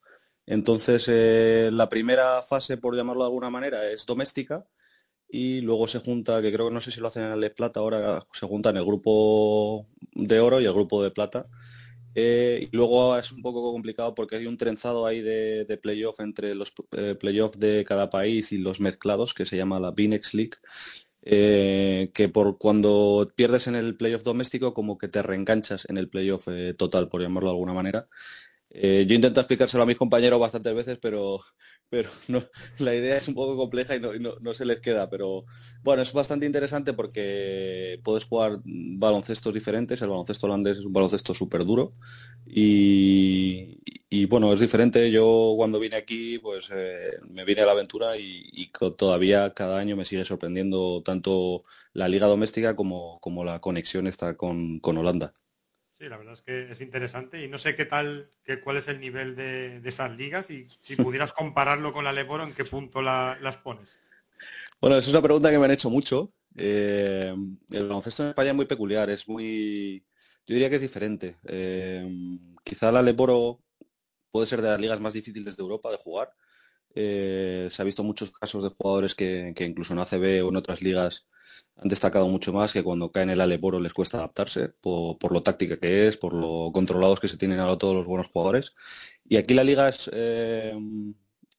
Entonces, 0.46 1.06
eh, 1.08 1.70
la 1.74 1.90
primera 1.90 2.42
fase, 2.42 2.78
por 2.78 2.96
llamarlo 2.96 3.24
de 3.24 3.28
alguna 3.28 3.50
manera, 3.50 3.90
es 3.90 4.06
doméstica 4.06 4.66
y 5.30 5.62
luego 5.62 5.88
se 5.88 6.00
junta, 6.00 6.42
que 6.42 6.54
creo 6.54 6.68
que 6.68 6.74
no 6.74 6.82
sé 6.82 6.92
si 6.92 7.02
lo 7.02 7.08
hacen 7.08 7.24
en 7.24 7.32
el 7.32 7.42
de 7.42 7.50
plata, 7.50 7.80
ahora 7.80 8.26
se 8.34 8.46
juntan 8.46 8.78
el 8.78 8.86
grupo 8.86 9.88
de 10.14 10.40
oro 10.40 10.62
y 10.62 10.66
el 10.66 10.74
grupo 10.74 11.04
de 11.04 11.12
plata. 11.12 11.48
Eh, 12.16 12.70
y 12.72 12.76
luego 12.76 13.18
es 13.18 13.32
un 13.32 13.42
poco 13.42 13.72
complicado 13.72 14.14
porque 14.14 14.36
hay 14.36 14.46
un 14.46 14.58
trenzado 14.58 15.06
ahí 15.06 15.22
de, 15.22 15.66
de 15.66 15.78
playoff 15.78 16.20
entre 16.20 16.56
los 16.56 16.74
eh, 16.92 17.16
playoffs 17.20 17.60
de 17.60 17.84
cada 17.86 18.10
país 18.10 18.52
y 18.52 18.58
los 18.58 18.80
mezclados, 18.80 19.34
que 19.34 19.46
se 19.46 19.58
llama 19.58 19.80
la 19.80 19.92
Binex 19.92 20.34
League. 20.34 20.58
que 21.22 22.30
por 22.34 22.58
cuando 22.58 23.32
pierdes 23.36 23.68
en 23.68 23.76
el 23.76 23.96
playoff 23.96 24.24
doméstico 24.24 24.74
como 24.74 24.98
que 24.98 25.08
te 25.08 25.24
reenganchas 25.24 25.88
en 25.90 25.98
el 25.98 26.10
playoff 26.10 26.48
total, 26.78 27.10
por 27.10 27.22
llamarlo 27.22 27.50
de 27.50 27.54
alguna 27.56 27.74
manera. 27.74 28.08
Eh, 28.76 29.06
yo 29.08 29.14
intento 29.14 29.40
explicárselo 29.40 29.84
a 29.84 29.86
mis 29.86 29.98
compañeros 29.98 30.40
bastantes 30.40 30.74
veces, 30.74 30.98
pero, 31.00 31.42
pero 31.90 32.10
no, 32.28 32.44
la 32.80 32.96
idea 32.96 33.18
es 33.18 33.28
un 33.28 33.36
poco 33.36 33.56
compleja 33.56 33.96
y, 33.96 34.00
no, 34.00 34.12
no, 34.42 34.54
se 34.54 34.66
les 34.66 34.80
queda. 34.80 35.10
Pero 35.10 35.46
bueno, 35.84 36.02
es 36.02 36.12
bastante 36.12 36.48
interesante 36.48 36.94
porque 36.94 38.00
puedes 38.04 38.26
jugar 38.26 38.60
baloncestos 38.66 39.54
diferentes. 39.54 40.02
El 40.02 40.10
baloncesto 40.10 40.48
holandés 40.48 40.80
es 40.80 40.86
un 40.86 40.94
baloncesto 40.94 41.34
súper 41.36 41.64
duro. 41.66 41.94
Y, 42.48 43.80
y, 44.10 44.26
bueno, 44.26 44.52
es 44.54 44.60
diferente. 44.60 45.12
Yo 45.12 45.54
cuando 45.56 45.80
vine 45.80 45.96
aquí, 45.96 46.40
pues 46.40 46.70
eh, 46.74 47.12
me 47.30 47.46
vine 47.46 47.62
a 47.62 47.66
la 47.68 47.74
aventura 47.74 48.18
y, 48.18 48.72
todavía 48.98 49.54
cada 49.54 49.80
año 49.80 49.96
me 49.96 50.06
sigue 50.06 50.26
sorprendiendo 50.26 51.02
tanto 51.04 51.62
la 51.94 52.08
liga 52.10 52.28
doméstica 52.28 52.76
como, 52.76 53.20
como 53.20 53.44
la 53.46 53.60
conexión 53.62 54.08
está 54.08 54.36
con, 54.36 54.80
con 54.80 54.98
Holanda. 54.98 55.34
Sí, 56.04 56.10
la 56.10 56.18
verdad 56.18 56.34
es 56.34 56.42
que 56.42 56.70
es 56.70 56.82
interesante 56.82 57.42
y 57.42 57.48
no 57.48 57.58
sé 57.58 57.78
qué 57.78 57.86
tal, 57.86 58.30
qué, 58.44 58.60
cuál 58.60 58.76
es 58.76 58.90
el 58.90 59.00
nivel 59.00 59.38
de, 59.38 59.80
esas 59.86 60.12
ligas 60.12 60.50
y 60.50 60.68
si 60.82 60.98
pudieras 60.98 61.32
compararlo 61.32 61.94
con 61.94 62.04
la 62.04 62.12
Leboro, 62.12 62.44
¿en 62.44 62.52
qué 62.52 62.66
punto 62.66 63.02
las 63.02 63.58
pones? 63.64 63.98
Bueno, 64.82 64.98
es 64.98 65.08
una 65.08 65.22
pregunta 65.22 65.50
que 65.50 65.58
me 65.58 65.64
han 65.64 65.72
hecho 65.72 65.90
mucho. 65.90 66.34
Eh, 66.58 67.34
el 67.70 67.88
baloncesto 67.88 68.24
en 68.24 68.30
España 68.30 68.50
es 68.50 68.56
muy 68.58 68.66
peculiar, 68.66 69.10
es 69.10 69.30
muy, 69.30 70.06
yo 70.46 70.54
diría 70.54 70.70
que 70.70 70.76
es 70.76 70.82
diferente. 70.82 71.38
Eh, 71.48 72.06
quizá 72.66 72.92
la 72.92 73.02
Leboro 73.02 73.62
puede 74.30 74.46
ser 74.46 74.62
de 74.62 74.72
las 74.72 74.82
ligas 74.82 75.00
más 75.00 75.14
difíciles 75.14 75.56
de 75.56 75.64
Europa 75.64 75.90
de 75.90 75.98
jugar. 76.00 76.34
Eh, 76.94 77.70
se 77.72 77.82
ha 77.82 77.86
visto 77.86 78.04
muchos 78.04 78.30
casos 78.32 78.62
de 78.62 78.76
jugadores 78.78 79.16
que, 79.16 79.54
que 79.56 79.64
incluso 79.64 79.94
en 79.94 80.00
ACB 80.00 80.46
o 80.46 80.50
en 80.50 80.58
otras 80.58 80.82
ligas 80.82 81.28
han 81.78 81.88
destacado 81.90 82.28
mucho 82.28 82.54
más 82.54 82.72
que 82.74 82.84
cuando 82.84 83.12
caen 83.12 83.30
el 83.30 83.42
Aleporo 83.42 83.80
les 83.80 83.94
cuesta 83.94 84.18
adaptarse 84.18 84.70
por, 84.70 85.32
lo 85.32 85.44
táctica 85.44 85.78
que 85.78 86.08
es, 86.08 86.18
por 86.18 86.34
lo 86.34 86.72
controlados 86.74 87.20
que 87.20 87.28
se 87.28 87.38
tienen 87.38 87.60
ahora 87.60 87.78
todos 87.78 87.96
los 87.96 88.06
buenos 88.06 88.28
jugadores. 88.28 88.74
Y 89.28 89.38
aquí 89.38 89.54
la 89.54 89.64
liga 89.64 89.90
es, 89.90 90.10
eh, 90.14 90.74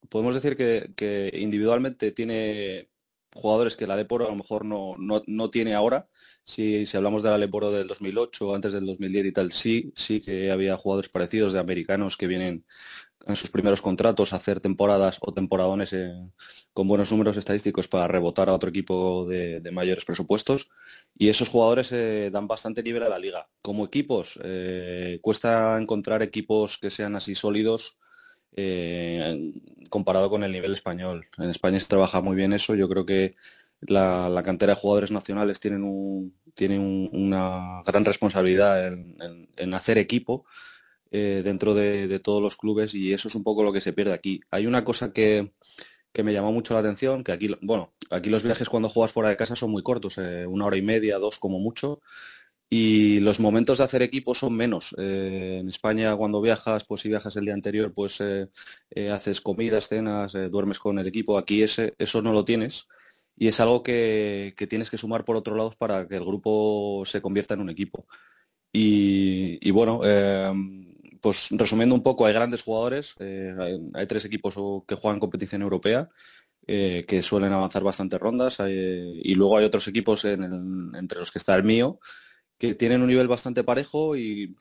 podemos 0.09 0.35
decir 0.35 0.57
que, 0.57 1.31
individualmente 1.35 2.13
tiene 2.13 2.91
jugadores 3.35 3.77
que 3.77 3.87
la 3.87 3.95
Aleporo 3.95 4.27
a 4.27 4.31
lo 4.31 4.37
mejor 4.37 4.65
no, 4.65 4.95
no, 4.99 5.51
tiene 5.51 5.75
ahora. 5.75 6.09
Si, 6.45 6.87
si 6.87 6.97
hablamos 6.97 7.23
del 7.23 7.33
Aleporo 7.33 7.71
del 7.73 7.89
2008 7.89 8.55
antes 8.55 8.73
del 8.73 8.87
2010 8.87 9.27
y 9.27 9.33
tal, 9.33 9.53
sí, 9.53 9.93
sí 9.97 10.21
que 10.21 10.51
había 10.51 10.77
jugadores 10.77 11.11
parecidos 11.11 11.53
de 11.53 11.59
americanos 11.59 12.17
que 12.17 12.27
vienen 12.27 12.65
en 13.27 13.37
sus 13.37 13.51
primeros 13.51 13.81
contratos 13.81 14.33
hacer 14.33 14.61
temporadas 14.61 15.19
o 15.21 15.33
temporadones 15.33 15.93
eh, 15.93 16.13
con 16.73 16.87
buenos 16.87 17.11
números 17.11 17.37
estadísticos 17.37 17.89
para 17.89 18.09
rebotar 18.09 18.49
a 18.49 18.55
otro 18.55 18.69
equipo 18.69 19.27
de, 19.27 19.61
mayores 19.73 20.05
presupuestos 20.05 20.69
y 21.17 21.29
esos 21.29 21.49
jugadores 21.49 21.91
eh, 21.93 22.31
dan 22.33 22.47
bastante 22.47 22.83
nivel 22.83 23.03
a 23.03 23.09
la 23.09 23.19
liga. 23.19 23.49
Como 23.63 23.85
equipos, 23.85 24.39
eh, 24.45 25.19
cuesta 25.23 25.79
encontrar 25.81 26.23
equipos 26.23 26.79
que 26.79 26.91
sean 26.91 27.17
así 27.17 27.35
sólidos 27.35 27.99
comparado 29.91 30.31
con 30.31 30.45
el 30.45 30.53
nivel 30.53 30.73
español. 30.73 31.27
En 31.39 31.51
España 31.51 31.81
se 31.81 31.87
trabaja 31.87 32.21
muy 32.21 32.37
bien 32.37 32.53
eso. 32.53 32.77
Yo 32.77 32.89
creo 32.89 33.05
que 33.05 33.33
la, 33.81 34.43
cantera 34.45 34.75
de 34.75 34.81
jugadores 34.81 35.11
nacionales 35.11 35.59
tienen, 35.59 36.33
tienen 36.55 37.11
una 37.13 37.83
gran 37.85 38.05
responsabilidad 38.05 38.87
en 38.87 39.75
hacer 39.75 39.99
equipo 39.99 40.45
eh, 41.17 41.43
dentro 41.45 41.75
de, 41.75 42.19
todos 42.19 42.43
los 42.43 42.57
clubes 42.57 42.93
y 42.93 43.13
eso 43.13 43.29
es 43.29 43.37
un 43.37 43.45
poco 43.45 43.63
lo 43.63 43.73
que 43.73 43.81
se 43.81 43.93
pierde 43.93 44.13
aquí. 44.13 44.41
Hay 44.51 44.67
una 44.67 44.83
cosa 44.83 45.13
que, 45.13 45.53
me 46.13 46.33
llamó 46.33 46.51
mucho 46.51 46.75
la 46.75 46.81
atención, 46.81 47.23
que 47.23 47.31
aquí, 47.31 47.55
bueno, 47.63 47.95
aquí 48.11 48.31
los 48.31 48.43
viajes 48.43 48.69
cuando 48.69 48.89
juegas 48.89 49.13
fuera 49.13 49.29
de 49.29 49.37
casa 49.37 49.55
son 49.55 49.71
muy 49.71 49.85
cortos, 49.85 50.19
eh, 50.19 50.45
una 50.45 50.67
hora 50.67 50.77
y 50.77 50.83
media, 50.83 51.19
dos 51.19 51.39
como 51.39 51.61
mucho, 51.61 52.01
y 52.69 53.21
los 53.21 53.39
momentos 53.39 53.79
de 53.79 53.85
hacer 53.85 54.03
equipo 54.03 54.35
son 54.35 54.57
menos. 54.57 54.93
Eh, 54.99 55.59
en 55.61 55.69
España 55.69 56.17
cuando 56.17 56.41
viajas, 56.41 56.85
pues 56.85 57.03
si 57.03 57.09
viajas 57.09 57.37
el 57.37 57.45
día 57.45 57.55
anterior, 57.55 57.93
pues 57.95 58.21
haces 59.13 59.41
comidas, 59.41 59.87
cenas, 59.87 60.33
duermes 60.51 60.81
con 60.81 60.99
el 60.99 61.07
equipo, 61.07 61.39
aquí 61.39 61.63
ese, 61.63 61.95
eso 61.99 62.23
no 62.23 62.33
lo 62.33 62.45
tienes. 62.45 62.89
Y 63.37 63.47
es 63.47 63.61
algo 63.61 63.85
que, 63.85 64.55
que 64.57 64.67
tienes 64.67 64.91
que 64.91 64.99
sumar 64.99 65.25
por 65.25 65.37
otro 65.37 65.55
lado 65.55 65.73
para 65.79 66.09
que 66.09 66.17
el 66.17 66.25
grupo 66.25 67.05
se 67.07 67.23
convierta 67.23 67.55
en 67.55 67.61
un 67.61 67.71
equipo. 67.71 68.05
Y 68.73 69.71
bueno, 69.71 70.01
pues 71.25 71.49
resumiendo 71.53 71.95
un 71.95 72.03
poco, 72.03 72.27
hay 72.27 72.35
grandes 72.35 72.61
jugadores, 72.61 73.15
eh, 73.19 73.81
hay, 73.95 74.07
tres 74.07 74.27
equipos 74.27 74.57
que 74.87 74.95
juegan 74.95 75.19
competición 75.19 75.63
europea, 75.63 76.11
eh, 76.67 77.07
que 77.09 77.23
suelen 77.23 77.51
avanzar 77.51 77.83
bastantes 77.83 78.21
rondas, 78.21 78.59
y 78.61 79.35
luego 79.35 79.57
hay 79.57 79.65
otros 79.65 79.89
equipos 79.89 80.27
entre 80.27 81.19
los 81.19 81.33
que 81.33 81.39
está 81.39 81.55
el 81.55 81.65
mío, 81.65 81.99
que 82.59 82.75
tienen 82.75 83.01
un 83.01 83.07
nivel 83.09 83.27
bastante 83.27 83.65
parejo 83.65 84.19
y 84.19 84.55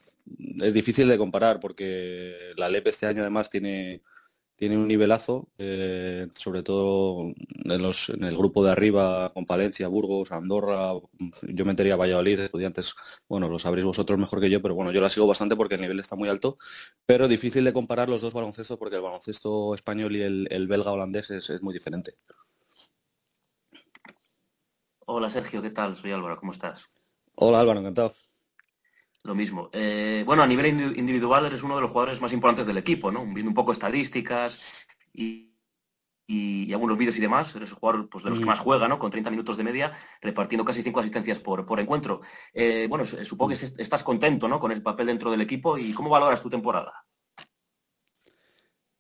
es 0.61 0.73
difícil 0.73 1.09
de 1.09 1.17
comparar 1.17 1.59
porque 1.59 2.53
la 2.55 2.69
LEP 2.69 2.87
este 2.87 3.07
año 3.07 3.23
además 3.23 3.49
tiene 3.49 4.01
tiene 4.55 4.77
un 4.77 4.87
nivelazo, 4.87 5.47
eh, 5.57 6.27
sobre 6.35 6.63
todo 6.63 7.33
en, 7.47 7.81
los, 7.81 8.09
en, 8.09 8.23
el 8.23 8.37
grupo 8.37 8.63
de 8.63 8.71
arriba, 8.71 9.31
con 9.33 9.45
Palencia, 9.45 9.87
Burgos, 9.87 10.31
Andorra, 10.31 10.93
yo 11.41 11.65
metería 11.65 11.95
Valladolid, 11.95 12.39
estudiantes, 12.39 12.93
bueno, 13.27 13.49
lo 13.49 13.57
sabréis 13.59 13.85
vosotros 13.85 14.19
mejor 14.19 14.39
que 14.39 14.49
yo, 14.49 14.61
pero 14.61 14.75
bueno, 14.75 14.91
yo 14.91 15.01
la 15.01 15.09
sigo 15.09 15.27
bastante 15.27 15.55
porque 15.55 15.75
el 15.75 15.81
nivel 15.81 15.99
está 15.99 16.15
muy 16.15 16.29
alto, 16.29 16.57
pero 17.05 17.27
difícil 17.27 17.63
de 17.63 17.73
comparar 17.73 18.09
los 18.09 18.21
dos 18.21 18.33
baloncestos 18.33 18.77
porque 18.77 18.97
el 18.97 19.01
baloncesto 19.01 19.73
español 19.73 20.15
y 20.15 20.21
el, 20.21 20.67
belga 20.67 20.91
holandés 20.91 21.31
es, 21.31 21.61
muy 21.61 21.73
diferente. 21.73 22.15
Hola 25.05 25.29
Sergio, 25.29 25.61
¿qué 25.61 25.71
tal? 25.71 25.95
Soy 25.97 26.11
Álvaro, 26.11 26.37
¿cómo 26.37 26.51
estás? 26.51 26.89
Hola 27.35 27.59
Álvaro, 27.59 27.79
encantado. 27.79 28.13
Lo 29.23 29.35
mismo. 29.35 29.69
Eh, 29.71 30.23
bueno, 30.25 30.43
a 30.43 30.47
nivel 30.47 30.97
individual 30.97 31.45
eres 31.45 31.63
uno 31.63 31.75
de 31.75 31.81
los 31.81 31.91
jugadores 31.91 32.19
más 32.19 32.33
importantes 32.33 32.65
del 32.65 32.77
equipo, 32.77 33.09
¿no? 33.09 33.23
Viendo 33.25 33.49
un 33.49 33.53
poco 33.53 33.71
estadísticas 33.71 34.85
y, 35.13 35.49
algunos 36.73 36.97
vídeos 36.97 37.17
y 37.17 37.21
demás, 37.21 37.55
eres 37.55 37.69
el 37.69 37.75
jugador 37.75 38.09
pues, 38.09 38.23
de 38.23 38.31
los 38.31 38.39
que 38.39 38.45
mm. 38.45 38.47
más 38.47 38.59
juega, 38.59 38.87
¿no? 38.87 38.99
Con 38.99 39.11
30 39.11 39.29
minutos 39.29 39.55
de 39.55 39.63
media, 39.63 39.93
repartiendo 40.19 40.65
casi 40.65 40.81
5 40.83 40.99
asistencias 40.99 41.39
por, 41.39 41.65
por 41.65 41.79
encuentro. 41.79 42.21
Eh, 42.51 42.87
bueno, 42.89 43.05
supongo 43.05 43.49
que 43.49 43.65
estás 43.81 44.03
contento, 44.03 44.47
¿no? 44.49 44.59
Con 44.59 44.71
el 44.71 44.81
papel 44.81 45.07
dentro 45.07 45.31
del 45.31 45.41
equipo 45.41 45.77
y 45.77 45.93
¿cómo 45.93 46.09
valoras 46.09 46.41
tu 46.41 46.49
temporada? 46.49 46.91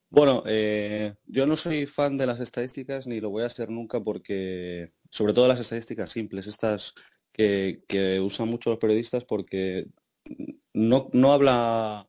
Bueno, 0.09 0.43
eh, 0.45 1.15
yo 1.25 1.47
no 1.47 1.57
soy 1.57 1.87
fan 1.87 2.15
de 2.15 2.27
las 2.27 2.39
estadísticas 2.39 3.07
ni 3.07 3.19
lo 3.19 3.31
voy 3.31 3.43
a 3.43 3.49
ser 3.49 3.69
nunca 3.69 3.99
porque, 3.99 4.93
sobre 5.09 5.33
todo 5.33 5.47
las 5.47 5.59
estadísticas 5.59 6.11
simples, 6.11 6.45
estas 6.45 6.93
que, 7.33 7.83
que 7.87 8.19
usan 8.19 8.47
mucho 8.47 8.69
los 8.69 8.79
periodistas 8.79 9.25
porque 9.25 9.87
no, 10.73 11.09
no 11.13 11.33
habla 11.33 12.07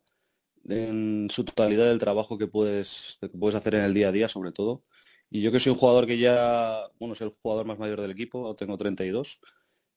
en 0.69 1.29
su 1.31 1.45
totalidad 1.45 1.87
del 1.87 1.99
trabajo 1.99 2.39
que 2.39 2.47
puedes, 2.47 3.19
que 3.21 3.29
puedes 3.29 3.55
hacer 3.55 3.75
en 3.75 3.85
el 3.85 3.95
día 3.95 4.09
a 4.09 4.13
día, 4.13 4.29
sobre 4.29 4.53
todo. 4.53 4.85
Y 5.31 5.43
yo 5.43 5.53
que 5.53 5.61
soy 5.61 5.73
un 5.73 5.79
jugador 5.79 6.07
que 6.07 6.19
ya, 6.19 6.81
bueno, 6.99 7.15
soy 7.15 7.29
el 7.29 7.35
jugador 7.35 7.67
más 7.67 7.79
mayor 7.79 8.01
del 8.01 8.13
equipo, 8.13 8.55
tengo 8.57 8.77
32, 8.77 9.41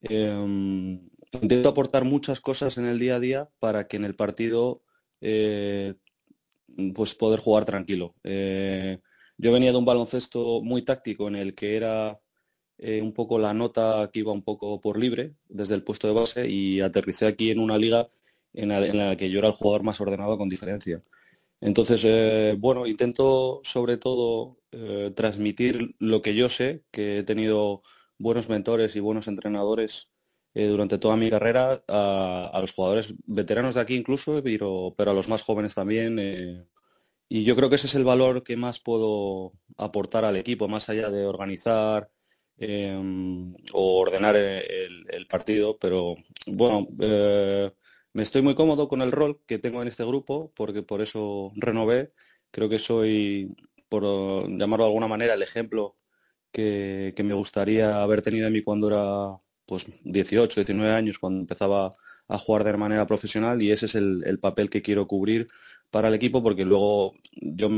eh, 0.02 0.98
intento 1.42 1.70
aportar 1.70 2.04
muchas 2.04 2.40
cosas 2.40 2.78
en 2.78 2.86
el 2.86 3.00
día 3.00 3.16
a 3.16 3.20
día 3.20 3.50
para 3.60 3.88
que 3.88 3.98
en 3.98 4.06
el 4.06 4.16
partido 4.16 4.84
eh, 5.22 5.96
pues 6.94 7.16
poder 7.16 7.40
jugar 7.40 7.66
tranquilo. 7.66 8.16
Eh, 8.24 9.00
yo 9.38 9.52
venía 9.52 9.72
de 9.72 9.78
un 9.78 9.86
baloncesto 9.86 10.62
muy 10.62 10.82
táctico 10.82 11.28
en 11.28 11.36
el 11.36 11.56
que 11.56 11.76
era 11.76 12.20
eh, 12.78 13.02
un 13.02 13.14
poco 13.14 13.40
la 13.40 13.54
nota 13.54 14.10
que 14.12 14.20
iba 14.20 14.32
un 14.32 14.44
poco 14.44 14.80
por 14.82 15.00
libre 15.00 15.36
desde 15.48 15.76
el 15.76 15.84
puesto 15.84 16.08
de 16.08 16.14
base 16.14 16.48
y 16.48 16.82
aterricé 16.82 17.28
aquí 17.28 17.52
en 17.52 17.60
una 17.60 17.78
liga 17.78 18.10
en 18.58 18.98
la, 18.98 19.16
que 19.16 19.30
yo 19.30 19.40
era 19.40 19.50
el 19.50 19.54
jugador 19.54 19.84
más 19.84 20.02
ordenado 20.02 20.38
con 20.38 20.50
diferencia. 20.50 21.02
Entonces, 21.62 22.02
eh, 22.06 22.56
bueno, 22.58 22.86
intento 22.88 23.62
sobre 23.64 23.98
todo 23.98 24.60
eh, 24.72 25.12
transmitir 25.16 25.96
lo 26.00 26.22
que 26.22 26.36
yo 26.36 26.50
sé, 26.50 26.84
que 26.92 27.20
he 27.20 27.24
tenido 27.24 27.82
buenos 28.18 28.50
mentores 28.50 28.96
y 28.96 29.00
buenos 29.00 29.28
entrenadores 29.28 30.12
eh, 30.54 30.68
durante 30.68 30.98
toda 30.98 31.16
mi 31.18 31.30
carrera, 31.30 31.84
a, 31.88 32.58
los 32.62 32.74
jugadores 32.74 33.16
veteranos 33.26 33.76
de 33.76 33.82
aquí 33.82 33.96
incluso, 33.96 34.42
pero, 34.44 34.94
pero 34.98 35.12
a 35.12 35.14
los 35.14 35.30
más 35.30 35.44
jóvenes 35.44 35.76
también. 35.76 36.68
y 37.30 37.44
yo 37.44 37.56
creo 37.56 37.70
que 37.70 37.76
ese 37.76 37.88
es 37.88 37.96
el 37.96 38.04
valor 38.04 38.44
que 38.44 38.58
más 38.58 38.80
puedo 38.80 39.54
aportar 39.78 40.26
al 40.26 40.38
equipo, 40.38 40.68
más 40.68 40.90
allá 40.90 41.10
de 41.12 41.26
organizar 41.26 42.10
o 43.74 44.00
ordenar 44.00 44.36
el, 44.36 45.28
partido, 45.28 45.78
pero 45.78 46.16
bueno 46.48 46.88
me 48.18 48.24
estoy 48.24 48.42
muy 48.42 48.56
cómodo 48.56 48.88
con 48.90 49.04
el 49.04 49.12
rol 49.12 49.42
que 49.46 49.60
tengo 49.60 49.80
en 49.84 49.88
este 49.88 50.04
grupo, 50.04 50.52
porque 50.56 50.82
por 50.82 51.02
eso 51.02 51.52
renové. 51.56 52.14
Creo 52.50 52.68
que 52.68 52.80
soy, 52.80 53.56
por 53.90 54.04
llamarlo 54.50 54.86
de 54.86 54.90
alguna 54.90 55.08
manera, 55.08 55.36
el 55.36 55.44
ejemplo 55.44 55.96
que, 56.52 57.14
me 57.24 57.36
gustaría 57.36 58.02
haber 58.02 58.24
tenido 58.24 58.48
en 58.48 58.54
mí 58.54 58.64
cuando 58.64 58.88
era 58.88 59.40
pues 59.68 59.86
18, 60.04 60.62
19 60.62 60.92
años, 60.96 61.20
cuando 61.20 61.42
empezaba 61.42 61.92
a 62.28 62.38
jugar 62.40 62.64
de 62.64 62.76
manera 62.76 63.06
profesional 63.06 63.62
y 63.62 63.70
ese 63.72 63.86
es 63.86 63.94
el, 63.94 64.40
papel 64.42 64.72
que 64.72 64.82
quiero 64.82 65.06
cubrir 65.06 65.48
para 65.92 66.08
el 66.08 66.16
equipo 66.16 66.42
porque 66.42 66.66
luego 66.66 67.14
yo 67.34 67.70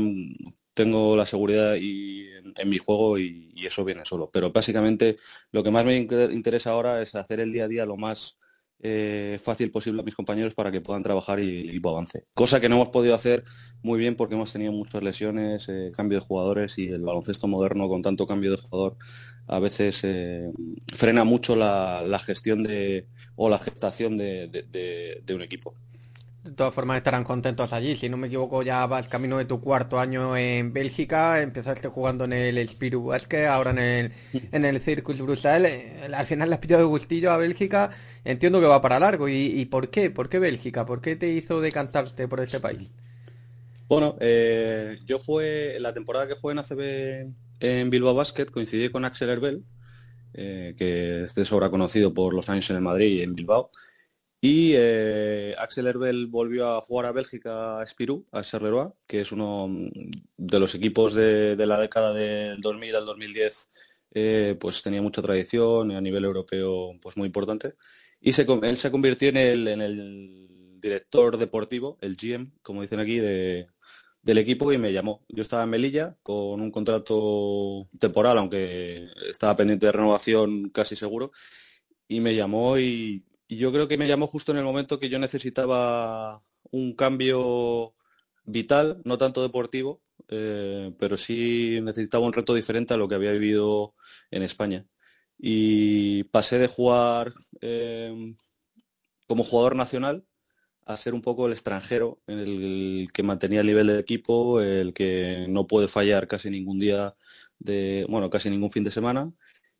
tengo 0.72 1.16
la 1.16 1.26
seguridad 1.26 1.74
y, 1.74 2.28
en, 2.56 2.70
mi 2.70 2.78
juego 2.78 3.18
y, 3.18 3.52
eso 3.66 3.84
viene 3.84 4.06
solo. 4.06 4.30
Pero 4.32 4.50
básicamente 4.52 5.16
lo 5.52 5.62
que 5.62 5.70
más 5.70 5.84
me 5.84 5.98
interesa 5.98 6.70
ahora 6.70 7.02
es 7.02 7.14
hacer 7.14 7.40
el 7.40 7.52
día 7.52 7.64
a 7.64 7.68
día 7.68 7.84
lo 7.84 7.98
más 7.98 8.39
eh, 8.82 9.38
fácil 9.42 9.70
posible 9.70 10.00
a 10.00 10.04
mis 10.04 10.14
compañeros 10.14 10.54
para 10.54 10.72
que 10.72 10.80
puedan 10.80 11.02
trabajar 11.02 11.40
y 11.40 11.60
el 11.60 11.70
equipo 11.70 11.90
avance. 11.90 12.24
Cosa 12.34 12.60
que 12.60 12.68
no 12.68 12.76
hemos 12.76 12.88
podido 12.88 13.14
hacer 13.14 13.44
muy 13.82 13.98
bien 13.98 14.16
porque 14.16 14.34
hemos 14.34 14.52
tenido 14.52 14.72
muchas 14.72 15.02
lesiones, 15.02 15.68
eh, 15.68 15.92
cambio 15.94 16.20
de 16.20 16.24
jugadores 16.24 16.78
y 16.78 16.88
el 16.88 17.02
baloncesto 17.02 17.46
moderno 17.46 17.88
con 17.88 18.02
tanto 18.02 18.26
cambio 18.26 18.52
de 18.52 18.56
jugador 18.56 18.96
a 19.46 19.58
veces 19.58 20.00
eh, 20.04 20.50
frena 20.94 21.24
mucho 21.24 21.56
la, 21.56 22.20
gestión 22.24 22.62
de, 22.62 23.06
o 23.34 23.48
la 23.50 23.58
gestación 23.58 24.16
de 24.16 25.24
un 25.34 25.42
equipo. 25.42 25.74
De 26.42 26.52
todas 26.52 26.72
formas 26.72 26.96
estarán 26.96 27.22
contentos 27.22 27.70
allí. 27.74 27.96
Si 27.96 28.08
no 28.08 28.16
me 28.16 28.28
equivoco, 28.28 28.62
ya 28.62 28.86
vas 28.86 29.08
camino 29.08 29.36
de 29.36 29.44
tu 29.44 29.60
cuarto 29.60 30.00
año 30.00 30.34
en 30.38 30.72
Bélgica. 30.72 31.42
Empezaste 31.42 31.88
jugando 31.88 32.24
en 32.24 32.32
el 32.32 32.66
Spiru 32.66 33.04
Basket, 33.04 33.46
ahora 33.46 33.72
en 33.72 33.78
el, 33.78 34.12
en 34.50 34.64
el 34.64 34.80
Circus 34.80 35.20
Bruxelles. 35.20 35.70
Eh, 35.70 36.10
al 36.14 36.24
final 36.24 36.48
le 36.48 36.54
has 36.54 36.60
pillado 36.60 36.82
de 36.82 36.88
gustillo 36.88 37.30
a 37.30 37.36
Bélgica. 37.36 37.90
Entiendo 38.24 38.58
que 38.58 38.66
va 38.66 38.80
para 38.80 38.98
largo. 38.98 39.28
¿Y, 39.28 39.66
por 39.66 39.90
qué? 39.90 40.10
¿Por 40.10 40.30
qué 40.30 40.38
Bélgica? 40.38 40.86
¿Por 40.86 41.02
qué 41.02 41.14
te 41.14 41.28
hizo 41.28 41.60
decantarte 41.60 42.26
por 42.26 42.40
este 42.40 42.58
país? 42.58 42.88
Bueno, 43.86 44.16
eh, 44.20 44.98
yo 45.06 45.18
jugué, 45.18 45.78
la 45.78 45.92
temporada 45.92 46.26
que 46.26 46.34
jugué 46.34 46.52
en 46.52 46.58
ACB 46.58 47.34
en 47.60 47.90
Bilbao 47.90 48.14
Basket, 48.14 48.46
coincidí 48.46 48.88
con 48.88 49.04
Axel 49.04 49.28
Herbel, 49.28 49.64
eh, 50.32 50.74
que 50.78 51.24
es 51.24 51.34
de 51.34 51.44
sobra 51.44 51.68
conocido 51.68 52.14
por 52.14 52.32
los 52.32 52.48
años 52.48 52.70
en 52.70 52.76
el 52.76 52.82
Madrid 52.82 53.18
y 53.18 53.22
en 53.22 53.34
Bilbao. 53.34 53.70
Y 54.42 54.72
eh, 54.74 55.54
Axel 55.58 55.86
Herbel 55.86 56.26
volvió 56.26 56.68
a 56.68 56.80
jugar 56.80 57.06
a 57.06 57.12
Bélgica 57.12 57.78
a 57.78 57.84
Espirú, 57.84 58.24
a 58.32 58.42
Charleroi, 58.42 58.90
que 59.06 59.20
es 59.20 59.32
uno 59.32 59.68
de 60.36 60.58
los 60.58 60.74
equipos 60.74 61.12
de, 61.12 61.56
la 61.58 61.78
década 61.78 62.14
del 62.14 62.60
2000 62.62 62.96
al 62.96 63.04
2010, 63.04 63.70
eh, 64.12 64.56
pues 64.58 64.82
tenía 64.82 65.02
mucha 65.02 65.20
tradición 65.20 65.90
a 65.92 66.00
nivel 66.00 66.24
europeo, 66.24 66.92
pues 67.02 67.18
muy 67.18 67.26
importante. 67.26 67.74
Y 68.20 68.30
él 68.30 68.76
se 68.78 68.90
convirtió 68.90 69.28
en 69.28 69.36
el, 69.36 69.68
en 69.68 69.82
el 69.82 70.48
director 70.80 71.36
deportivo, 71.36 71.98
el 72.00 72.16
GM, 72.16 72.52
como 72.62 72.82
dicen 72.82 73.00
aquí, 73.00 73.18
de, 73.18 73.68
del 74.22 74.38
equipo 74.38 74.72
y 74.72 74.78
me 74.78 74.92
llamó. 74.92 75.24
Yo 75.28 75.42
estaba 75.42 75.64
en 75.64 75.70
Melilla 75.70 76.16
con 76.22 76.60
un 76.60 76.70
contrato 76.70 77.88
temporal, 77.98 78.38
aunque 78.38 79.08
estaba 79.30 79.56
pendiente 79.56 79.86
de 79.86 79.92
renovación 79.92 80.70
casi 80.70 80.96
seguro, 80.96 81.32
y 82.08 82.20
me 82.20 82.34
llamó 82.34 82.78
y 82.78 83.24
yo 83.56 83.72
creo 83.72 83.88
que 83.88 83.98
me 83.98 84.08
llamó 84.08 84.26
justo 84.26 84.52
en 84.52 84.58
el 84.58 84.64
momento 84.64 84.98
que 84.98 85.08
yo 85.08 85.18
necesitaba 85.18 86.42
un 86.70 86.94
cambio 86.94 87.94
vital, 88.44 89.00
no 89.04 89.18
tanto 89.18 89.42
deportivo, 89.42 90.02
eh, 90.28 90.92
pero 90.98 91.16
sí 91.16 91.80
necesitaba 91.82 92.26
un 92.26 92.32
reto 92.32 92.54
diferente 92.54 92.94
a 92.94 92.96
lo 92.96 93.08
que 93.08 93.14
había 93.16 93.32
vivido 93.32 93.94
en 94.30 94.42
España. 94.42 94.86
Y 95.38 96.24
pasé 96.24 96.58
de 96.58 96.68
jugar 96.68 97.32
eh, 97.60 98.34
como 99.26 99.44
jugador 99.44 99.76
nacional 99.76 100.24
a 100.86 100.96
ser 100.96 101.14
un 101.14 101.22
poco 101.22 101.46
el 101.46 101.52
extranjero, 101.52 102.20
el 102.26 103.08
que 103.12 103.22
mantenía 103.22 103.60
el 103.60 103.66
nivel 103.66 103.86
del 103.86 104.00
equipo, 104.00 104.60
el 104.60 104.92
que 104.92 105.46
no 105.48 105.66
puede 105.66 105.88
fallar 105.88 106.26
casi 106.28 106.50
ningún 106.50 106.78
día 106.78 107.14
de, 107.58 108.06
bueno, 108.08 108.30
casi 108.30 108.50
ningún 108.50 108.70
fin 108.70 108.84
de 108.84 108.90
semana. 108.90 109.32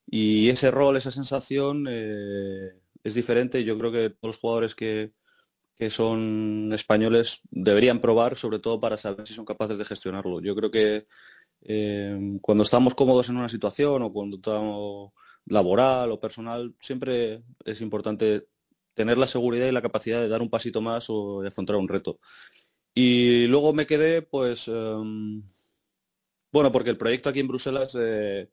Y 0.07 0.49
ese 0.51 0.71
rol, 0.71 0.97
esa 0.97 1.11
sensación, 1.11 1.87
eh, 1.89 2.80
es 3.05 3.15
diferente. 3.15 3.65
Yo 3.65 3.79
creo 3.79 3.93
que 3.93 4.11
todos 4.11 4.35
los 4.35 4.39
jugadores 4.39 4.75
que, 4.75 5.13
son 5.89 6.71
españoles 6.75 7.41
deberían 7.51 8.03
probar, 8.03 8.37
sobre 8.37 8.59
todo 8.59 8.79
para 8.79 8.99
saber 8.99 9.27
si 9.27 9.33
son 9.33 9.47
capaces 9.47 9.79
de 9.79 9.87
gestionarlo. 9.87 10.43
Yo 10.43 10.55
creo 10.55 10.71
que 10.71 11.07
eh, 11.63 12.39
cuando 12.43 12.65
estamos 12.65 12.95
cómodos 12.95 13.31
en 13.31 13.39
una 13.39 13.49
situación 13.49 14.03
o 14.03 14.13
cuando 14.13 14.37
estamos 14.37 15.13
laboral 15.47 16.13
o 16.13 16.21
personal, 16.21 16.75
siempre 16.81 17.43
es 17.65 17.81
importante 17.81 18.47
tener 18.93 19.17
la 19.17 19.27
seguridad 19.27 19.67
y 19.69 19.73
la 19.73 19.81
capacidad 19.81 20.21
de 20.21 20.29
dar 20.29 20.43
un 20.43 20.51
pasito 20.51 20.83
más 20.83 21.07
o 21.09 21.41
de 21.41 21.49
afrontar 21.49 21.77
un 21.77 21.89
reto. 21.89 22.21
Y 22.95 23.47
luego 23.47 23.73
me 23.73 23.87
quedé, 23.87 24.23
pues, 24.23 24.69
em, 24.69 25.43
bueno, 26.53 26.73
porque 26.73 26.91
el 26.91 26.99
proyecto 26.99 27.29
aquí 27.29 27.41
en 27.41 27.49
Bruselas 27.49 27.97
eh, 27.99 28.51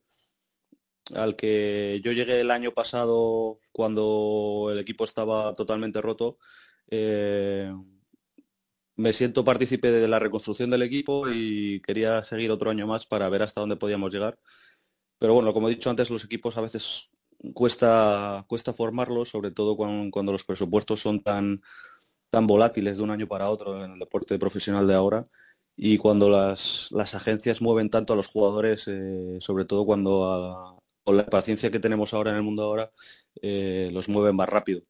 al 1.16 1.36
que 1.36 2.02
yo 2.04 2.12
llegué 2.12 2.42
el 2.42 2.52
año 2.52 2.72
pasado 2.74 3.60
cuando 3.72 4.70
el 4.72 4.80
equipo 4.80 5.04
estaba 5.06 5.54
totalmente 5.54 6.02
roto. 6.02 6.38
Eh, 6.90 7.72
me 8.96 9.14
siento 9.14 9.44
partícipe 9.44 9.92
de 9.92 10.08
la 10.08 10.20
reconstrucción 10.20 10.70
del 10.70 10.82
equipo 10.82 11.30
y 11.30 11.82
quería 11.82 12.24
seguir 12.24 12.52
otro 12.52 12.72
año 12.72 12.88
más 12.88 13.06
para 13.06 13.30
ver 13.30 13.44
hasta 13.44 13.62
dónde 13.62 13.76
podíamos 13.76 14.12
llegar. 14.12 14.40
Pero 15.20 15.34
bueno, 15.34 15.54
como 15.54 15.68
he 15.68 15.76
dicho 15.76 15.90
antes, 15.90 16.10
los 16.10 16.26
equipos 16.26 16.58
a 16.58 16.62
veces 16.62 17.10
cuesta, 17.54 18.46
cuesta 18.48 18.74
formarlos, 18.74 19.30
sobre 19.30 19.52
todo 19.52 19.76
cuando, 19.78 20.32
los 20.32 20.46
presupuestos 20.46 21.02
son 21.02 21.22
tan, 21.22 21.62
tan 22.30 22.48
volátiles 22.48 22.98
de 22.98 23.04
un 23.04 23.12
año 23.12 23.28
para 23.28 23.50
otro 23.50 23.84
en 23.84 23.92
el 23.94 24.00
deporte 24.00 24.40
profesional 24.40 24.88
de 24.88 24.96
ahora 24.96 25.28
y 25.76 25.98
cuando 26.00 26.30
las, 26.30 26.92
agencias 27.14 27.62
mueven 27.62 27.92
tanto 27.92 28.14
a 28.14 28.16
los 28.16 28.28
jugadores, 28.28 28.88
eh, 28.88 29.38
sobre 29.40 29.66
todo 29.66 29.86
cuando 29.86 30.26
a, 30.26 30.80
con 31.08 31.16
la 31.16 31.26
paciencia 31.26 31.72
que 31.72 31.80
tenemos 31.80 32.14
ahora 32.14 32.32
en 32.32 32.38
el 32.38 32.44
mundo 32.44 32.64
ahora, 32.64 32.92
eh, 33.42 33.90
los 33.94 34.10
mueven 34.10 34.36
más 34.36 34.50
rápido. 34.50 34.82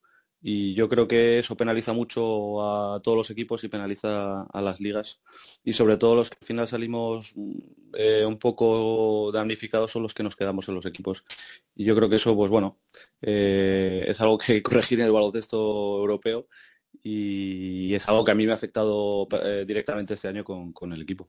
Y 0.41 0.73
yo 0.73 0.89
creo 0.89 1.08
que 1.08 1.38
eso 1.38 1.56
penaliza 1.56 1.93
mucho 1.93 2.63
a 2.95 2.99
todos 3.03 3.15
los 3.19 3.30
equipos 3.30 3.63
y 3.63 3.67
penaliza 3.67 4.41
a 4.41 4.62
las 4.62 4.80
ligas. 4.80 5.21
Y 5.63 5.73
sobre 5.73 5.97
todo 5.97 6.15
los 6.15 6.32
que 6.32 6.38
al 6.41 6.47
final 6.47 6.67
salimos 6.67 7.36
eh, 7.93 8.25
un 8.25 8.39
poco 8.39 9.32
damnificados 9.32 9.91
son 9.91 10.01
los 10.01 10.15
que 10.15 10.23
nos 10.23 10.36
quedamos 10.36 10.67
en 10.69 10.75
los 10.75 10.88
equipos. 10.88 11.23
Y 11.75 11.86
yo 11.86 11.95
creo 11.95 12.10
que 12.10 12.15
eso, 12.15 12.36
pues 12.36 12.49
bueno, 12.49 12.80
eh, 13.21 14.03
es 14.08 14.19
algo 14.19 14.39
que 14.39 14.63
corregir 14.63 14.99
en 14.99 15.06
el 15.06 15.12
baloncesto 15.12 15.99
europeo 15.99 16.47
y 17.03 17.93
es 17.93 18.10
algo 18.10 18.25
que 18.25 18.32
a 18.32 18.36
mí 18.36 18.47
me 18.47 18.53
ha 18.53 18.56
afectado 18.56 19.27
directamente 19.67 20.15
este 20.15 20.30
año 20.30 20.43
con 20.43 20.93
el 20.93 21.01
equipo. 21.03 21.27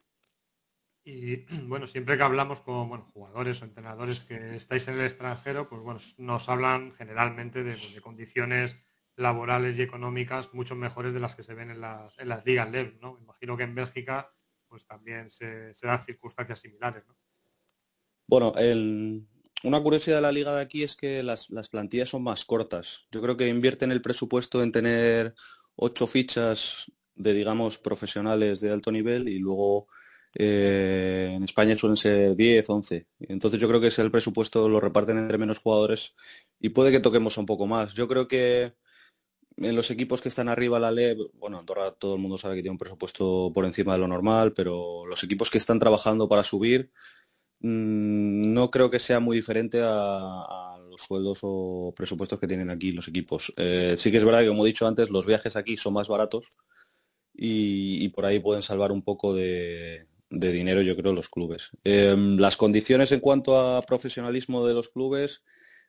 Y 1.09 1.47
bueno, 1.66 1.87
siempre 1.87 2.16
que 2.16 2.23
hablamos 2.23 2.61
con 2.61 2.88
jugadores 3.12 3.62
o 3.62 3.64
entrenadores 3.64 4.25
que 4.25 4.57
estáis 4.57 4.87
en 4.88 4.99
el 4.99 5.07
extranjero, 5.07 5.68
pues 5.68 5.81
bueno, 5.81 6.01
nos 6.18 6.49
hablan 6.49 6.92
generalmente 6.92 7.64
de, 7.64 7.77
condiciones 8.03 8.77
laborales 9.16 9.77
y 9.79 9.83
económicas 9.83 10.53
mucho 10.53 10.77
mejores 10.77 11.14
de 11.14 11.21
las 11.21 11.35
que 11.35 11.42
se 11.42 11.55
ven 11.55 11.71
en 11.71 11.81
las, 11.81 12.14
ligas 12.44 12.71
LEV, 12.71 13.01
¿no? 13.01 13.18
Imagino 13.21 13.57
que 13.57 13.64
en 13.64 13.75
Bélgica 13.75 14.33
pues 14.68 14.87
también 14.87 15.31
se, 15.31 15.73
dan 15.83 16.05
circunstancias 16.05 16.61
similares, 16.61 17.05
¿no? 17.09 17.16
Bueno, 18.27 18.53
una 19.64 19.81
curiosidad 19.81 20.16
de 20.16 20.23
la 20.23 20.31
liga 20.31 20.55
de 20.55 20.61
aquí 20.61 20.83
es 20.83 20.94
que 20.94 21.23
las, 21.23 21.49
las 21.49 21.71
plantillas 21.71 22.11
son 22.11 22.23
más 22.23 22.44
cortas. 22.44 23.09
Yo 23.11 23.23
creo 23.23 23.38
que 23.38 23.49
invierten 23.49 23.90
el 23.90 24.03
presupuesto 24.03 24.62
en 24.62 24.71
tener 24.71 25.35
ocho 25.75 26.07
fichas 26.07 26.92
de, 27.14 27.33
digamos, 27.33 27.79
profesionales 27.79 28.61
de 28.61 28.71
alto 28.71 28.92
nivel 28.92 29.31
y 29.31 29.38
luego 29.38 29.88
eh, 30.35 31.33
en 31.35 31.43
España 31.43 31.77
suelen 31.77 31.97
ser 31.97 32.37
10, 32.37 32.69
11. 32.69 33.07
Entonces 33.21 33.61
yo 33.61 33.69
creo 33.69 33.81
que 33.81 33.88
es 33.88 33.99
el 33.99 34.11
presupuesto 34.11 34.69
lo 34.69 34.81
reparten 34.81 35.19
entre 35.19 35.38
menos 35.38 35.59
jugadores 35.59 36.14
y 36.61 36.71
puede 36.71 36.91
que 36.91 37.01
toquemos 37.01 37.38
un 37.38 37.47
poco 37.47 37.67
más. 37.67 37.95
Yo 37.95 38.09
creo 38.09 38.29
que 38.29 38.75
en 39.57 39.77
los 39.77 39.91
equipos 39.91 40.21
que 40.21 40.29
están 40.29 40.49
arriba 40.49 40.79
la 40.79 40.91
ley, 40.91 41.17
bueno, 41.35 41.59
Andorra 41.59 41.93
todo 41.93 42.14
el 42.14 42.21
mundo 42.21 42.38
sabe 42.38 42.57
que 42.57 42.62
tiene 42.62 42.73
un 42.73 42.79
presupuesto 42.79 43.51
por 43.53 43.64
encima 43.64 43.95
de 43.95 43.99
lo 43.99 44.09
normal, 44.09 44.53
pero 44.53 45.05
los 45.07 45.23
equipos 45.25 45.51
que 45.51 45.59
están 45.59 45.79
trabajando 45.79 46.29
para 46.29 46.45
subir 46.45 46.93
mm, 47.61 48.53
no 48.53 48.71
creo 48.71 48.91
que 48.91 48.99
sea 48.99 49.21
muy 49.21 49.37
diferente 49.37 49.81
a, 49.83 50.77
los 50.91 51.03
sueldos 51.03 51.41
o 51.43 51.93
presupuestos 51.97 52.38
que 52.38 52.47
tienen 52.47 52.71
aquí 52.71 52.93
los 52.93 53.09
equipos. 53.09 53.53
Eh, 53.57 53.95
sí 53.99 54.11
que 54.11 54.19
es 54.19 54.25
verdad 54.25 54.41
que, 54.41 54.49
como 54.49 54.64
he 54.64 54.69
dicho 54.69 54.87
antes, 54.87 55.11
los 55.11 55.27
viajes 55.27 55.57
aquí 55.57 55.77
son 55.77 55.95
más 55.95 56.09
baratos 56.09 56.51
y, 57.35 58.09
por 58.09 58.27
ahí 58.27 58.41
pueden 58.41 58.62
salvar 58.62 58.91
un 58.91 59.03
poco 59.03 59.35
de, 59.35 60.07
dinero, 60.31 60.83
yo 60.83 60.97
creo, 60.97 61.12
los 61.12 61.29
clubes. 61.29 61.71
Em, 61.85 62.37
las 62.38 62.57
condiciones 62.57 63.12
en 63.12 63.21
cuanto 63.21 63.59
a 63.59 63.83
profesionalismo 63.83 64.67
de 64.67 64.75
los 64.75 64.88
clubes, 64.91 65.43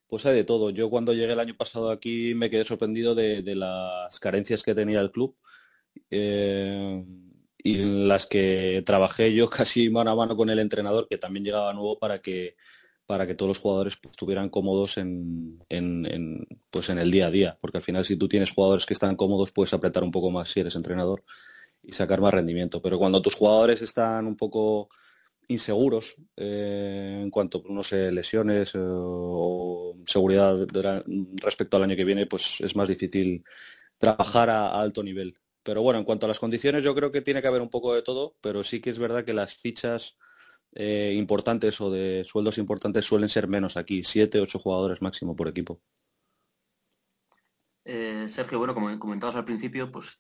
pues 0.08 0.26
hay 0.26 0.36
de 0.36 0.44
todo. 0.44 0.70
Yo 0.72 0.90
cuando 0.90 1.14
llegué 1.14 1.34
el 1.34 1.40
año 1.40 1.56
pasado 1.56 1.92
aquí 1.92 2.34
me 2.36 2.50
quedé 2.50 2.66
sorprendido 2.66 3.16
de, 3.16 3.44
las 3.56 4.20
carencias 4.20 4.64
que 4.64 4.76
tenía 4.76 5.02
el 5.02 5.12
club. 5.12 5.36
Eh, 6.12 7.04
y 7.62 7.82
en 7.82 8.08
las 8.08 8.26
que 8.26 8.84
trabajé 8.86 9.34
yo 9.34 9.50
casi 9.50 9.90
mano 9.90 10.12
a 10.12 10.16
mano 10.16 10.36
con 10.36 10.50
el 10.50 10.60
entrenador, 10.60 11.08
que 11.10 11.18
también 11.18 11.46
llegaba 11.46 11.74
nuevo 11.74 12.00
para 12.00 12.22
que 12.22 12.56
para 13.06 13.26
que 13.26 13.34
todos 13.34 13.50
los 13.50 13.58
jugadores 13.58 13.98
pues, 13.98 14.12
estuvieran 14.12 14.50
cómodos 14.50 15.00
en, 15.00 15.66
pues, 16.70 16.90
en 16.90 17.00
el 17.00 17.10
día 17.10 17.26
a 17.26 17.32
día, 17.32 17.58
porque 17.60 17.80
al 17.80 17.84
final 17.84 18.06
si 18.06 18.16
tú 18.18 18.28
tienes 18.30 18.52
jugadores 18.52 18.86
que 18.86 18.94
están 18.94 19.16
cómodos 19.16 19.52
puedes 19.52 19.74
apretar 19.74 20.04
un 20.04 20.12
poco 20.12 20.30
más 20.30 20.52
si 20.52 20.60
eres 20.60 20.76
entrenador 20.76 21.24
y 21.90 21.92
sacar 21.94 22.22
más 22.22 22.34
rendimiento, 22.34 22.82
pero 22.82 23.00
cuando 23.00 23.22
tus 23.22 23.36
jugadores 23.36 23.82
están 23.82 24.28
un 24.28 24.36
poco 24.36 24.90
inseguros 25.48 26.16
eh, 26.38 27.20
en 27.24 27.32
cuanto, 27.32 27.64
no 27.68 27.84
sé, 27.84 28.12
lesiones 28.12 28.76
eh, 28.76 28.80
o 28.82 29.96
seguridad 30.06 30.56
respecto 31.42 31.78
al 31.78 31.84
año 31.84 31.96
que 31.96 32.06
viene, 32.06 32.28
pues 32.28 32.62
es 32.62 32.76
más 32.76 32.88
difícil 32.88 33.44
trabajar 33.98 34.50
a 34.50 34.80
alto 34.80 35.04
nivel. 35.04 35.36
Pero 35.64 35.82
bueno, 35.82 36.00
en 36.00 36.06
cuanto 36.06 36.26
a 36.26 36.30
las 36.30 36.40
condiciones, 36.40 36.84
yo 36.84 36.94
creo 36.94 37.12
que 37.12 37.22
tiene 37.22 37.42
que 37.42 37.48
haber 37.48 37.62
un 37.62 37.70
poco 37.70 37.96
de 37.96 38.04
todo, 38.04 38.36
pero 38.42 38.64
sí 38.64 38.80
que 38.80 38.92
es 38.92 39.00
verdad 39.00 39.26
que 39.26 39.34
las 39.34 39.56
fichas 39.56 40.18
eh, 40.74 41.16
importantes 41.18 41.82
o 41.82 41.90
de 41.90 42.24
sueldos 42.26 42.60
importantes 42.60 43.06
suelen 43.06 43.30
ser 43.30 43.48
menos 43.48 43.76
aquí, 43.76 44.04
siete, 44.04 44.40
ocho 44.40 44.60
jugadores 44.60 45.02
máximo 45.02 45.36
por 45.36 45.48
equipo. 45.48 45.82
Sergio, 47.84 48.60
bueno, 48.60 48.76
como 48.76 49.00
comentabas 49.00 49.36
al 49.36 49.46
principio, 49.46 49.92
pues 49.92 50.20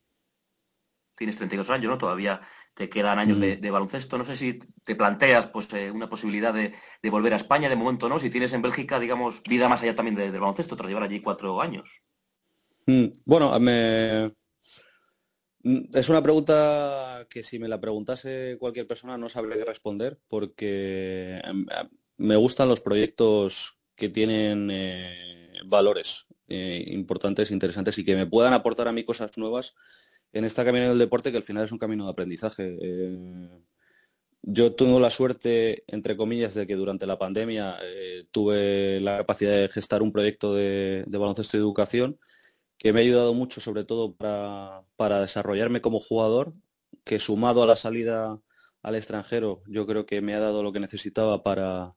tienes 1.19 1.38
32 1.38 1.69
años, 1.69 1.91
¿no? 1.91 1.99
Todavía 1.99 2.41
te 2.73 2.89
quedan 2.89 3.19
años 3.19 3.39
de, 3.39 3.60
mm. 3.62 3.71
baloncesto. 3.71 4.17
No 4.17 4.25
sé 4.25 4.36
si 4.36 4.60
te 4.84 4.95
planteas 4.95 5.45
pues 5.47 5.71
eh, 5.73 5.91
una 5.91 6.10
posibilidad 6.10 6.51
de, 6.51 6.73
volver 7.12 7.34
a 7.34 7.38
España 7.38 7.69
de 7.69 7.75
momento, 7.75 8.10
¿no? 8.10 8.19
Si 8.19 8.32
tienes 8.32 8.53
en 8.53 8.63
Bélgica, 8.63 8.99
digamos, 8.99 9.43
vida 9.43 9.69
más 9.69 9.84
allá 9.84 9.93
también 9.93 10.15
del 10.15 10.32
baloncesto, 10.32 10.75
tras 10.75 10.88
llevar 10.88 11.03
allí 11.03 11.21
cuatro 11.21 11.62
años. 11.62 12.01
Mm, 12.88 13.10
bueno, 13.25 13.60
me, 13.60 14.32
Mm, 15.63 15.95
es 15.95 16.08
una 16.10 16.23
pregunta 16.23 17.27
que 17.29 17.43
si 17.43 17.60
me 17.60 17.67
la 17.67 17.82
preguntase 17.82 18.58
cualquier 18.60 18.88
persona 18.88 19.17
no 19.17 19.27
sabría 19.27 19.58
qué 19.58 19.65
responder 19.65 20.19
porque 20.29 21.41
em, 21.43 21.65
me 22.17 22.36
gustan 22.38 22.69
los 22.69 22.79
proyectos 22.79 23.77
que 23.95 24.10
tienen 24.10 24.69
eh, 24.71 25.53
valores 25.65 26.27
eh, 26.47 26.84
importantes, 26.88 27.51
interesantes 27.51 27.97
y 27.97 28.05
que 28.05 28.15
me 28.15 28.25
puedan 28.25 28.53
aportar 28.53 28.88
a 28.88 28.93
mí 28.93 29.03
cosas 29.03 29.38
nuevas 29.38 29.75
en 30.33 30.45
esta 30.45 30.65
camino 30.65 30.89
del 30.89 30.99
deporte 30.99 31.31
que 31.31 31.37
al 31.37 31.43
final 31.43 31.65
es 31.65 31.71
un 31.71 31.77
camino 31.79 32.05
de 32.05 32.11
aprendizaje. 32.11 32.77
Eh, 32.81 33.49
yo 34.41 34.73
tengo 34.73 34.99
la 34.99 35.09
suerte, 35.09 35.83
entre 35.87 36.15
comillas, 36.15 36.53
de 36.55 36.65
que 36.65 36.75
durante 36.75 37.05
la 37.05 37.19
pandemia 37.19 37.77
tuve 38.31 38.99
la 39.01 39.17
capacidad 39.17 39.51
de 39.51 39.69
gestar 39.69 40.01
un 40.01 40.13
proyecto 40.13 40.55
de, 40.55 41.03
de 41.05 41.17
baloncesto 41.17 41.57
y 41.57 41.59
educación 41.59 42.19
que 42.79 42.93
me 42.93 43.01
ha 43.01 43.03
ayudado 43.03 43.33
mucho, 43.33 43.61
sobre 43.61 43.83
todo 43.85 44.15
para, 44.15 45.21
desarrollarme 45.21 45.81
como 45.81 45.99
jugador, 45.99 46.53
que 47.03 47.19
sumado 47.19 47.63
a 47.63 47.67
la 47.67 47.77
salida 47.77 48.39
al 48.81 48.95
extranjero, 48.95 49.61
yo 49.67 49.85
creo 49.85 50.05
que 50.05 50.21
me 50.21 50.33
ha 50.33 50.39
dado 50.39 50.63
lo 50.63 50.71
que 50.71 50.79
necesitaba 50.79 51.43
para, 51.43 51.95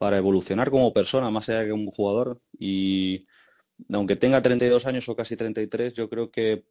evolucionar 0.00 0.70
como 0.70 0.92
persona, 0.92 1.30
más 1.30 1.48
allá 1.48 1.64
que 1.64 1.70
como 1.70 1.90
jugador. 1.92 2.40
Y 2.58 3.26
aunque 3.92 4.16
tenga 4.16 4.42
32 4.42 4.86
años 4.86 5.08
o 5.08 5.16
casi 5.16 5.36
33, 5.36 5.94
yo 5.94 6.10
creo 6.10 6.30
que 6.30 6.64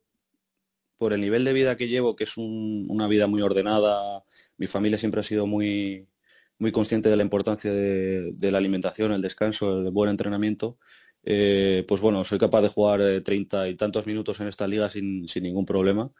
por 0.97 1.13
el 1.13 1.21
nivel 1.21 1.45
de 1.45 1.53
vida 1.53 1.77
que 1.77 1.87
llevo, 1.87 2.15
que 2.15 2.23
es 2.25 2.37
una 2.37 3.07
vida 3.07 3.27
muy 3.27 3.41
ordenada, 3.41 4.23
mi 4.57 4.67
familia 4.67 4.97
siempre 4.97 5.21
ha 5.21 5.23
sido 5.23 5.45
muy, 5.47 6.07
muy 6.59 6.71
consciente 6.71 7.09
de 7.09 7.17
la 7.17 7.23
importancia 7.23 7.71
de, 7.71 8.51
la 8.51 8.57
alimentación, 8.57 9.11
el 9.11 9.21
descanso, 9.21 9.81
el 9.81 9.91
buen 9.91 10.09
entrenamiento, 10.09 10.77
eh, 11.23 11.83
pues 11.87 12.01
bueno, 12.01 12.23
soy 12.23 12.39
capaz 12.39 12.61
de 12.61 12.69
jugar 12.69 13.01
eh, 13.01 13.21
treinta 13.21 13.67
y 13.67 13.75
tantos 13.75 14.05
minutos 14.07 14.39
en 14.39 14.47
esta 14.47 14.67
liga 14.67 14.89
sin, 14.89 15.25
ningún 15.41 15.65
problema. 15.65 16.11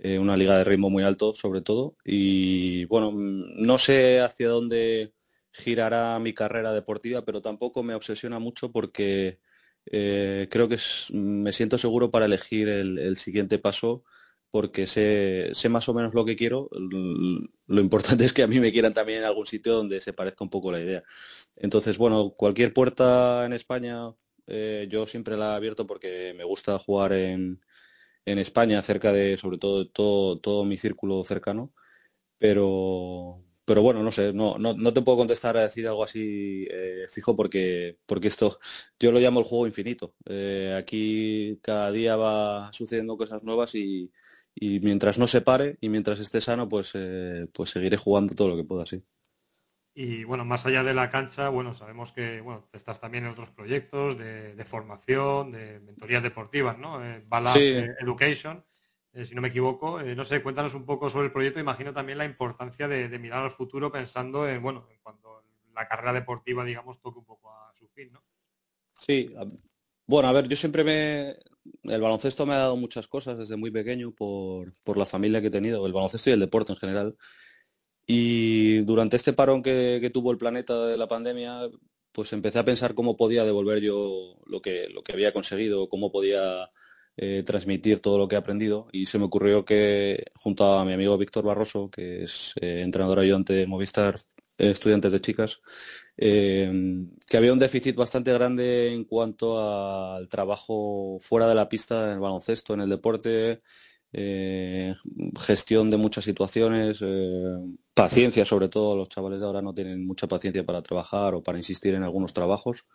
Eh, 0.00 0.18
una 0.18 0.36
liga 0.36 0.58
de 0.58 0.64
ritmo 0.64 0.90
muy 0.90 1.04
alto, 1.04 1.34
sobre 1.34 1.60
todo. 1.62 1.96
Y 2.04 2.84
bueno, 2.86 3.12
no 3.14 3.78
sé 3.78 4.20
hacia 4.20 4.48
dónde 4.48 5.12
girará 5.52 6.18
mi 6.20 6.34
carrera 6.34 6.72
deportiva, 6.72 7.24
pero 7.24 7.40
tampoco 7.42 7.82
me 7.82 7.94
obsesiona 7.94 8.38
mucho 8.38 8.72
porque 8.72 9.38
creo 9.84 10.68
que 10.68 10.78
me 11.12 11.52
siento 11.52 11.78
seguro 11.78 12.10
para 12.10 12.26
elegir 12.26 12.68
el, 12.68 13.16
siguiente 13.16 13.58
paso 13.58 14.04
porque 14.50 14.86
sé, 14.86 15.50
sé, 15.52 15.68
más 15.68 15.88
o 15.88 15.94
menos 15.94 16.14
lo 16.14 16.24
que 16.24 16.36
quiero. 16.36 16.68
Lo 17.66 17.80
importante 17.80 18.24
es 18.24 18.32
que 18.32 18.42
a 18.42 18.46
mí 18.46 18.60
me 18.60 18.72
quieran 18.72 18.94
también 18.94 19.20
en 19.20 19.24
algún 19.24 19.46
sitio 19.46 19.74
donde 19.74 20.00
se 20.00 20.12
parezca 20.12 20.44
un 20.44 20.50
poco 20.50 20.72
la 20.72 20.80
idea. 20.80 21.02
Entonces, 21.56 21.98
bueno, 21.98 22.30
cualquier 22.36 22.72
puerta 22.72 23.44
en 23.44 23.52
España 23.52 24.14
eh, 24.46 24.88
yo 24.90 25.06
siempre 25.06 25.36
la 25.36 25.52
he 25.52 25.56
abierto 25.56 25.86
porque 25.86 26.34
me 26.36 26.44
gusta 26.44 26.78
jugar 26.78 27.12
en, 27.12 27.60
en 28.24 28.38
España, 28.38 28.82
cerca 28.82 29.12
de, 29.12 29.38
sobre 29.38 29.58
todo, 29.58 29.88
todo, 29.88 30.40
todo 30.40 30.64
mi 30.64 30.78
círculo 30.78 31.24
cercano. 31.24 31.72
Pero, 32.38 33.42
pero 33.64 33.82
bueno, 33.82 34.02
no 34.02 34.12
sé, 34.12 34.32
no, 34.32 34.58
no, 34.58 34.94
te 34.94 35.02
puedo 35.02 35.18
contestar 35.18 35.56
a 35.56 35.62
decir 35.62 35.86
algo 35.88 36.04
así 36.04 36.66
eh, 36.70 37.06
fijo 37.08 37.36
porque, 37.36 37.98
porque 38.06 38.28
esto 38.28 38.58
yo 39.00 39.12
lo 39.12 39.20
llamo 39.20 39.40
el 39.40 39.46
juego 39.46 39.66
infinito. 39.66 40.14
Eh, 40.26 40.74
aquí 40.78 41.58
cada 41.62 41.92
día 41.92 42.16
va 42.16 42.72
sucediendo 42.72 43.16
cosas 43.16 43.42
nuevas 43.44 43.74
y, 43.74 44.12
y, 44.54 44.80
mientras 44.80 45.18
no 45.18 45.26
se 45.26 45.40
pare 45.40 45.78
y 45.80 45.88
mientras 45.88 46.20
esté 46.20 46.40
sano, 46.40 46.68
pues, 46.68 46.92
pues 47.52 47.70
seguiré 47.70 47.96
jugando 47.96 48.34
todo 48.34 48.48
lo 48.48 48.56
que 48.56 48.64
pueda, 48.64 48.86
sí. 48.86 49.02
Y 50.00 50.22
bueno, 50.22 50.44
más 50.44 50.64
allá 50.64 50.84
de 50.84 50.94
la 50.94 51.10
cancha, 51.10 51.48
bueno, 51.48 51.74
sabemos 51.74 52.12
que 52.12 52.40
bueno, 52.40 52.68
estás 52.72 53.00
también 53.00 53.24
en 53.24 53.32
otros 53.32 53.50
proyectos 53.50 54.16
de, 54.16 54.64
formación, 54.64 55.50
de 55.50 55.80
mentorías 55.80 56.22
deportivas, 56.22 56.78
¿no? 56.78 57.04
Eh, 57.04 57.24
Balance 57.26 57.96
Education, 57.98 58.64
eh, 59.12 59.26
si 59.26 59.34
no 59.34 59.42
me 59.42 59.48
equivoco. 59.48 60.00
Eh, 60.00 60.14
no 60.14 60.24
sé, 60.24 60.40
cuéntanos 60.40 60.74
un 60.74 60.86
poco 60.86 61.10
sobre 61.10 61.26
el 61.26 61.32
proyecto. 61.32 61.58
Imagino 61.58 61.92
también 61.92 62.18
la 62.18 62.26
importancia 62.26 62.86
de, 62.86 63.18
mirar 63.18 63.42
al 63.42 63.50
futuro 63.50 63.90
pensando 63.90 64.48
en, 64.48 64.62
bueno, 64.62 64.86
cuando 65.02 65.42
la 65.74 65.88
carrera 65.88 66.12
deportiva, 66.12 66.64
digamos, 66.64 67.00
toque 67.00 67.18
un 67.18 67.26
poco 67.26 67.50
a 67.50 67.72
su 67.74 67.88
fin, 67.88 68.12
¿no? 68.12 68.22
Sí, 68.92 69.34
bueno, 70.06 70.28
a 70.28 70.32
ver, 70.32 70.46
yo 70.46 70.54
siempre 70.54 70.84
me... 70.84 71.36
El 71.84 72.00
baloncesto 72.00 72.46
me 72.46 72.54
ha 72.54 72.58
dado 72.58 72.76
muchas 72.76 73.06
cosas 73.08 73.38
desde 73.38 73.56
muy 73.56 73.70
pequeño 73.70 74.12
por, 74.12 74.72
por 74.84 74.96
la 74.96 75.06
familia 75.06 75.40
que 75.40 75.48
he 75.48 75.50
tenido, 75.50 75.86
el 75.86 75.92
baloncesto 75.92 76.30
y 76.30 76.32
el 76.34 76.40
deporte 76.40 76.72
en 76.72 76.78
general. 76.78 77.16
Y 78.10 78.78
durante 78.84 79.16
este 79.16 79.34
parón 79.34 79.62
que, 79.62 80.10
tuvo 80.12 80.32
el 80.32 80.38
planeta 80.38 80.86
de 80.86 80.96
la 80.96 81.08
pandemia, 81.08 81.68
pues 82.10 82.32
empecé 82.32 82.58
a 82.58 82.64
pensar 82.64 82.94
cómo 82.94 83.18
podía 83.18 83.44
devolver 83.44 83.82
yo 83.82 84.38
lo 84.46 84.62
que, 84.62 84.88
lo 84.88 85.02
que 85.02 85.12
había 85.12 85.34
conseguido, 85.34 85.90
cómo 85.90 86.10
podía 86.10 86.70
eh, 87.18 87.42
transmitir 87.44 88.00
todo 88.00 88.16
lo 88.16 88.26
que 88.26 88.36
he 88.36 88.38
aprendido. 88.38 88.88
Y 88.92 89.06
se 89.06 89.18
me 89.18 89.26
ocurrió 89.26 89.66
que 89.66 90.24
junto 90.36 90.78
a 90.78 90.86
mi 90.86 90.94
amigo 90.94 91.18
Víctor 91.18 91.44
Barroso, 91.44 91.90
que 91.90 92.24
es 92.24 92.54
eh, 92.62 92.80
entrenador 92.80 93.18
ayudante 93.18 93.52
de 93.52 93.66
Movistar 93.66 94.16
eh, 94.56 94.70
Estudiantes 94.70 95.12
de 95.12 95.20
Chicas, 95.20 95.60
que 96.18 97.36
había 97.36 97.52
un 97.52 97.58
déficit 97.58 97.94
bastante 97.94 98.32
grande 98.32 98.92
en 98.92 99.04
cuanto 99.04 100.14
al 100.14 100.28
trabajo 100.28 101.18
fuera 101.20 101.46
de 101.46 101.54
la 101.54 101.68
pista, 101.68 102.06
en 102.06 102.14
el 102.14 102.20
baloncesto, 102.20 102.74
en 102.74 102.80
el 102.80 102.88
deporte, 102.88 103.62
eh, 104.12 104.94
gestión 105.38 105.90
de 105.90 105.96
muchas 105.98 106.24
situaciones, 106.24 106.98
eh, 107.02 107.58
paciencia 107.94 108.44
sobre 108.44 108.68
todo, 108.68 108.96
los 108.96 109.08
chavales 109.08 109.40
de 109.40 109.46
ahora 109.46 109.62
no 109.62 109.74
tienen 109.74 110.06
mucha 110.06 110.26
paciencia 110.26 110.64
para 110.64 110.82
trabajar 110.82 111.34
o 111.34 111.42
para 111.42 111.58
insistir 111.58 111.94
en 111.94 112.02
algunos 112.02 112.32
trabajos. 112.32 112.86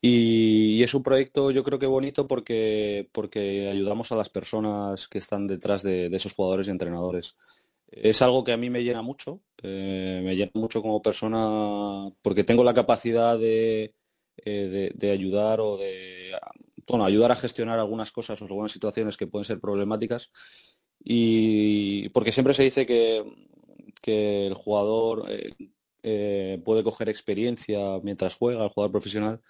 Y, 0.00 0.82
es 0.82 0.94
un 0.94 1.02
proyecto 1.04 1.52
yo 1.52 1.62
creo 1.62 1.78
que 1.78 1.86
bonito 1.86 2.26
porque, 2.26 3.08
porque 3.12 3.68
ayudamos 3.70 4.10
a 4.10 4.16
las 4.16 4.28
personas 4.30 5.06
que 5.08 5.18
están 5.18 5.46
detrás 5.46 5.82
de, 5.84 6.06
esos 6.06 6.32
jugadores 6.34 6.66
y 6.68 6.70
entrenadores. 6.72 7.36
Es 7.92 8.22
algo 8.22 8.42
que 8.42 8.52
a 8.52 8.56
mí 8.56 8.70
me 8.70 8.82
llena 8.82 9.02
mucho, 9.02 9.42
eh, 9.62 10.20
me 10.24 10.34
llena 10.34 10.52
mucho 10.54 10.82
como 10.82 11.02
persona 11.02 12.10
porque 12.22 12.44
tengo 12.44 12.64
la 12.64 12.74
capacidad 12.74 13.38
de, 13.38 13.94
de 14.44 15.10
ayudar 15.10 15.60
o 15.60 15.76
de 15.76 16.32
bueno, 16.88 17.04
ayudar 17.04 17.32
a 17.32 17.36
gestionar 17.36 17.78
algunas 17.78 18.12
cosas 18.12 18.40
o 18.40 18.44
algunas 18.44 18.72
situaciones 18.72 19.16
que 19.16 19.26
pueden 19.26 19.44
ser 19.44 19.60
problemáticas. 19.60 20.30
Y 21.04 22.08
porque 22.10 22.32
siempre 22.32 22.54
se 22.54 22.64
dice 22.64 22.86
que, 22.86 23.24
que 24.00 24.46
el 24.46 24.54
jugador 24.54 25.26
eh, 25.28 25.52
eh, 26.02 26.60
puede 26.64 26.84
coger 26.84 27.08
experiencia 27.08 27.78
mientras 28.02 28.34
juega, 28.34 28.64
el 28.64 28.70
jugador 28.70 28.92
profesional, 28.92 29.40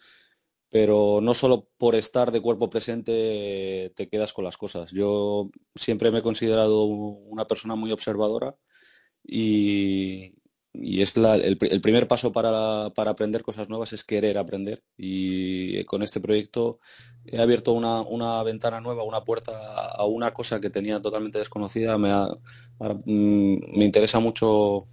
pero 0.72 1.20
no 1.22 1.34
solo 1.34 1.68
por 1.76 1.94
estar 1.94 2.32
de 2.32 2.40
cuerpo 2.40 2.70
presente 2.70 3.92
te 3.94 4.08
quedas 4.08 4.32
con 4.32 4.44
las 4.44 4.56
cosas. 4.56 4.90
Yo 4.90 5.50
siempre 5.74 6.10
me 6.10 6.20
he 6.20 6.22
considerado 6.22 6.84
una 6.84 7.46
persona 7.46 7.76
muy 7.76 7.92
observadora 7.92 8.56
y, 9.22 10.32
y 10.72 11.02
es 11.02 11.14
el, 11.14 11.58
primer 11.58 12.08
paso 12.08 12.32
para, 12.32 12.88
para, 12.94 13.10
aprender 13.10 13.42
cosas 13.42 13.68
nuevas 13.68 13.92
es 13.92 14.02
querer 14.02 14.38
aprender 14.38 14.82
y 14.96 15.84
con 15.84 16.02
este 16.02 16.20
proyecto 16.20 16.80
he 17.26 17.38
abierto 17.38 17.74
una, 17.74 18.00
una, 18.00 18.42
ventana 18.42 18.80
nueva, 18.80 19.04
una 19.04 19.24
puerta 19.24 19.52
a 19.90 20.06
una 20.06 20.32
cosa 20.32 20.58
que 20.58 20.70
tenía 20.70 21.02
totalmente 21.02 21.38
desconocida. 21.38 21.98
Me, 21.98 22.10
mm, 23.04 23.78
me 23.78 23.84
interesa 23.84 24.20
mucho 24.20 24.86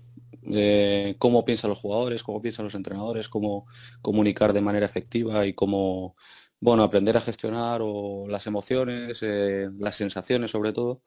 eh, 0.52 1.16
cómo 1.20 1.46
piensan 1.46 1.70
los 1.70 1.80
jugadores, 1.80 2.24
cómo 2.24 2.42
piensan 2.42 2.66
los 2.66 2.76
entrenadores, 2.76 3.30
cómo 3.30 3.68
comunicar 4.02 4.54
de 4.54 4.62
manera 4.62 4.86
efectiva 4.86 5.46
y 5.46 5.54
cómo 5.54 6.16
bueno, 6.60 6.84
aprender 6.84 7.18
a 7.18 7.22
gestionar 7.22 7.82
o 7.84 8.28
las 8.28 8.48
emociones, 8.48 9.20
eh, 9.22 9.70
las 9.80 9.96
sensaciones 9.96 10.52
sobre 10.52 10.74
todo 10.74 11.02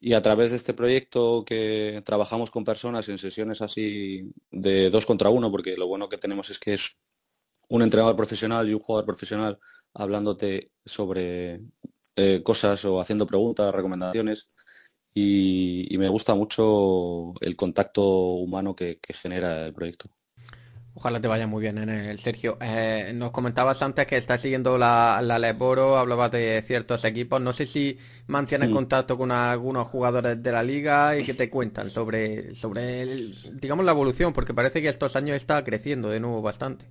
y 0.00 0.12
a 0.14 0.22
través 0.22 0.50
de 0.50 0.56
este 0.56 0.74
proyecto 0.74 1.44
que 1.44 2.02
trabajamos 2.04 2.50
con 2.50 2.64
personas 2.64 3.08
en 3.08 3.18
sesiones 3.18 3.60
así 3.62 4.32
de 4.50 4.90
dos 4.90 5.06
contra 5.06 5.28
uno, 5.30 5.50
porque 5.50 5.76
lo 5.76 5.88
bueno 5.88 6.08
que 6.08 6.18
tenemos 6.18 6.50
es 6.50 6.58
que 6.58 6.74
es 6.74 6.96
un 7.68 7.82
entrenador 7.82 8.16
profesional 8.16 8.68
y 8.68 8.74
un 8.74 8.80
jugador 8.80 9.06
profesional 9.06 9.58
hablándote 9.94 10.70
sobre 10.84 11.60
eh, 12.16 12.42
cosas 12.42 12.84
o 12.84 13.00
haciendo 13.00 13.26
preguntas, 13.26 13.74
recomendaciones. 13.74 14.48
Y, 15.14 15.96
me 15.98 16.08
gusta 16.08 16.34
mucho 16.34 17.34
el 17.40 17.56
contacto 17.56 18.02
humano 18.02 18.76
que 18.76 19.00
genera 19.14 19.66
el 19.66 19.74
proyecto. 19.74 20.10
Ojalá 20.98 21.20
te 21.20 21.28
vaya 21.28 21.46
muy 21.46 21.62
bien 21.62 21.78
en 21.78 21.90
el 21.90 22.18
Sergio. 22.18 22.58
Eh, 22.60 23.12
nos 23.14 23.30
comentabas 23.30 23.80
antes 23.82 24.04
que 24.04 24.16
estás 24.16 24.40
siguiendo 24.40 24.76
la, 24.78 25.20
la 25.22 25.38
Leboro, 25.38 25.96
hablabas 25.96 26.32
de 26.32 26.60
ciertos 26.66 27.04
equipos. 27.04 27.40
No 27.40 27.52
sé 27.52 27.66
si 27.66 27.98
mantienes 28.26 28.70
contacto 28.70 29.16
con 29.16 29.30
algunos 29.30 29.86
jugadores 29.86 30.42
de 30.42 30.50
la 30.50 30.64
liga 30.64 31.16
y 31.16 31.22
que 31.22 31.34
te 31.34 31.48
cuentan 31.48 31.88
sobre, 31.90 32.56
sobre 32.56 33.06
digamos, 33.60 33.84
la 33.84 33.92
evolución, 33.92 34.32
porque 34.32 34.54
parece 34.54 34.82
que 34.82 34.88
estos 34.88 35.14
años 35.14 35.36
está 35.36 35.62
creciendo 35.62 36.08
de 36.08 36.18
nuevo 36.18 36.42
bastante. 36.42 36.86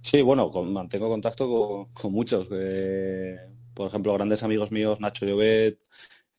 Sí, 0.00 0.22
bueno, 0.22 0.50
mantengo 0.64 1.10
contacto 1.10 1.90
con, 1.92 2.12
muchos. 2.12 2.48
Eh, 2.50 3.36
por 3.74 3.88
ejemplo, 3.88 4.14
grandes 4.14 4.42
amigos 4.42 4.72
míos, 4.72 5.00
Nacho 5.00 5.26
Llobet, 5.26 5.78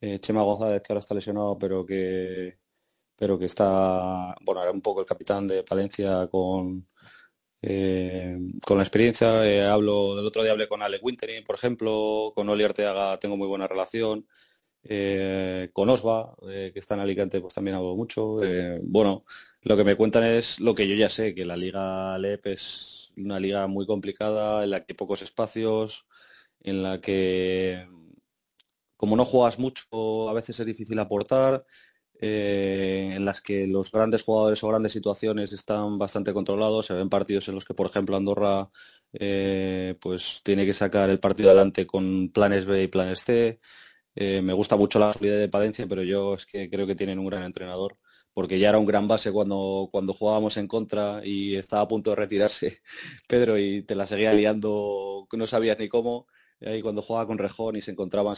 eh, 0.02 0.20
Chema 0.20 0.42
González, 0.44 0.82
que 0.82 0.94
ahora 0.94 1.00
está 1.00 1.16
lesionado, 1.16 1.58
pero 1.58 1.86
que 1.86 2.58
pero 3.18 3.40
que 3.40 3.46
está, 3.46 4.36
bueno, 4.42 4.62
era 4.62 4.72
un 4.72 4.82
poco 4.82 5.02
el 5.02 5.06
capitán 5.08 5.48
de 5.48 5.64
Palencia 5.64 6.28
con, 6.32 6.88
eh, 7.62 8.38
con 8.66 8.78
la 8.78 8.84
experiencia. 8.84 9.46
Eh, 9.46 9.64
hablo, 9.66 10.20
el 10.20 10.26
otro 10.26 10.44
día 10.44 10.52
hablé 10.52 10.68
con 10.68 10.82
Ale 10.84 11.00
Wintering, 11.02 11.44
por 11.44 11.56
ejemplo, 11.56 12.32
con 12.36 12.48
Oli 12.50 12.64
Arteaga 12.64 13.20
tengo 13.20 13.38
muy 13.38 13.48
buena 13.48 13.68
relación. 13.68 14.28
Eh, 14.84 15.70
con 15.74 15.90
Osva, 15.90 16.36
que 16.42 16.72
está 16.76 16.94
en 16.96 17.02
Alicante, 17.02 17.42
pues 17.42 17.54
también 17.54 17.76
hablo 17.76 17.96
mucho. 17.96 18.40
bueno, 18.84 19.26
lo 19.62 19.76
que 19.78 19.84
me 19.84 19.96
cuentan 19.96 20.24
es 20.24 20.60
lo 20.60 20.76
que 20.76 20.88
yo 20.88 20.96
ya 20.96 21.10
sé, 21.10 21.34
que 21.36 21.46
la 21.46 21.58
Liga 21.58 22.18
LEP 22.20 22.48
es 22.48 23.12
una 23.18 23.40
liga 23.40 23.68
muy 23.68 23.86
complicada, 23.88 24.64
en 24.64 24.70
la 24.70 24.82
que 24.82 24.94
hay 24.94 24.96
pocos 24.96 25.24
espacios, 25.24 26.06
en 26.62 26.84
la 26.84 27.02
que 27.02 27.88
como 28.98 29.16
no 29.16 29.26
juegas 29.26 29.60
mucho, 29.60 30.30
a 30.30 30.34
veces 30.34 30.60
es 30.60 30.66
difícil 30.66 31.00
aportar 31.00 31.66
eh, 32.20 33.14
en 33.16 33.26
las 33.26 33.42
que 33.42 33.68
los 33.68 33.92
grandes 33.92 34.24
jugadores 34.24 34.64
o 34.64 34.68
grandes 34.70 34.92
situaciones 34.94 35.54
están 35.54 35.98
bastante 36.00 36.34
controlados. 36.34 36.88
Se 36.88 36.94
ven 36.94 37.10
partidos 37.10 37.48
en 37.48 37.56
los 37.56 37.66
que, 37.66 37.74
por 37.76 37.88
ejemplo, 37.88 38.18
Andorra 38.18 38.70
eh, 39.14 39.96
pues 40.02 40.42
tiene 40.44 40.66
que 40.66 40.74
sacar 40.74 41.10
el 41.10 41.20
partido 41.20 41.50
adelante 41.50 41.86
con 41.88 42.30
planes 42.32 42.66
B 42.66 42.84
y 42.84 42.88
planes 42.88 43.22
C. 43.22 43.60
Eh, 44.16 44.42
me 44.42 44.54
gusta 44.54 44.76
mucho 44.78 45.00
la 45.00 45.14
solidez 45.14 45.40
de 45.40 45.50
Palencia, 45.50 45.88
pero 45.88 46.04
yo 46.04 46.36
es 46.36 46.46
que 46.46 46.70
creo 46.70 46.88
que 46.88 46.96
tienen 46.96 47.20
un 47.20 47.28
gran 47.28 47.44
entrenador, 47.44 47.98
porque 48.34 48.60
ya 48.60 48.70
era 48.70 48.80
un 48.80 48.86
gran 48.86 49.08
base 49.08 49.32
cuando, 49.32 49.90
cuando 49.92 50.14
jugábamos 50.14 50.58
en 50.58 50.68
contra 50.68 51.22
y 51.24 51.56
estaba 51.56 51.84
a 51.84 51.88
punto 51.88 52.12
de 52.12 52.16
retirarse 52.18 52.82
Pedro 53.28 53.58
y 53.60 53.84
te 53.84 53.96
la 53.96 54.08
seguía 54.08 54.34
liando, 54.34 55.28
no 55.32 55.48
sabías 55.48 55.78
ni 55.80 55.88
cómo. 55.90 56.28
Y 56.60 56.82
cuando 56.82 57.02
jugaba 57.02 57.28
con 57.28 57.38
Rejón 57.38 57.76
y 57.76 57.82
se 57.82 57.92
encontraban 57.92 58.36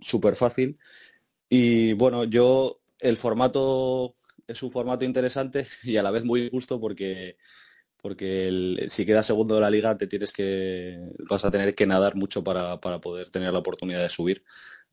súper 0.00 0.36
fácil. 0.36 0.78
Y 1.48 1.92
bueno, 1.94 2.24
yo 2.24 2.80
el 3.00 3.16
formato 3.16 4.16
es 4.46 4.62
un 4.62 4.70
formato 4.70 5.04
interesante 5.04 5.66
y 5.84 5.96
a 5.96 6.02
la 6.02 6.10
vez 6.10 6.24
muy 6.24 6.50
justo 6.50 6.80
porque 6.80 7.36
porque 8.02 8.86
si 8.90 9.06
quedas 9.06 9.24
segundo 9.26 9.54
de 9.54 9.62
la 9.62 9.70
liga 9.70 9.96
te 9.96 10.06
tienes 10.06 10.30
que 10.30 10.98
vas 11.30 11.42
a 11.44 11.50
tener 11.50 11.74
que 11.74 11.86
nadar 11.86 12.16
mucho 12.16 12.44
para, 12.44 12.78
poder 12.78 13.30
tener 13.30 13.50
la 13.50 13.60
oportunidad 13.60 14.02
de 14.02 14.10
subir. 14.10 14.44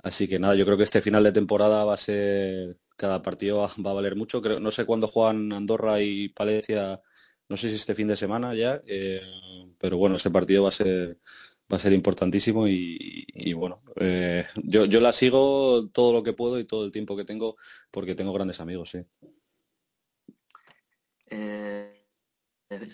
Así 0.02 0.30
que 0.30 0.40
nada, 0.40 0.56
yo 0.56 0.66
creo 0.66 0.78
que 0.78 0.84
este 0.84 1.02
final 1.02 1.24
de 1.26 1.34
temporada 1.34 1.84
va 1.84 1.96
a 1.96 1.98
ser 1.98 2.78
cada 2.96 3.22
partido 3.22 3.58
va, 3.60 3.66
a 3.92 3.94
valer 3.94 4.16
mucho. 4.16 4.42
Creo, 4.42 4.62
no 4.62 4.72
sé 4.72 4.86
cuándo 4.86 5.08
juegan 5.08 5.52
Andorra 5.52 6.02
y 6.02 6.30
Palencia, 6.30 7.02
no 7.50 7.58
sé 7.58 7.70
si 7.70 7.76
este 7.76 7.96
fin 7.96 8.08
de 8.08 8.16
semana 8.16 8.56
ya, 8.56 8.82
eh, 8.88 9.22
pero 9.78 9.98
bueno, 9.98 10.16
este 10.16 10.32
partido 10.32 10.64
va 10.64 10.70
a 10.70 10.72
ser 10.72 11.18
va 11.72 11.78
a 11.78 11.80
ser 11.80 11.94
importantísimo 11.94 12.68
y, 12.68 13.54
bueno, 13.54 13.82
eh, 13.96 14.46
yo, 14.64 14.86
yo 14.86 15.00
la 15.00 15.12
sigo 15.12 15.90
todo 15.90 16.14
lo 16.14 16.24
que 16.24 16.34
puedo 16.34 16.60
y 16.60 16.66
todo 16.66 16.86
el 16.86 16.92
tiempo 16.92 17.16
que 17.16 17.26
tengo 17.26 17.56
porque 17.92 18.16
tengo 18.16 18.34
grandes 18.34 18.60
amigos, 18.60 18.90
sí. 18.90 19.00
Eh, 21.28 22.02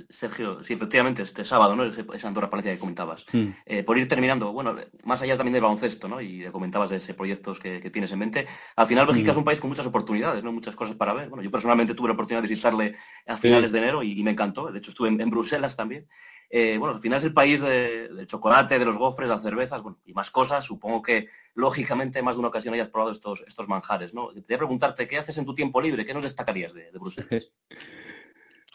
Sergio, 0.10 0.64
sí, 0.64 0.74
efectivamente, 0.74 1.22
este 1.22 1.46
sábado, 1.46 1.76
¿no? 1.76 1.84
Esa 1.84 2.28
Andorra 2.28 2.50
Palencia 2.50 2.74
que 2.74 2.80
comentabas. 2.80 3.26
Eh, 3.66 3.84
por 3.84 3.98
ir 3.98 4.08
terminando, 4.08 4.52
bueno, 4.52 4.76
más 5.04 5.22
allá 5.22 5.38
también 5.38 5.54
del 5.54 5.62
baloncesto, 5.62 6.08
¿no? 6.08 6.20
Y 6.20 6.46
comentabas 6.52 6.90
de 6.90 6.98
ese 6.98 7.14
proyectos 7.14 7.60
que, 7.60 7.80
tienes 7.92 8.12
en 8.12 8.20
mente. 8.20 8.48
Al 8.76 8.88
final, 8.88 9.06
Bélgica 9.06 9.32
es 9.32 9.38
un 9.38 9.44
país 9.44 9.60
con 9.60 9.70
muchas 9.70 9.86
oportunidades, 9.86 10.44
¿no? 10.44 10.52
Muchas 10.52 10.76
cosas 10.76 10.96
para 10.96 11.14
ver. 11.14 11.30
Bueno, 11.30 11.44
yo 11.44 11.52
personalmente 11.52 11.94
tuve 11.94 12.08
la 12.08 12.14
oportunidad 12.14 12.42
de 12.42 12.48
visitarle 12.48 12.96
a 13.28 13.36
finales 13.36 13.72
de 13.72 13.78
enero 13.80 14.04
y, 14.04 14.24
me 14.24 14.32
encantó. 14.32 14.72
De 14.72 14.80
hecho, 14.80 14.92
estuve 14.92 15.10
en 15.10 15.30
Bruselas 15.30 15.76
también. 15.76 16.08
Eh, 16.50 16.78
bueno, 16.78 16.96
al 16.96 17.02
final 17.02 17.18
es 17.18 17.26
el 17.26 17.34
país 17.34 17.62
del 17.62 18.26
chocolate, 18.26 18.80
de 18.80 18.86
los 18.86 18.98
gofres, 18.98 19.28
las 19.28 19.42
cervezas, 19.42 19.82
bueno, 19.82 20.00
y 20.06 20.14
más 20.14 20.32
cosas. 20.32 20.64
Supongo 20.64 21.02
que, 21.02 21.28
lógicamente, 21.56 22.22
más 22.22 22.36
de 22.36 22.40
una 22.40 22.48
ocasión 22.48 22.74
hayas 22.74 22.90
probado 22.90 23.12
estos, 23.12 23.44
estos 23.46 23.68
manjares, 23.68 24.14
¿no? 24.14 24.30
Quería 24.30 24.58
preguntarte, 24.58 25.08
¿qué 25.08 25.18
haces 25.18 25.38
en 25.38 25.46
tu 25.46 25.54
tiempo 25.54 25.82
libre? 25.82 26.06
¿Qué 26.06 26.14
nos 26.14 26.24
destacarías 26.24 26.74
de, 26.74 26.90
Bruselas? 26.92 27.52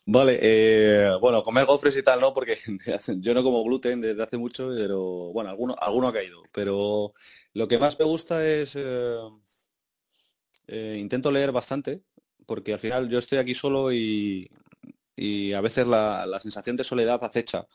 Vale, 0.04 0.36
eh, 0.42 1.12
bueno, 1.20 1.44
comer 1.44 1.64
gofres 1.64 1.96
y 1.96 2.02
tal 2.02 2.20
no, 2.20 2.32
porque 2.32 2.56
yo 3.20 3.34
no 3.34 3.44
como 3.44 3.62
gluten 3.62 4.00
desde 4.00 4.22
hace 4.22 4.36
mucho, 4.36 4.70
pero 4.74 5.32
bueno, 5.32 5.48
alguno, 5.48 5.76
alguno 5.78 6.08
ha 6.08 6.12
caído. 6.12 6.42
Pero 6.52 7.14
lo 7.54 7.68
que 7.68 7.78
más 7.78 7.96
me 7.98 8.04
gusta 8.04 8.44
es, 8.44 8.76
eh, 8.76 9.16
intento 10.98 11.30
leer 11.30 11.52
bastante, 11.52 12.02
porque 12.46 12.72
al 12.72 12.80
final 12.80 13.08
yo 13.08 13.20
estoy 13.20 13.38
aquí 13.38 13.54
solo 13.54 13.92
y 13.92 14.50
y 15.16 15.52
a 15.52 15.60
veces 15.60 15.86
la, 15.86 16.38
sensación 16.40 16.76
de 16.76 16.84
soledad 16.84 17.22
acecha. 17.24 17.66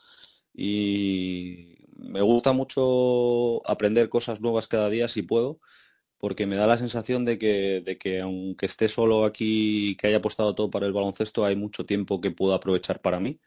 Y 0.54 1.78
me 1.96 2.20
gusta 2.22 2.52
mucho 2.52 3.66
aprender 3.68 4.08
cosas 4.08 4.40
nuevas 4.40 4.68
cada 4.68 4.90
día 4.90 5.08
si 5.08 5.22
puedo, 5.22 5.60
porque 6.18 6.46
me 6.46 6.56
da 6.56 6.66
la 6.66 6.78
sensación 6.78 7.24
de 7.24 7.38
que, 7.38 7.82
de 7.84 7.98
que 7.98 8.20
aunque 8.20 8.66
esté 8.66 8.88
solo 8.88 9.24
aquí, 9.24 9.96
que 9.96 10.08
haya 10.08 10.18
apostado 10.18 10.54
todo 10.54 10.70
para 10.70 10.86
el 10.86 10.92
baloncesto, 10.92 11.44
hay 11.44 11.56
mucho 11.56 11.86
tiempo 11.86 12.20
que 12.20 12.30
puedo 12.32 12.54
aprovechar 12.54 13.00
para 13.00 13.20
mí. 13.20 13.40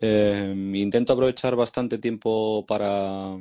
Eh, 0.00 0.52
intento 0.74 1.12
aprovechar 1.12 1.56
bastante 1.56 1.98
tiempo 1.98 2.66
para, 2.66 3.38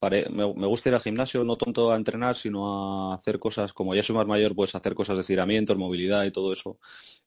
me, 0.00 0.66
gusta 0.66 0.88
ir 0.88 0.94
al 0.94 1.00
gimnasio, 1.00 1.44
no 1.44 1.56
tanto 1.56 1.92
a 1.92 1.96
entrenar, 1.96 2.36
sino 2.36 3.12
a 3.12 3.14
hacer 3.14 3.38
cosas, 3.38 3.72
como 3.72 3.94
ya 3.94 4.02
soy 4.02 4.16
más 4.16 4.26
mayor, 4.26 4.54
pues 4.54 4.74
hacer 4.74 4.94
cosas 4.94 5.16
de 5.16 5.20
estiramiento, 5.22 5.76
movilidad 5.76 6.24
y 6.24 6.30
todo 6.30 6.52
eso. 6.52 6.78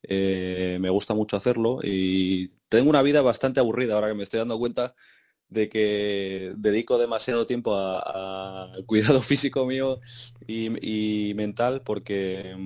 Eh, 0.02 0.78
me 0.80 0.90
gusta 0.90 1.14
mucho 1.14 1.36
hacerlo 1.36 1.80
y 1.82 2.48
tengo 2.68 2.90
una 2.90 3.02
vida 3.02 3.22
bastante 3.22 3.60
aburrida 3.60 3.94
ahora 3.94 4.08
que 4.08 4.14
me 4.14 4.24
estoy 4.24 4.38
dando 4.38 4.58
cuenta 4.58 4.94
de 5.50 5.68
que 5.68 6.52
dedico 6.56 6.96
demasiado 6.96 7.46
tiempo 7.46 7.76
al 7.76 8.84
cuidado 8.86 9.20
físico 9.20 9.66
mío 9.66 10.00
y, 10.46 11.34
mental 11.34 11.82
porque 11.84 12.56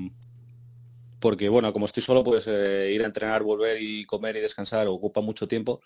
porque 1.19 1.49
bueno 1.49 1.73
como 1.73 1.87
estoy 1.87 2.03
solo 2.03 2.23
pues 2.23 2.47
eh, 2.47 2.93
ir 2.95 3.03
a 3.03 3.07
entrenar 3.07 3.43
volver 3.43 3.81
y 3.81 4.05
comer 4.05 4.37
y 4.37 4.41
descansar 4.41 4.87
ocupa 4.89 5.23
mucho 5.23 5.49
tiempo 5.49 5.81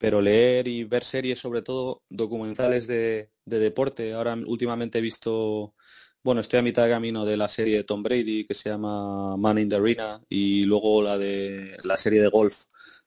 pero 0.00 0.22
leer 0.22 0.66
y 0.66 0.84
ver 0.84 1.04
series, 1.04 1.38
sobre 1.38 1.60
todo 1.60 2.02
documentales 2.08 2.86
de, 2.86 3.28
deporte. 3.44 4.14
Ahora 4.14 4.34
últimamente 4.46 4.98
he 4.98 5.02
visto, 5.02 5.74
bueno, 6.22 6.40
estoy 6.40 6.58
a 6.58 6.62
mitad 6.62 6.84
de 6.84 6.90
camino 6.90 7.26
de 7.26 7.36
la 7.36 7.48
serie 7.50 7.76
de 7.76 7.84
Tom 7.84 8.02
Brady 8.02 8.46
que 8.46 8.54
se 8.54 8.70
llama 8.70 9.36
Man 9.36 9.58
in 9.58 9.68
the 9.68 9.76
Arena 9.76 10.22
y 10.30 10.64
luego 10.64 11.02
la 11.02 11.18
de 11.18 11.76
la 11.84 11.98
serie 11.98 12.22
de 12.22 12.28
golf 12.28 12.64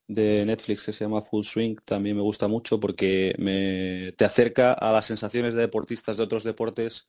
de 0.07 0.45
Netflix 0.45 0.83
que 0.83 0.93
se 0.93 1.05
llama 1.05 1.21
Full 1.21 1.43
Swing 1.43 1.77
también 1.83 2.15
me 2.15 2.21
gusta 2.21 2.47
mucho 2.47 2.79
porque 2.79 3.33
me, 3.39 4.11
te 4.15 4.25
acerca 4.25 4.73
a 4.73 4.91
las 4.91 5.07
sensaciones 5.07 5.55
de 5.55 5.61
deportistas 5.61 6.17
de 6.17 6.23
otros 6.23 6.43
deportes, 6.43 7.07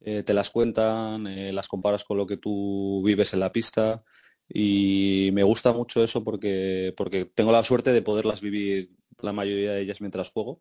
eh, 0.00 0.24
te 0.24 0.34
las 0.34 0.50
cuentan, 0.50 1.28
eh, 1.28 1.52
las 1.52 1.68
comparas 1.68 2.02
con 2.02 2.16
lo 2.16 2.26
que 2.26 2.36
tú 2.36 3.00
vives 3.04 3.32
en 3.32 3.40
la 3.40 3.52
pista 3.52 4.02
y 4.48 5.30
me 5.34 5.44
gusta 5.44 5.72
mucho 5.72 6.02
eso 6.02 6.24
porque, 6.24 6.92
porque 6.96 7.26
tengo 7.26 7.52
la 7.52 7.62
suerte 7.62 7.92
de 7.92 8.02
poderlas 8.02 8.40
vivir 8.40 8.90
la 9.22 9.32
mayoría 9.32 9.72
de 9.72 9.82
ellas 9.82 10.00
mientras 10.00 10.30
juego. 10.30 10.60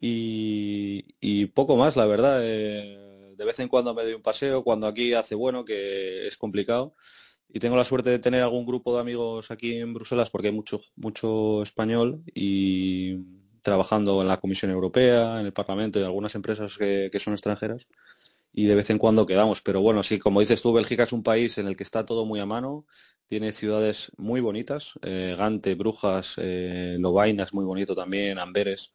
Y, 0.00 1.46
poco 1.54 1.76
más, 1.76 1.96
la 1.96 2.06
verdad. 2.06 2.40
Eh, 2.42 3.34
de 3.36 3.44
vez 3.44 3.58
en 3.60 3.68
cuando 3.68 3.94
me 3.94 4.02
doy 4.02 4.14
un 4.14 4.22
paseo, 4.22 4.64
cuando 4.64 4.86
aquí 4.86 5.12
hace 5.14 5.34
bueno, 5.34 5.64
que 5.64 6.26
es 6.26 6.36
complicado. 6.36 6.94
y 7.48 7.60
tengo 7.60 7.76
la 7.76 7.84
suerte 7.84 8.10
de 8.10 8.18
tener 8.18 8.42
algún 8.42 8.66
grupo 8.66 8.94
de 8.94 9.00
amigos 9.00 9.50
aquí 9.50 9.78
en 9.78 9.94
Bruselas 9.94 10.30
porque 10.30 10.48
hay 10.48 10.54
mucho, 10.54 10.80
mucho 10.96 11.62
español 11.62 12.22
y 12.34 13.16
trabajando 13.62 14.22
en 14.22 14.28
la 14.28 14.36
Comisión 14.38 14.70
Europea, 14.70 15.40
en 15.40 15.46
el 15.46 15.52
Parlamento 15.52 15.98
y 15.98 16.04
algunas 16.04 16.34
empresas 16.34 16.76
que, 16.78 17.10
son 17.18 17.34
extranjeras 17.34 17.86
y 18.56 18.64
de 18.64 18.74
vez 18.74 18.88
en 18.88 18.98
cuando 18.98 19.26
quedamos. 19.26 19.60
Pero 19.60 19.82
bueno, 19.82 20.02
sí, 20.02 20.18
como 20.18 20.40
dices 20.40 20.62
tú, 20.62 20.72
Bélgica 20.72 21.04
es 21.04 21.12
un 21.12 21.22
país 21.22 21.58
en 21.58 21.68
el 21.68 21.76
que 21.76 21.84
está 21.84 22.06
todo 22.06 22.24
muy 22.24 22.40
a 22.40 22.46
mano, 22.46 22.86
tiene 23.26 23.52
ciudades 23.52 24.10
muy 24.16 24.40
bonitas, 24.40 24.94
eh, 25.02 25.36
Gante, 25.38 25.74
Brujas, 25.74 26.36
eh, 26.38 26.96
es 26.98 27.54
muy 27.54 27.64
bonito 27.64 27.94
también, 27.94 28.38
Amberes. 28.38 28.92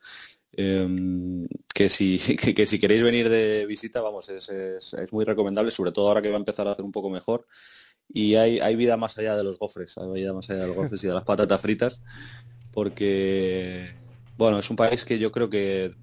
Em, 0.53 1.47
que, 1.74 1.89
si, 1.89 2.18
que, 2.55 2.66
si 2.66 2.80
queréis 2.80 3.03
venir 3.03 3.30
de 3.30 3.66
visita, 3.68 4.01
vamos, 4.01 4.30
es, 4.30 4.49
es, 4.49 4.93
es 4.95 5.14
muy 5.14 5.26
recomendable, 5.26 5.70
sobre 5.72 5.91
todo 5.91 6.07
ahora 6.07 6.22
que 6.24 6.30
va 6.30 6.36
a 6.36 6.39
empezar 6.39 6.68
a 6.68 6.72
hacer 6.72 6.84
un 6.84 6.91
poco 6.91 7.09
mejor 7.09 7.45
y 8.09 8.36
hay, 8.36 8.59
hay 8.59 8.76
vida 8.76 8.97
más 8.97 9.18
allá 9.18 9.38
de 9.38 9.43
los 9.43 9.59
gofres, 9.59 9.97
hay 9.97 10.09
vida 10.12 10.34
más 10.34 10.49
allá 10.49 10.62
de 10.62 10.68
los 10.68 10.76
gofres 10.76 11.03
y 11.03 11.07
de 11.07 11.14
las 11.14 11.24
patatas 11.24 11.62
fritas, 11.62 12.01
porque, 12.74 13.93
bueno, 14.38 14.59
es 14.59 14.70
un 14.70 14.76
país 14.76 15.05
que 15.05 15.20
yo 15.20 15.32
creo 15.32 15.49
que 15.49 15.93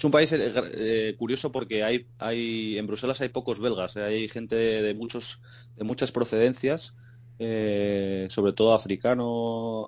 es 0.00 0.04
un 0.04 0.10
país 0.10 0.32
eh, 0.32 0.50
eh, 0.78 1.14
curioso 1.18 1.52
porque 1.52 1.84
hay, 1.84 2.78
en 2.78 2.86
Bruselas 2.86 3.20
hay 3.20 3.28
pocos 3.28 3.60
belgas, 3.60 3.96
eh, 3.96 4.02
hay 4.02 4.28
gente 4.30 4.54
de, 4.56 4.94
muchos 4.94 5.42
de 5.76 5.84
muchas 5.84 6.10
procedencias, 6.10 6.94
sobre 7.38 8.54
todo 8.54 8.72
africano, 8.72 9.86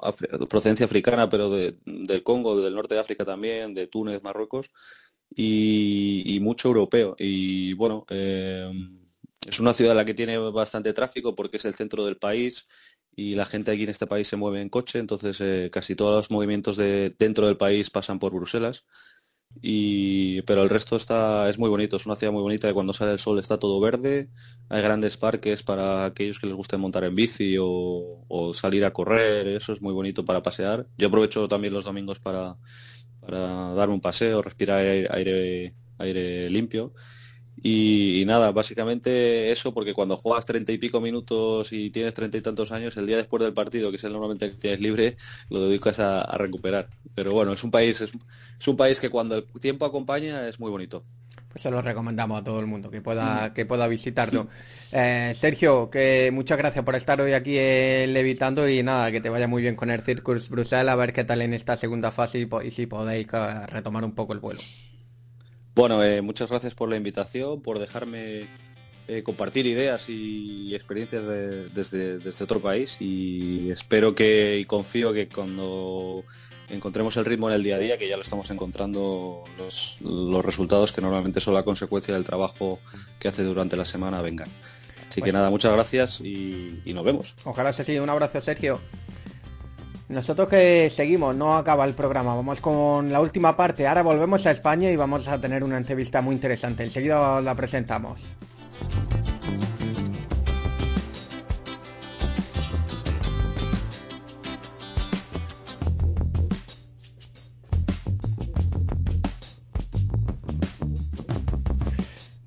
procedencia 0.50 0.84
africana, 0.84 1.30
pero 1.30 1.48
del 1.50 2.22
Congo, 2.22 2.60
del 2.60 2.74
norte 2.74 2.94
de 2.94 3.00
África 3.00 3.24
también, 3.24 3.72
de 3.72 3.86
Túnez, 3.86 4.22
Marruecos 4.22 4.70
y, 5.34 6.38
mucho 6.42 6.68
europeo. 6.68 7.16
Y 7.18 7.72
bueno, 7.72 8.04
es 8.10 9.60
una 9.60 9.72
ciudad 9.72 9.92
en 9.92 9.98
la 9.98 10.04
que 10.04 10.14
tiene 10.14 10.36
bastante 10.36 10.92
tráfico 10.92 11.34
porque 11.34 11.56
es 11.56 11.64
el 11.64 11.74
centro 11.74 12.04
del 12.04 12.18
país 12.18 12.66
y 13.16 13.34
la 13.34 13.46
gente 13.46 13.70
aquí 13.70 13.84
en 13.84 13.90
este 13.90 14.06
país 14.06 14.28
se 14.28 14.36
mueve 14.36 14.60
en 14.60 14.68
coche, 14.68 14.98
entonces 14.98 15.70
casi 15.70 15.96
todos 15.96 16.16
los 16.16 16.30
movimientos 16.30 16.76
de 16.76 17.14
dentro 17.18 17.46
del 17.46 17.56
país 17.56 17.88
pasan 17.88 18.18
por 18.18 18.34
Bruselas. 18.34 18.84
Y, 19.60 20.42
pero 20.42 20.62
el 20.62 20.70
resto 20.70 20.96
está 20.96 21.48
es 21.50 21.58
muy 21.58 21.68
bonito, 21.68 21.96
es 21.96 22.06
una 22.06 22.16
ciudad 22.16 22.32
muy 22.32 22.42
bonita 22.42 22.68
que 22.68 22.74
cuando 22.74 22.92
sale 22.92 23.12
el 23.12 23.18
sol 23.18 23.38
está 23.38 23.58
todo 23.58 23.80
verde, 23.80 24.28
hay 24.68 24.82
grandes 24.82 25.16
parques 25.16 25.62
para 25.62 26.04
aquellos 26.04 26.40
que 26.40 26.46
les 26.46 26.56
guste 26.56 26.76
montar 26.78 27.04
en 27.04 27.14
bici 27.14 27.56
o, 27.60 28.52
salir 28.54 28.84
a 28.84 28.92
correr, 28.92 29.46
eso 29.48 29.72
es 29.72 29.82
muy 29.82 29.92
bonito 29.92 30.24
para 30.24 30.42
pasear. 30.42 30.86
Yo 30.98 31.08
aprovecho 31.08 31.48
también 31.48 31.74
los 31.74 31.84
domingos 31.84 32.18
para, 32.18 32.56
para 33.20 33.74
darme 33.74 33.94
un 33.94 34.00
paseo, 34.00 34.42
respirar 34.42 34.80
aire, 34.80 35.74
aire 35.98 36.50
limpio 36.50 36.92
y, 37.62 38.24
nada, 38.26 38.50
básicamente 38.50 39.52
eso, 39.52 39.72
porque 39.72 39.94
cuando 39.94 40.16
juegas 40.16 40.44
treinta 40.44 40.72
y 40.72 40.78
pico 40.78 41.00
minutos 41.00 41.72
y 41.72 41.90
tienes 41.90 42.14
treinta 42.14 42.36
y 42.36 42.40
tantos 42.40 42.72
años, 42.72 42.96
el 42.96 43.06
día 43.06 43.16
después 43.16 43.42
del 43.42 43.52
partido, 43.52 43.90
que 43.90 43.96
es 43.96 44.04
el 44.04 44.12
normalmente 44.12 44.50
que 44.50 44.56
tienes 44.56 44.80
libre, 44.80 45.16
lo 45.48 45.66
dedicas 45.66 45.98
a, 46.00 46.22
a 46.22 46.38
recuperar. 46.38 46.88
Pero 47.14 47.32
bueno, 47.32 47.52
es 47.52 47.62
un 47.62 47.70
país, 47.70 48.00
es, 48.00 48.12
un 48.66 48.76
país 48.76 49.00
que 49.00 49.10
cuando 49.10 49.36
el 49.36 49.44
tiempo 49.60 49.84
acompaña 49.84 50.48
es 50.48 50.58
muy 50.58 50.70
bonito. 50.70 51.04
Pues 51.48 51.62
se 51.62 51.70
lo 51.70 51.82
recomendamos 51.82 52.40
a 52.40 52.44
todo 52.44 52.60
el 52.60 52.66
mundo 52.66 52.90
que 52.90 53.02
pueda, 53.02 53.48
mm. 53.48 53.54
que 53.54 53.66
pueda 53.66 53.86
visitarlo. 53.86 54.48
Eh, 54.90 55.34
Sergio, 55.38 55.90
que 55.90 56.30
muchas 56.32 56.56
gracias 56.56 56.84
por 56.84 56.96
estar 56.96 57.20
hoy 57.20 57.34
aquí 57.34 57.52
Levitando 57.52 58.68
y 58.68 58.82
nada, 58.82 59.12
que 59.12 59.20
te 59.20 59.28
vaya 59.28 59.46
muy 59.46 59.60
bien 59.60 59.76
con 59.76 59.90
el 59.90 60.00
Circus 60.00 60.48
Bruselas, 60.48 60.92
a 60.92 60.96
ver 60.96 61.12
qué 61.12 61.24
tal 61.24 61.42
en 61.42 61.52
esta 61.52 61.76
segunda 61.76 62.10
fase 62.10 62.38
y, 62.38 62.48
y 62.66 62.70
si 62.70 62.86
podéis 62.86 63.26
eh, 63.32 63.66
retomar 63.66 64.04
un 64.04 64.14
poco 64.14 64.32
el 64.32 64.38
vuelo. 64.38 64.60
Bueno, 65.74 66.04
eh, 66.04 66.20
muchas 66.22 66.48
gracias 66.48 66.74
por 66.74 66.88
la 66.90 66.96
invitación, 66.96 67.62
por 67.62 67.78
dejarme 67.78 68.48
eh, 69.08 69.22
compartir 69.22 69.66
ideas 69.66 70.08
y 70.08 70.74
experiencias 70.74 71.24
desde, 71.24 72.18
desde, 72.18 72.44
otro 72.44 72.60
país 72.60 72.96
y 73.00 73.70
espero 73.70 74.14
que 74.14 74.58
y 74.58 74.64
confío 74.64 75.12
que 75.12 75.28
cuando 75.28 76.24
encontremos 76.68 77.16
el 77.16 77.24
ritmo 77.24 77.48
en 77.48 77.56
el 77.56 77.62
día 77.62 77.76
a 77.76 77.78
día, 77.78 77.98
que 77.98 78.08
ya 78.08 78.16
lo 78.16 78.22
estamos 78.22 78.50
encontrando, 78.50 79.44
los, 79.58 79.98
los 80.02 80.44
resultados 80.44 80.92
que 80.92 81.00
normalmente 81.00 81.40
son 81.40 81.54
la 81.54 81.62
consecuencia 81.62 82.14
del 82.14 82.24
trabajo 82.24 82.78
que 83.18 83.28
hace 83.28 83.42
durante 83.42 83.76
la 83.76 83.84
semana 83.84 84.22
vengan. 84.22 84.48
Así 85.08 85.20
que 85.20 85.32
nada, 85.32 85.50
muchas 85.50 85.72
gracias 85.72 86.20
y, 86.20 86.80
y 86.84 86.94
nos 86.94 87.04
vemos. 87.04 87.34
Ojalá 87.44 87.72
se 87.72 87.84
siga. 87.84 88.02
Un 88.02 88.08
abrazo, 88.08 88.40
Sergio. 88.40 88.80
Nosotros 90.12 90.46
que 90.46 90.90
seguimos, 90.94 91.34
no 91.34 91.56
acaba 91.56 91.86
el 91.86 91.94
programa, 91.94 92.34
vamos 92.34 92.60
con 92.60 93.10
la 93.10 93.18
última 93.18 93.56
parte. 93.56 93.86
Ahora 93.86 94.02
volvemos 94.02 94.44
a 94.44 94.50
España 94.50 94.90
y 94.90 94.96
vamos 94.96 95.26
a 95.26 95.40
tener 95.40 95.64
una 95.64 95.78
entrevista 95.78 96.20
muy 96.20 96.34
interesante. 96.34 96.84
Enseguida 96.84 97.40
la 97.40 97.54
presentamos. 97.54 98.20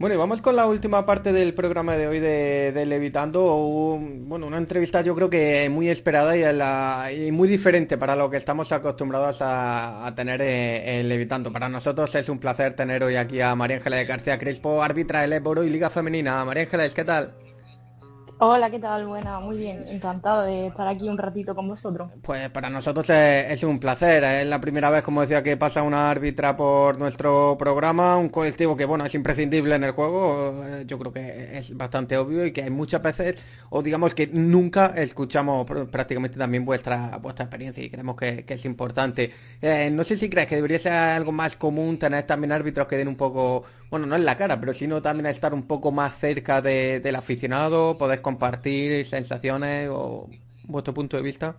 Bueno, 0.06 0.18
y 0.18 0.20
vamos 0.20 0.40
con 0.40 0.56
la 0.56 0.68
última 0.68 1.04
parte 1.04 1.34
del 1.34 1.56
programa 1.56 1.98
de 1.98 2.08
hoy 2.08 2.20
de, 2.20 2.86
Levitando. 2.86 3.98
bueno, 3.98 4.46
una 4.46 4.60
entrevista 4.60 5.02
yo 5.02 5.16
creo 5.16 5.32
que 5.32 5.68
muy 5.68 5.90
esperada 5.90 7.12
y, 7.12 7.32
muy 7.32 7.48
diferente 7.48 7.98
para 7.98 8.16
lo 8.16 8.30
que 8.30 8.38
estamos 8.38 8.72
acostumbrados 8.72 9.38
a, 9.42 10.14
tener 10.16 10.44
eh, 10.44 11.00
en 11.00 11.10
Levitando. 11.10 11.52
Para 11.52 11.70
nosotros 11.70 12.14
es 12.14 12.30
un 12.30 12.38
placer 12.38 12.76
tener 12.76 13.04
hoy 13.04 13.16
aquí 13.16 13.42
a 13.42 13.56
María 13.56 13.78
Ángeles 13.78 14.08
García 14.08 14.38
Crespo, 14.38 14.84
árbitra 14.84 15.22
del 15.22 15.34
Éboro 15.34 15.64
y 15.64 15.72
Liga 15.72 15.90
Femenina. 15.90 16.46
María 16.46 16.66
Ángeles, 16.66 16.94
¿qué 16.94 17.04
tal? 17.04 17.34
Hola, 18.38 18.70
¿qué 18.70 18.80
tal? 18.80 19.08
Buena, 19.08 19.40
muy 19.40 19.58
bien. 19.58 19.82
Encantado 19.88 20.44
de 20.44 20.68
estar 20.68 20.86
aquí 20.90 21.08
un 21.08 21.18
ratito 21.18 21.56
con 21.56 21.70
vosotros. 21.70 22.12
Pues 22.22 22.50
para 22.50 22.70
nosotros 22.70 23.10
es, 23.10 23.64
un 23.64 23.80
placer. 23.80 24.26
Es 24.26 24.46
la 24.46 24.60
primera 24.60 24.90
vez, 24.90 25.04
como 25.04 25.22
decía, 25.22 25.42
que 25.42 25.56
pasa 25.56 25.84
una 25.84 26.12
árbitra 26.12 26.58
por 26.58 26.98
nuestro 26.98 27.56
programa, 27.58 28.18
un 28.18 28.28
colectivo 28.28 28.76
que, 28.76 28.84
bueno, 28.84 29.06
es 29.06 29.16
imprescindible 29.16 29.76
en 29.76 29.86
el 29.86 29.92
juego. 29.92 30.66
Eh, 30.66 30.84
yo 30.86 31.00
creo 31.00 31.14
que 31.14 31.58
es 31.58 31.78
bastante 31.78 32.18
obvio 32.18 32.46
y 32.46 32.52
que 32.52 32.64
hay 32.64 32.72
muchas 32.72 33.02
veces, 33.02 33.42
o 33.70 33.82
digamos 33.82 34.14
que 34.14 34.28
nunca 34.28 34.88
escuchamos 34.88 35.66
prácticamente 35.90 36.38
también 36.38 36.66
vuestra 36.66 37.18
vuestra 37.22 37.46
experiencia 37.46 37.82
y 37.86 37.90
creemos 37.90 38.18
que, 38.18 38.44
es 38.46 38.66
importante. 38.66 39.32
Eh, 39.62 39.90
no 39.92 40.04
sé 40.04 40.18
si 40.18 40.30
crees 40.30 40.48
que 40.48 40.56
debería 40.56 40.80
ser 40.80 40.92
algo 40.92 41.32
más 41.32 41.56
común 41.56 41.98
tener 41.98 42.24
también 42.24 42.52
árbitros 42.52 42.86
que 42.88 42.98
den 42.98 43.08
un 43.08 43.16
poco, 43.16 43.64
bueno, 43.90 44.06
no 44.06 44.16
en 44.16 44.26
la 44.26 44.38
cara, 44.38 44.60
pero 44.60 44.74
sino 44.74 45.02
también 45.02 45.28
estar 45.28 45.54
un 45.54 45.64
poco 45.64 45.92
más 45.92 46.18
cerca 46.18 46.62
del 46.62 47.16
aficionado, 47.16 47.98
poder 47.98 48.22
compartir 48.22 49.06
sensaciones 49.06 49.90
o 49.92 50.30
vuestro 50.68 50.94
punto 50.94 51.18
de 51.18 51.24
vista? 51.24 51.56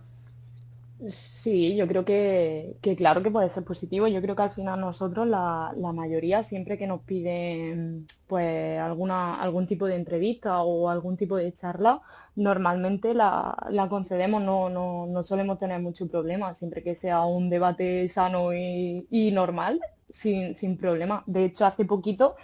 Sí, 1.09 1.75
yo 1.75 1.87
creo 1.87 2.03
que, 2.03 2.75
claro 2.97 3.21
que 3.21 3.29
puede 3.29 3.49
ser 3.49 3.63
positivo. 3.63 4.07
Yo 4.07 4.19
creo 4.21 4.35
que 4.35 4.41
al 4.41 4.51
final 4.51 4.81
nosotros, 4.81 5.27
la, 5.27 5.71
mayoría, 5.93 6.41
siempre 6.43 6.77
que 6.77 6.87
nos 6.87 7.01
piden 7.01 8.07
pues 8.25 8.79
alguna, 8.79 9.39
algún 9.39 9.67
tipo 9.67 9.85
de 9.85 9.95
entrevista 9.95 10.61
o 10.63 10.89
algún 10.89 11.15
tipo 11.15 11.37
de 11.37 11.53
charla, 11.53 12.01
normalmente 12.35 13.13
la, 13.13 13.55
concedemos, 13.89 14.41
no, 14.41 14.69
no, 14.69 15.23
solemos 15.23 15.59
tener 15.59 15.81
mucho 15.81 16.07
problema, 16.07 16.55
siempre 16.55 16.83
que 16.83 16.95
sea 16.95 17.25
un 17.25 17.49
debate 17.49 18.09
sano 18.09 18.53
y, 18.53 19.05
y 19.11 19.31
normal, 19.31 19.79
sin, 20.09 20.55
sin 20.55 20.77
problema. 20.77 21.23
De 21.25 21.45
hecho, 21.45 21.65
hace 21.65 21.85
poquito 21.85 22.35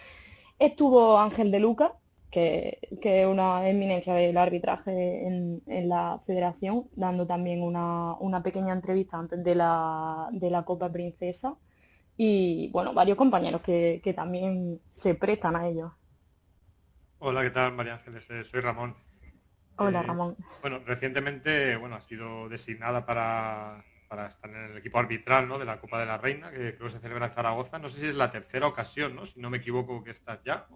estuvo 0.59 1.19
Ángel 1.19 1.51
de 1.51 1.59
Lucas, 1.59 1.91
que, 2.29 2.79
es 3.01 3.27
una 3.27 3.67
eminencia 3.69 4.13
del 4.15 4.37
arbitraje 4.37 5.27
en, 5.27 5.61
la 5.87 6.19
federación, 6.25 6.89
dando 6.95 7.27
también 7.27 7.61
una, 7.61 8.41
pequeña 8.43 8.73
entrevista 8.73 9.17
antes 9.17 9.43
de 9.43 9.55
la, 9.55 10.29
de 10.31 10.49
la 10.49 10.63
Copa 10.63 10.91
Princesa 10.91 11.55
y 12.17 12.69
bueno, 12.69 12.93
varios 12.93 13.17
compañeros 13.17 13.61
que, 13.61 14.13
también 14.15 14.79
se 14.91 15.15
prestan 15.15 15.55
a 15.55 15.67
ello. 15.67 15.95
Hola, 17.19 17.43
¿qué 17.43 17.51
tal, 17.51 17.73
María 17.73 17.95
Ángeles? 17.95 18.23
Eh, 18.29 18.43
soy 18.43 18.61
Ramón. 18.61 18.95
Hola, 19.77 20.01
eh, 20.01 20.03
Ramón. 20.03 20.35
Bueno, 20.61 20.79
recientemente 20.85 21.77
bueno, 21.77 21.95
ha 21.95 22.01
sido 22.01 22.49
designada 22.49 23.05
para, 23.05 23.83
para 24.13 24.27
estar 24.27 24.47
en 24.51 24.71
el 24.71 24.77
equipo 24.77 24.99
arbitral 24.99 25.47
¿no? 25.47 25.57
de 25.57 25.65
la 25.65 25.79
Copa 25.79 25.99
de 25.99 26.05
la 26.05 26.19
Reina, 26.19 26.51
que 26.51 26.75
creo 26.75 26.87
que 26.87 26.91
se 26.91 26.99
celebra 26.99 27.25
en 27.25 27.33
Zaragoza. 27.33 27.79
No 27.79 27.89
sé 27.89 27.99
si 27.99 28.07
es 28.09 28.15
la 28.15 28.31
tercera 28.31 28.67
ocasión, 28.67 29.15
¿no? 29.15 29.25
Si 29.25 29.39
no 29.39 29.49
me 29.49 29.57
equivoco, 29.57 30.03
que 30.03 30.11
estás 30.11 30.39
ya 30.45 30.67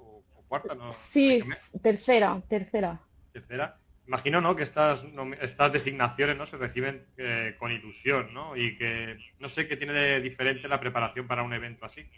cuarta, 0.47 0.73
¿no? 0.73 0.91
Sí, 0.91 1.43
tercera, 1.83 2.41
tercera. 2.49 2.99
Tercera. 3.31 3.77
Imagino, 4.07 4.41
¿no? 4.41 4.55
Que 4.55 4.63
estas, 4.63 5.05
estas 5.39 5.71
designaciones, 5.71 6.35
¿no? 6.35 6.47
Se 6.47 6.57
reciben 6.57 7.05
eh, 7.17 7.55
con 7.59 7.71
ilusión, 7.71 8.33
¿no? 8.33 8.55
Y 8.55 8.75
que 8.75 9.19
no 9.37 9.49
sé 9.49 9.67
qué 9.67 9.77
tiene 9.77 9.93
de 9.93 10.19
diferente 10.19 10.67
la 10.67 10.79
preparación 10.79 11.27
para 11.27 11.43
un 11.43 11.53
evento 11.53 11.85
así. 11.85 12.09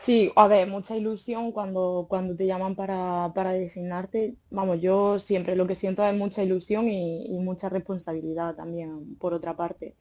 Sí, 0.00 0.32
a 0.36 0.46
ver, 0.46 0.68
mucha 0.68 0.96
ilusión 0.96 1.50
cuando, 1.52 2.06
cuando 2.08 2.36
te 2.36 2.46
llaman 2.46 2.76
para, 2.76 3.32
para 3.34 3.50
designarte. 3.52 4.36
Vamos, 4.48 4.80
yo 4.80 5.18
siempre 5.18 5.56
lo 5.56 5.66
que 5.66 5.74
siento 5.74 6.04
es 6.06 6.14
mucha 6.16 6.42
ilusión 6.42 6.86
y, 6.88 7.28
mucha 7.40 7.68
responsabilidad 7.68 8.54
también, 8.54 9.16
por 9.18 9.34
otra 9.34 9.56
parte. 9.56 9.96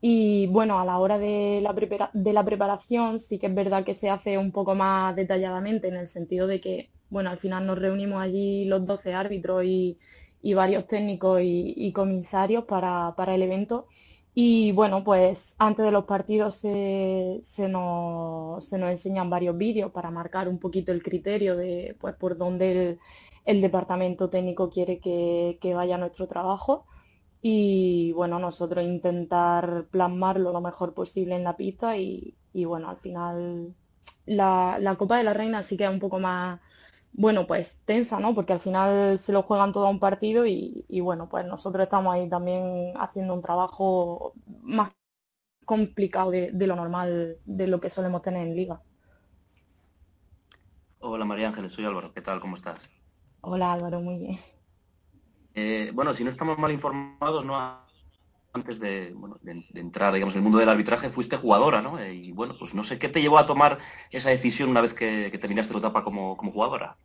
Y 0.00 0.46
bueno, 0.48 0.78
a 0.80 0.84
la 0.86 0.98
hora 0.98 1.18
de 1.18 1.60
la, 1.62 1.74
prepara- 1.74 2.10
de 2.14 2.32
la 2.32 2.44
preparación 2.44 3.20
sí 3.20 3.38
que 3.38 3.46
es 3.48 3.54
verdad 3.54 3.84
que 3.84 3.94
se 3.94 4.10
hace 4.10 4.38
un 4.38 4.52
poco 4.52 4.74
más 4.74 5.16
detalladamente 5.16 5.88
en 5.88 5.96
el 5.96 6.08
sentido 6.08 6.46
de 6.48 6.60
que, 6.60 6.90
bueno, 7.10 7.30
al 7.30 7.38
final 7.38 7.66
nos 7.66 7.78
reunimos 7.78 8.22
allí 8.22 8.64
los 8.66 8.86
12 8.86 9.14
árbitros 9.14 9.64
y, 9.64 9.98
y 10.42 10.54
varios 10.54 10.86
técnicos 10.86 11.40
y, 11.42 11.74
y 11.76 11.92
comisarios 11.92 12.64
para, 12.64 13.14
para 13.16 13.34
el 13.34 13.42
evento. 13.42 13.86
Y 14.36 14.72
bueno, 14.72 15.04
pues 15.04 15.54
antes 15.58 15.84
de 15.84 15.92
los 15.92 16.04
partidos 16.06 16.56
se, 16.56 17.40
nos, 17.68 18.64
se 18.66 18.78
nos 18.78 18.90
enseñan 18.90 19.30
varios 19.30 19.56
vídeos 19.56 19.92
para 19.92 20.10
marcar 20.10 20.48
un 20.48 20.58
poquito 20.58 20.90
el 20.92 21.02
criterio 21.04 21.56
de 21.56 21.96
pues 22.00 22.16
por 22.16 22.36
dónde 22.36 22.72
el, 22.72 22.98
el 23.44 23.60
departamento 23.60 24.30
técnico 24.30 24.70
quiere 24.70 24.98
que, 24.98 25.58
que 25.60 25.74
vaya 25.74 25.98
nuestro 25.98 26.26
trabajo. 26.26 26.86
Y 27.42 28.12
bueno, 28.12 28.38
nosotros 28.40 28.84
intentar 28.84 29.86
plasmarlo 29.90 30.52
lo 30.52 30.60
mejor 30.60 30.94
posible 30.94 31.36
en 31.36 31.44
la 31.44 31.56
pista 31.56 31.96
y, 31.98 32.34
y 32.52 32.64
bueno, 32.64 32.88
al 32.90 32.96
final 32.98 33.74
la, 34.26 34.78
la 34.80 34.96
Copa 34.96 35.18
de 35.18 35.24
la 35.24 35.34
Reina 35.34 35.62
sí 35.62 35.76
que 35.76 35.84
es 35.84 35.90
un 35.90 36.00
poco 36.00 36.18
más, 36.20 36.60
bueno, 37.14 37.46
pues 37.46 37.82
tensa, 37.86 38.20
¿no? 38.20 38.34
Porque 38.34 38.52
al 38.52 38.60
final 38.60 39.18
se 39.18 39.32
lo 39.32 39.42
juegan 39.42 39.72
todo 39.72 39.86
a 39.86 39.90
un 39.90 40.00
partido 40.00 40.46
y, 40.46 40.84
y 40.88 41.00
bueno, 41.00 41.28
pues 41.28 41.46
nosotros 41.46 41.84
estamos 41.84 42.12
ahí 42.14 42.28
también 42.28 42.92
haciendo 42.96 43.34
un 43.34 43.42
trabajo 43.42 44.34
más 44.62 44.92
complicado 45.66 46.30
de, 46.32 46.52
de 46.52 46.66
lo 46.68 46.76
normal, 46.76 47.38
de 47.46 47.66
lo 47.68 47.80
que 47.80 47.90
solemos 47.90 48.22
tener 48.22 48.46
en 48.48 48.56
liga. 48.56 48.82
Hola 50.98 51.24
María 51.24 51.46
Ángeles, 51.46 51.72
soy 51.72 51.84
Álvaro, 51.84 52.12
¿qué 52.12 52.20
tal? 52.20 52.40
¿Cómo 52.40 52.56
estás? 52.56 52.92
Hola 53.42 53.72
Álvaro, 53.72 54.00
muy 54.00 54.18
bien. 54.18 54.40
Eh, 55.54 55.90
bueno, 55.94 56.14
si 56.14 56.24
no 56.24 56.30
estamos 56.30 56.58
mal 56.58 56.72
informados, 56.72 57.44
¿no? 57.44 57.54
Antes 58.54 58.78
de, 58.78 59.12
bueno, 59.14 59.38
de, 59.42 59.64
entrar, 59.74 60.14
digamos, 60.14 60.34
en 60.34 60.38
el 60.38 60.44
mundo 60.44 60.58
del 60.58 60.68
arbitraje, 60.68 61.10
fuiste 61.10 61.36
jugadora, 61.36 61.82
¿no? 61.82 61.98
Eh, 61.98 62.14
y 62.14 62.32
bueno, 62.32 62.54
pues 62.58 62.72
no 62.72 62.84
sé 62.84 62.98
qué 62.98 63.08
te 63.08 63.20
llevó 63.20 63.38
a 63.38 63.46
tomar 63.46 63.78
esa 64.10 64.30
decisión 64.30 64.70
una 64.70 64.80
vez 64.80 64.94
que, 64.94 65.28
que 65.30 65.38
terminaste 65.38 65.72
tu 65.72 65.78
etapa 65.78 66.04
como, 66.04 66.36
como 66.36 66.52
jugadora. 66.52 66.96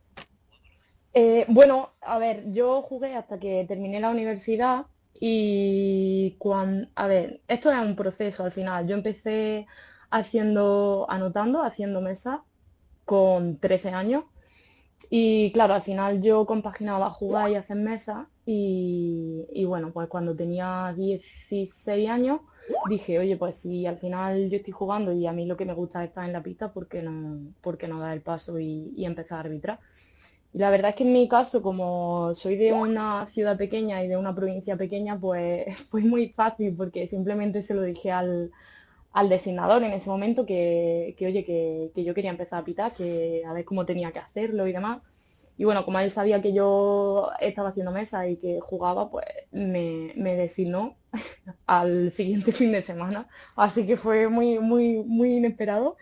Eh, 1.14 1.45
bueno, 1.47 1.93
a 2.02 2.20
ver, 2.20 2.43
yo 2.52 2.84
jugué 2.84 3.16
hasta 3.16 3.39
que 3.39 3.66
terminé 3.68 4.00
la 4.00 4.12
universidad 4.12 4.86
y 5.20 6.36
cuando, 6.38 6.88
a 6.95 7.08
ver, 7.08 7.41
esto 7.47 7.72
es 7.72 7.80
un 7.80 7.95
proceso 7.95 8.43
al 8.43 8.52
final. 8.52 8.88
Yo 8.88 8.95
empecé 8.95 9.66
haciendo, 10.12 11.08
anotando, 11.10 11.64
haciendo 11.64 12.02
mesa 12.02 12.43
con 13.06 13.60
13 13.60 13.89
años 13.89 14.24
y 15.10 15.52
claro, 15.52 15.74
al 15.74 15.82
final 15.82 16.22
yo 16.22 16.45
compaginaba 16.45 17.10
jugar 17.10 17.50
y 17.50 17.56
hacer 17.56 17.78
mesa 17.78 18.28
y, 18.52 19.66
bueno, 19.66 19.91
pues 19.91 20.08
cuando 20.10 20.36
tenía 20.36 20.93
16 20.95 22.10
años 22.10 22.41
dije, 22.89 23.20
oye, 23.20 23.38
pues 23.38 23.56
si 23.56 23.86
al 23.86 23.97
final 24.00 24.50
yo 24.50 24.58
estoy 24.58 24.74
jugando 24.74 25.14
y 25.14 25.28
a 25.28 25.34
mí 25.34 25.45
lo 25.45 25.56
que 25.56 25.66
me 25.66 25.74
gusta 25.74 26.04
es 26.04 26.10
estar 26.10 26.26
en 26.26 26.34
la 26.34 26.41
pista, 26.41 26.74
¿por 26.74 26.88
qué 26.88 27.04
no, 27.04 27.54
por 27.62 27.88
no 27.88 28.00
dar 28.00 28.14
el 28.14 28.22
paso 28.22 28.60
y, 28.60 28.91
y 28.95 29.06
empezar 29.06 29.38
a 29.38 29.41
arbitrar? 29.41 29.80
Y 30.54 30.58
la 30.58 30.72
verdad 30.72 30.89
es 30.89 30.95
que 30.95 31.04
en 31.04 31.14
mi 31.14 31.30
caso, 31.30 31.62
como 31.62 32.34
soy 32.36 32.56
de 32.56 32.74
una 32.74 33.28
ciudad 33.28 33.56
pequeña 33.58 34.04
y 34.04 34.08
de 34.08 34.18
una 34.18 34.34
provincia 34.34 34.76
pequeña, 34.78 35.20
pues 35.20 35.68
fue 35.89 36.02
muy 36.02 36.30
fácil 36.30 36.76
porque 36.76 37.08
simplemente 37.08 37.62
se 37.62 37.76
lo 37.76 37.84
dije 37.84 38.12
al, 38.12 38.52
al 39.14 39.30
designador 39.30 39.84
en 39.84 39.93
ese 39.93 40.10
momento 40.10 40.45
que, 40.45 41.16
que 41.18 41.28
oye, 41.28 41.45
que, 41.45 41.91
que 41.93 42.04
yo 42.04 42.16
quería 42.16 42.32
empezar 42.32 42.62
a 42.62 42.66
pitar, 42.66 42.93
que 42.95 43.43
a 43.45 43.54
ver 43.54 43.66
cómo 43.66 43.86
tenía 43.86 44.12
que 44.12 44.20
hacerlo 44.20 44.68
y 44.68 44.74
demás. 44.74 45.02
Y 45.60 45.66
bueno, 45.66 45.84
como 45.84 45.99
él 45.99 46.10
sabía 46.10 46.41
que 46.41 46.53
yo 46.53 47.32
estaba 47.41 47.70
haciendo 47.70 47.91
mesa 47.91 48.26
y 48.30 48.38
que 48.38 48.62
jugaba, 48.62 49.12
pues 49.12 49.26
me, 49.51 50.14
me 50.16 50.36
designó 50.36 50.95
al 51.68 52.12
siguiente 52.12 52.53
fin 52.53 52.72
de 52.72 52.82
semana. 52.82 53.28
Así 53.57 53.86
que 53.86 53.97
fue 53.97 54.30
muy, 54.30 54.60
muy, 54.60 55.03
muy 55.03 55.36
inesperado. 55.36 55.97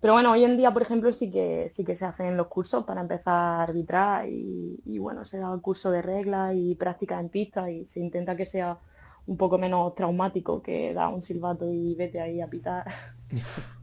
Pero 0.00 0.14
bueno, 0.14 0.32
hoy 0.32 0.42
en 0.42 0.56
día, 0.56 0.72
por 0.72 0.82
ejemplo, 0.82 1.12
sí 1.12 1.30
que 1.30 1.70
sí 1.72 1.84
que 1.84 1.94
se 1.94 2.04
hacen 2.04 2.36
los 2.36 2.48
cursos 2.48 2.84
para 2.84 3.00
empezar 3.00 3.34
a 3.34 3.62
arbitrar 3.62 4.28
y, 4.28 4.98
bueno, 4.98 5.24
se 5.24 5.38
da 5.38 5.56
curso 5.62 5.92
de 5.92 6.02
reglas 6.02 6.54
y 6.56 6.74
práctica 6.74 7.20
en 7.20 7.28
pista 7.28 7.70
y 7.70 7.86
se 7.86 8.00
intenta 8.00 8.36
que 8.36 8.46
sea 8.46 8.80
un 9.26 9.36
poco 9.36 9.56
menos 9.58 9.94
traumático 9.94 10.62
que 10.62 10.92
dar 10.94 11.14
un 11.14 11.22
silbato 11.22 11.70
y 11.72 11.94
vete 11.94 12.20
ahí 12.20 12.40
a 12.40 12.48
pitar. 12.48 12.86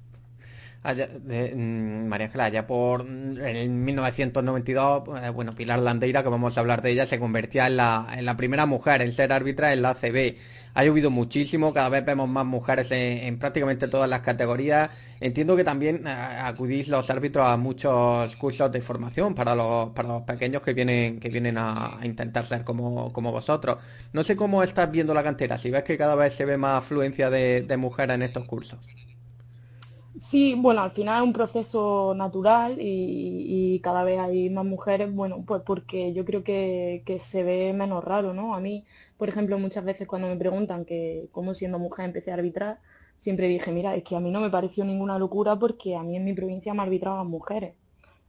Allá, 0.84 1.07
mm, 1.07 2.07
María 2.07 2.25
Ángela, 2.27 2.49
ya 2.49 2.67
por 2.67 3.01
en 3.07 3.86
1992, 3.86 5.03
eh, 5.23 5.29
bueno, 5.29 5.55
Pilar 5.55 5.79
Landeira, 5.79 6.23
que 6.23 6.29
vamos 6.29 6.57
a 6.57 6.59
hablar 6.59 6.81
de 6.81 6.91
ella, 6.91 7.05
se 7.05 7.19
convertía 7.19 7.67
en 7.67 7.77
la, 7.77 8.07
en 8.17 8.25
la 8.25 8.36
primera 8.36 8.65
mujer 8.65 9.01
en 9.01 9.13
ser 9.13 9.31
árbitra 9.31 9.71
en 9.71 9.81
la 9.81 9.91
ACB. 9.91 10.38
Ha 10.73 10.84
llovido 10.84 11.09
muchísimo, 11.09 11.73
cada 11.73 11.88
vez 11.89 12.03
vemos 12.05 12.27
más 12.27 12.45
mujeres 12.45 12.91
en, 12.91 13.19
en 13.19 13.39
prácticamente 13.39 13.88
todas 13.88 14.09
las 14.09 14.21
categorías. 14.21 14.89
Entiendo 15.21 15.55
que 15.55 15.63
también 15.63 16.05
eh, 16.05 16.09
acudís 16.09 16.89
los 16.89 17.09
árbitros 17.09 17.47
a 17.47 17.55
muchos 17.57 18.36
cursos 18.36 18.69
de 18.71 18.81
formación 18.81 19.36
para 19.36 19.55
los, 19.55 19.91
para 19.91 20.09
los 20.09 20.23
pequeños 20.23 20.61
que 20.63 20.73
vienen, 20.73 21.19
que 21.21 21.29
vienen 21.29 21.57
a, 21.57 21.99
a 21.99 22.05
intentar 22.05 22.45
ser 22.45 22.63
como, 22.65 23.13
como 23.13 23.31
vosotros. 23.31 23.77
No 24.11 24.23
sé 24.25 24.36
cómo 24.36 24.61
estás 24.63 24.91
viendo 24.91 25.13
la 25.13 25.23
cantera, 25.23 25.57
si 25.57 25.69
ves 25.71 25.84
que 25.84 25.97
cada 25.97 26.15
vez 26.15 26.34
se 26.36 26.43
ve 26.45 26.57
más 26.57 26.79
afluencia 26.79 27.29
de, 27.29 27.61
de 27.61 27.77
mujeres 27.77 28.15
en 28.15 28.23
estos 28.23 28.43
cursos. 28.45 28.79
Sí, 30.30 30.55
bueno, 30.57 30.82
al 30.82 30.91
final 30.91 31.21
es 31.21 31.28
un 31.28 31.34
proceso 31.34 32.13
natural 32.15 32.80
y, 32.80 33.76
y 33.76 33.82
cada 33.82 34.03
vez 34.05 34.19
hay 34.19 34.49
más 34.49 34.63
mujeres, 34.65 35.13
bueno, 35.13 35.43
pues 35.45 35.61
porque 35.65 36.13
yo 36.13 36.24
creo 36.26 36.43
que, 36.43 37.03
que 37.05 37.19
se 37.19 37.43
ve 37.43 37.74
menos 37.74 38.03
raro, 38.03 38.34
¿no? 38.34 38.55
A 38.55 38.59
mí, 38.61 38.86
por 39.17 39.28
ejemplo, 39.30 39.59
muchas 39.59 39.84
veces 39.84 40.07
cuando 40.07 40.30
me 40.30 40.38
preguntan 40.38 40.86
que 40.86 41.28
cómo 41.32 41.53
siendo 41.53 41.78
mujer 41.78 42.05
empecé 42.05 42.32
a 42.32 42.36
arbitrar, 42.36 42.80
siempre 43.19 43.47
dije, 43.49 43.71
mira, 43.74 43.95
es 43.95 44.03
que 44.03 44.15
a 44.15 44.19
mí 44.21 44.32
no 44.32 44.39
me 44.39 44.49
pareció 44.49 44.86
ninguna 44.86 45.19
locura 45.19 45.57
porque 45.59 45.95
a 45.95 46.03
mí 46.03 46.15
en 46.15 46.24
mi 46.26 46.34
provincia 46.34 46.74
me 46.74 46.84
arbitraban 46.84 47.28
mujeres. 47.28 47.76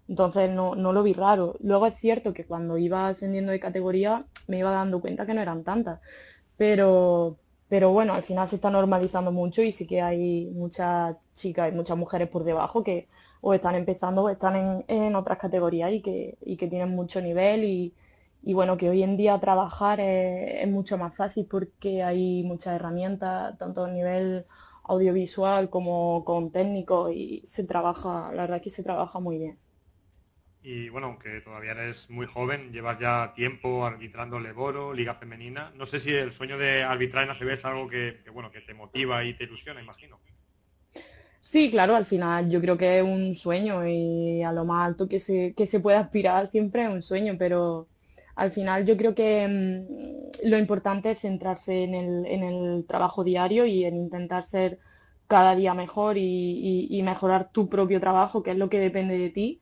Entonces 0.08 0.50
no, 0.50 0.74
no 0.76 0.92
lo 0.92 1.02
vi 1.02 1.12
raro. 1.14 1.56
Luego 1.60 1.86
es 1.86 1.96
cierto 1.98 2.34
que 2.34 2.46
cuando 2.46 2.78
iba 2.78 3.08
ascendiendo 3.08 3.52
de 3.52 3.60
categoría 3.60 4.26
me 4.48 4.58
iba 4.58 4.70
dando 4.70 5.00
cuenta 5.00 5.26
que 5.26 5.34
no 5.34 5.40
eran 5.42 5.64
tantas. 5.64 6.00
Pero, 6.56 7.38
pero 7.68 7.90
bueno, 7.92 8.14
al 8.14 8.22
final 8.24 8.48
se 8.48 8.56
está 8.56 8.70
normalizando 8.70 9.32
mucho 9.32 9.62
y 9.62 9.72
sí 9.72 9.86
que 9.86 10.00
hay 10.02 10.46
muchas 10.52 11.16
chicas 11.34 11.72
y 11.72 11.76
muchas 11.76 11.96
mujeres 11.96 12.28
por 12.28 12.44
debajo 12.44 12.82
que 12.84 13.08
o 13.40 13.52
están 13.54 13.74
empezando 13.74 14.22
o 14.24 14.28
están 14.30 14.56
en, 14.56 14.84
en 14.88 15.14
otras 15.16 15.38
categorías 15.38 15.92
y 15.92 16.00
que, 16.02 16.38
y 16.42 16.56
que 16.56 16.68
tienen 16.68 16.90
mucho 16.90 17.20
nivel 17.20 17.64
y, 17.64 17.94
y 18.42 18.54
bueno, 18.54 18.76
que 18.76 18.90
hoy 18.90 19.02
en 19.02 19.16
día 19.16 19.38
trabajar 19.40 20.00
es, 20.00 20.68
mucho 20.68 20.98
más 20.98 21.14
fácil 21.16 21.46
porque 21.50 22.02
hay 22.02 22.42
muchas 22.44 22.74
herramientas, 22.76 23.56
tanto 23.58 23.84
a 23.84 23.90
nivel 23.90 24.46
audiovisual 24.84 25.70
como 25.70 26.24
con 26.24 26.50
técnico 26.52 27.10
y 27.10 27.42
se 27.46 27.64
trabaja, 27.64 28.30
la 28.32 28.42
verdad 28.42 28.56
es 28.58 28.62
que 28.62 28.70
se 28.70 28.82
trabaja 28.82 29.18
muy 29.20 29.38
bien. 29.38 29.58
Y 30.64 30.88
bueno, 30.88 31.06
aunque 31.06 31.40
todavía 31.42 31.70
eres 31.72 32.10
muy 32.10 32.26
joven, 32.26 32.72
llevas 32.72 32.98
ya 32.98 33.34
tiempo 33.36 33.86
arbitrando 33.86 34.40
Leboro, 34.40 34.92
Liga 34.92 35.14
Femenina. 35.14 35.70
No 35.76 35.86
sé 35.86 36.00
si 36.00 36.12
el 36.12 36.32
sueño 36.32 36.58
de 36.58 36.82
arbitrar 36.82 37.22
en 37.24 37.30
ACB 37.30 37.52
es 37.52 37.64
algo 37.64 37.88
que, 37.88 38.20
bueno, 38.32 38.50
que 38.50 38.60
te 38.62 38.74
motiva 38.74 39.22
y 39.24 39.34
te 39.34 39.44
ilusiona, 39.44 39.80
imagino. 39.80 40.20
Sí, 41.40 41.70
claro, 41.70 41.94
al 41.94 42.06
final 42.06 42.48
yo 42.50 42.60
creo 42.60 42.78
que 42.78 42.98
es 42.98 43.04
un 43.04 43.34
sueño 43.34 43.86
y 43.86 44.42
a 44.42 44.52
lo 44.52 44.64
más 44.64 44.86
alto 44.86 45.08
que 45.08 45.20
se, 45.20 45.54
que 45.54 45.66
se 45.66 45.80
puede 45.80 45.98
aspirar 45.98 46.48
siempre 46.48 46.84
es 46.84 46.88
un 46.88 47.02
sueño, 47.02 47.36
pero 47.38 47.88
al 48.34 48.50
final 48.50 48.86
yo 48.86 48.96
creo 48.96 49.14
que 49.14 49.46
mm, 49.46 50.48
lo 50.48 50.58
importante 50.58 51.10
es 51.12 51.20
centrarse 51.20 51.84
en 51.84 51.94
el, 51.94 52.26
en 52.26 52.42
el 52.44 52.86
trabajo 52.86 53.24
diario 53.24 53.66
y 53.66 53.84
en 53.84 53.96
intentar 53.96 54.44
ser 54.44 54.78
cada 55.26 55.54
día 55.54 55.74
mejor 55.74 56.16
y 56.18 57.00
mejorar 57.04 57.50
tu 57.52 57.68
propio 57.68 58.00
trabajo, 58.00 58.42
que 58.42 58.52
es 58.52 58.56
lo 58.58 58.68
que 58.70 58.78
depende 58.78 59.18
de 59.18 59.30
ti. 59.30 59.60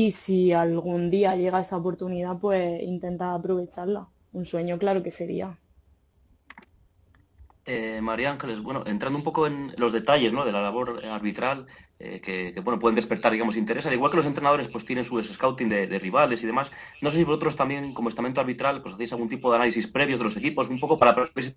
Y 0.00 0.12
si 0.12 0.52
algún 0.52 1.10
día 1.10 1.34
llega 1.34 1.60
esa 1.60 1.76
oportunidad, 1.76 2.38
pues 2.38 2.80
intenta 2.84 3.34
aprovecharla. 3.34 4.06
Un 4.32 4.44
sueño, 4.46 4.78
claro 4.78 5.02
que 5.02 5.10
sería. 5.10 5.58
Eh, 7.66 8.00
María 8.00 8.30
Ángeles, 8.30 8.62
bueno, 8.62 8.84
entrando 8.86 9.18
un 9.18 9.24
poco 9.24 9.48
en 9.48 9.74
los 9.76 9.90
detalles, 9.90 10.32
¿no? 10.32 10.44
de 10.44 10.52
la 10.52 10.62
labor 10.62 11.04
arbitral, 11.04 11.66
eh, 11.98 12.20
que, 12.20 12.60
bueno, 12.60 12.78
pueden 12.78 12.94
despertar, 12.94 13.32
digamos, 13.32 13.56
interés, 13.56 13.86
al 13.86 13.92
igual 13.92 14.12
que 14.12 14.18
los 14.18 14.26
entrenadores 14.26 14.68
pues 14.68 14.84
tienen 14.84 15.04
su 15.04 15.20
scouting 15.20 15.68
de, 15.68 15.98
rivales 15.98 16.44
y 16.44 16.46
demás, 16.46 16.70
no 17.00 17.10
sé 17.10 17.16
si 17.16 17.24
vosotros 17.24 17.56
también, 17.56 17.92
como 17.92 18.08
estamento 18.08 18.40
arbitral, 18.40 18.82
pues 18.82 18.94
hacéis 18.94 19.12
algún 19.12 19.28
tipo 19.28 19.50
de 19.50 19.56
análisis 19.56 19.88
previos 19.88 20.20
de 20.20 20.26
los 20.26 20.36
equipos, 20.36 20.68
un 20.68 20.78
poco 20.78 20.96
para 21.00 21.16
prever 21.16 21.56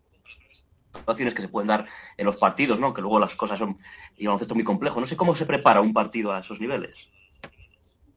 situaciones 0.96 1.36
que 1.36 1.44
se 1.44 1.48
pueden 1.48 1.68
dar 1.68 1.86
en 2.18 2.26
los 2.26 2.38
partidos, 2.38 2.80
¿no? 2.80 2.92
Que 2.92 3.02
luego 3.02 3.20
las 3.20 3.36
cosas 3.36 3.60
son, 3.60 3.78
digamos, 4.18 4.42
esto 4.42 4.56
muy 4.56 4.64
complejo. 4.64 5.00
No 5.00 5.06
sé 5.06 5.16
cómo 5.16 5.36
se 5.36 5.46
prepara 5.46 5.80
un 5.80 5.94
partido 5.94 6.34
a 6.34 6.40
esos 6.40 6.60
niveles. 6.60 7.12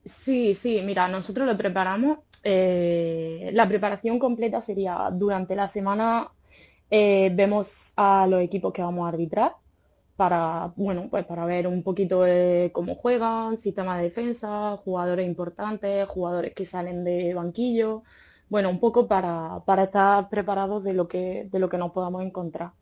Sí, 0.05 0.55
sí, 0.55 0.81
mira, 0.85 1.09
nosotros 1.09 1.47
lo 1.47 1.57
preparamos. 1.57 2.19
eh, 2.43 3.51
la 3.55 3.67
preparación 3.69 4.19
completa 4.19 4.61
sería 4.61 5.09
durante 5.13 5.57
la 5.57 5.67
semana 5.67 6.31
eh, 6.91 7.31
vemos 7.35 7.93
a 7.97 8.27
los 8.29 8.41
equipos 8.43 8.73
que 8.73 8.83
vamos 8.83 9.07
a 9.07 9.09
arbitrar, 9.11 9.57
para, 10.17 10.73
bueno, 10.77 11.09
pues 11.11 11.25
para 11.27 11.47
ver 11.47 11.67
un 11.69 11.83
poquito 11.83 12.25
cómo 12.73 12.97
juegan, 12.97 13.59
sistema 13.59 13.97
de 13.99 14.05
defensa, 14.05 14.77
jugadores 14.85 15.27
importantes, 15.27 16.07
jugadores 16.09 16.55
que 16.55 16.67
salen 16.67 17.05
de 17.05 17.35
banquillo, 17.35 18.05
bueno, 18.49 18.71
un 18.71 18.81
poco 18.81 19.09
para, 19.09 19.63
para 19.67 19.85
estar 19.85 20.29
preparados 20.31 20.85
de 20.85 20.95
lo 20.95 21.09
que, 21.09 21.49
de 21.51 21.59
lo 21.61 21.69
que 21.71 21.79
nos 21.79 21.93
podamos 21.93 22.23
encontrar. 22.25 22.73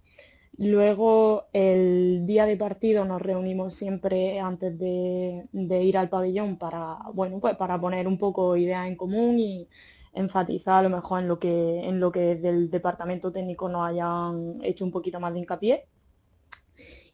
Luego, 0.58 1.48
el 1.52 2.26
día 2.26 2.44
de 2.46 2.56
partido 2.56 3.04
nos 3.04 3.22
reunimos 3.22 3.74
siempre 3.74 4.38
antes 4.38 4.78
de, 4.78 5.46
ir 5.52 5.96
al 5.96 6.10
pabellón 6.10 6.58
para, 6.58 6.98
bueno, 7.14 7.40
pues 7.40 7.56
para 7.56 7.80
poner 7.80 8.06
un 8.06 8.18
poco 8.18 8.56
ideas 8.56 8.86
en 8.86 8.96
común 8.96 9.38
y 9.38 9.68
enfatizar 10.12 10.84
a 10.84 10.88
lo 10.88 10.94
mejor 10.94 11.22
en 11.22 11.28
lo 11.28 11.38
que, 11.38 11.88
en 11.88 12.00
lo 12.00 12.12
que 12.12 12.36
desde 12.36 12.50
el 12.50 12.70
departamento 12.70 13.32
técnico 13.32 13.68
nos 13.68 13.88
hayan 13.88 14.58
hecho 14.62 14.84
un 14.84 14.90
poquito 14.90 15.20
más 15.20 15.32
de 15.32 15.40
hincapié. 15.40 15.86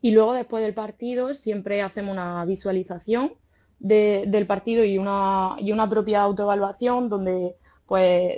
Y 0.00 0.10
luego, 0.10 0.32
después 0.32 0.64
del 0.64 0.74
partido, 0.74 1.34
siempre 1.34 1.82
hacemos 1.82 2.12
una 2.12 2.44
visualización 2.44 3.34
del 3.78 4.46
partido 4.46 4.84
y 4.84 4.98
una, 4.98 5.56
y 5.58 5.70
una 5.72 5.88
propia 5.88 6.22
autoevaluación 6.22 7.08
donde 7.08 7.56
pues 7.86 8.36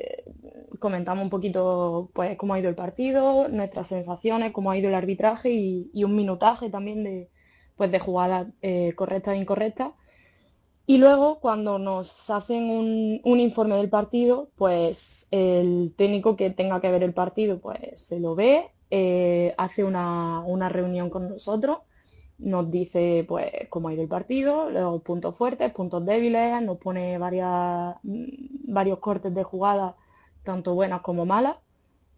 comentamos 0.78 1.24
un 1.24 1.30
poquito 1.30 2.10
pues 2.12 2.36
cómo 2.36 2.54
ha 2.54 2.58
ido 2.58 2.68
el 2.68 2.74
partido, 2.74 3.48
nuestras 3.48 3.88
sensaciones, 3.88 4.52
cómo 4.52 4.70
ha 4.70 4.78
ido 4.78 4.88
el 4.88 4.94
arbitraje 4.94 5.50
y, 5.50 6.04
un 6.04 6.14
minutaje 6.16 6.70
también 6.70 7.04
de, 7.04 7.30
pues 7.76 7.90
de 7.90 7.98
jugadas 7.98 8.48
eh, 8.62 8.94
correctas 8.96 9.34
e 9.34 9.38
incorrectas. 9.38 9.92
Y 10.86 10.98
luego 10.98 11.40
cuando 11.40 11.78
nos 11.78 12.28
hacen 12.30 12.70
un, 12.70 13.40
informe 13.40 13.76
del 13.76 13.90
partido, 13.90 14.50
pues 14.56 15.28
el 15.30 15.94
técnico 15.96 16.36
que 16.36 16.50
tenga 16.50 16.80
que 16.80 16.90
ver 16.90 17.02
el 17.02 17.14
partido 17.14 17.60
pues 17.60 17.78
se 18.02 18.18
lo 18.20 18.34
ve, 18.34 18.70
eh, 18.90 19.54
hace 19.58 19.84
una, 19.84 20.40
una 20.40 20.68
reunión 20.68 21.10
con 21.10 21.28
nosotros 21.28 21.78
nos 22.40 22.70
dice 22.70 23.24
pues 23.28 23.50
cómo 23.68 23.88
ha 23.88 23.92
ido 23.92 24.02
el 24.02 24.08
partido, 24.08 24.70
los 24.70 25.02
puntos 25.02 25.36
fuertes, 25.36 25.72
puntos 25.72 26.04
débiles, 26.04 26.62
nos 26.62 26.78
pone 26.78 27.18
varias, 27.18 27.96
mm, 28.02 28.72
varios 28.72 28.98
cortes 28.98 29.34
de 29.34 29.42
jugadas, 29.42 29.94
tanto 30.44 30.74
buenas 30.74 31.00
como 31.02 31.26
malas, 31.26 31.56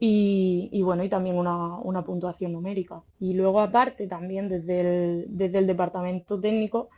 y, 0.04 0.82
bueno, 0.82 1.04
y 1.04 1.08
también 1.08 1.36
una, 1.36 2.04
puntuación 2.04 2.52
numérica. 2.52 3.04
Y 3.20 3.34
luego 3.34 3.60
aparte 3.60 4.08
también 4.08 4.48
desde 4.48 4.80
el, 4.80 5.26
desde 5.28 5.58
el 5.58 5.66
departamento 5.68 6.40
técnico 6.40 6.88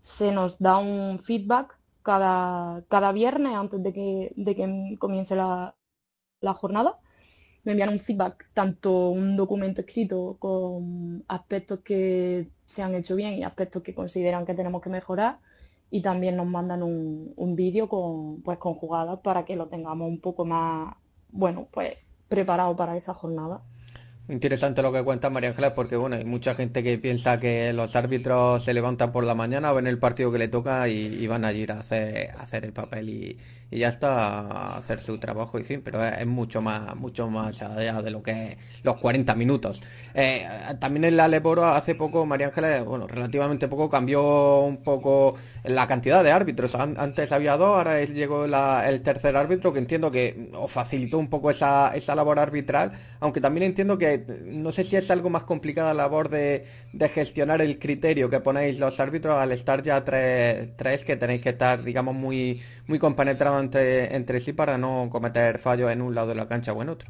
se 0.00 0.30
nos 0.30 0.58
da 0.58 0.76
un 0.76 1.18
feedback 1.20 1.78
cada, 2.02 2.84
cada 2.88 3.12
viernes 3.12 3.54
antes 3.54 3.82
de 3.82 3.92
que, 3.94 4.32
de 4.36 4.54
que 4.54 4.96
comience 4.98 5.36
la, 5.36 5.74
la 6.40 6.52
jornada 6.54 6.98
me 7.64 7.72
envían 7.72 7.90
un 7.90 8.00
feedback, 8.00 8.50
tanto 8.54 9.10
un 9.10 9.36
documento 9.36 9.82
escrito 9.82 10.36
con 10.38 11.24
aspectos 11.28 11.80
que 11.80 12.48
se 12.66 12.82
han 12.82 12.94
hecho 12.94 13.16
bien 13.16 13.34
y 13.34 13.44
aspectos 13.44 13.82
que 13.82 13.94
consideran 13.94 14.46
que 14.46 14.54
tenemos 14.54 14.82
que 14.82 14.90
mejorar 14.90 15.38
y 15.90 16.02
también 16.02 16.36
nos 16.36 16.46
mandan 16.46 16.82
un, 16.82 17.32
un 17.36 17.56
vídeo 17.56 17.88
con, 17.88 18.42
pues, 18.42 18.58
con 18.58 18.74
jugadas 18.74 19.18
para 19.22 19.44
que 19.44 19.56
lo 19.56 19.68
tengamos 19.68 20.08
un 20.08 20.20
poco 20.20 20.44
más, 20.44 20.94
bueno, 21.30 21.68
pues 21.70 21.94
preparado 22.28 22.76
para 22.76 22.96
esa 22.96 23.12
jornada. 23.12 23.62
Interesante 24.28 24.80
lo 24.82 24.92
que 24.92 25.02
cuenta 25.02 25.28
María 25.28 25.48
Ángeles 25.48 25.72
porque 25.72 25.96
bueno, 25.96 26.14
hay 26.14 26.24
mucha 26.24 26.54
gente 26.54 26.84
que 26.84 26.98
piensa 26.98 27.40
que 27.40 27.72
los 27.72 27.96
árbitros 27.96 28.62
se 28.62 28.72
levantan 28.72 29.10
por 29.10 29.24
la 29.24 29.34
mañana, 29.34 29.72
ven 29.72 29.88
el 29.88 29.98
partido 29.98 30.30
que 30.30 30.38
le 30.38 30.46
toca 30.46 30.88
y, 30.88 31.26
van 31.26 31.44
a 31.44 31.52
ir 31.52 31.72
a 31.72 31.80
hacer, 31.80 32.30
a 32.30 32.42
hacer 32.42 32.64
el 32.64 32.72
papel 32.72 33.08
y, 33.08 33.38
y 33.70 33.80
ya 33.80 33.88
está 33.88 34.76
hacer 34.76 35.00
su 35.00 35.18
trabajo 35.18 35.58
y 35.58 35.64
fin, 35.64 35.82
pero 35.84 36.04
es, 36.04 36.26
mucho 36.26 36.60
más 36.60 36.96
mucho 36.96 37.28
más 37.30 37.60
allá 37.62 38.02
de 38.02 38.10
lo 38.10 38.22
que 38.22 38.52
es 38.52 38.58
los 38.82 38.96
40 38.96 39.34
minutos. 39.34 39.82
Eh, 40.14 40.46
también 40.80 41.04
en 41.04 41.16
la 41.16 41.28
Leporo 41.28 41.64
hace 41.64 41.94
poco 41.94 42.26
María 42.26 42.48
Ángeles, 42.48 42.84
bueno, 42.84 43.06
relativamente 43.06 43.68
poco 43.68 43.88
cambió 43.88 44.60
un 44.60 44.78
poco 44.82 45.36
la 45.64 45.86
cantidad 45.86 46.24
de 46.24 46.32
árbitros. 46.32 46.74
antes 46.74 47.32
había 47.32 47.56
dos, 47.56 47.76
ahora 47.76 48.02
llegó 48.04 48.44
el 48.44 49.02
tercer 49.02 49.36
árbitro 49.36 49.72
que 49.72 49.78
entiendo 49.78 50.10
que 50.10 50.50
os 50.54 50.70
facilitó 50.70 51.18
un 51.18 51.28
poco 51.28 51.50
esa, 51.50 51.94
esa 51.94 52.14
labor 52.14 52.38
arbitral, 52.38 52.92
aunque 53.20 53.40
también 53.40 53.64
entiendo 53.64 53.98
que 53.98 54.24
no 54.46 54.72
sé 54.72 54.84
si 54.84 54.96
es 54.96 55.10
algo 55.10 55.30
más 55.30 55.44
complicada 55.44 55.94
la 55.94 56.04
labor 56.04 56.28
de, 56.28 56.66
de 56.92 57.08
gestionar 57.08 57.60
el 57.60 57.78
criterio 57.78 58.28
que 58.28 58.40
ponéis 58.40 58.78
los 58.78 58.98
árbitros 58.98 59.36
al 59.36 59.52
estar 59.52 59.82
ya 59.82 60.04
tres, 60.04 60.70
tres 60.76 61.04
que 61.04 61.16
tenéis 61.16 61.42
que 61.42 61.50
estar, 61.50 61.82
digamos, 61.82 62.14
muy, 62.14 62.60
muy 62.90 62.98
compenetrados 62.98 63.62
entre, 63.62 64.40
sí 64.40 64.52
para 64.52 64.76
no 64.76 65.08
cometer 65.10 65.58
fallos 65.58 65.90
en 65.92 66.02
un 66.02 66.12
lado 66.14 66.28
de 66.28 66.34
la 66.34 66.48
cancha 66.48 66.72
o 66.72 66.82
en 66.82 66.88
otro. 66.88 67.08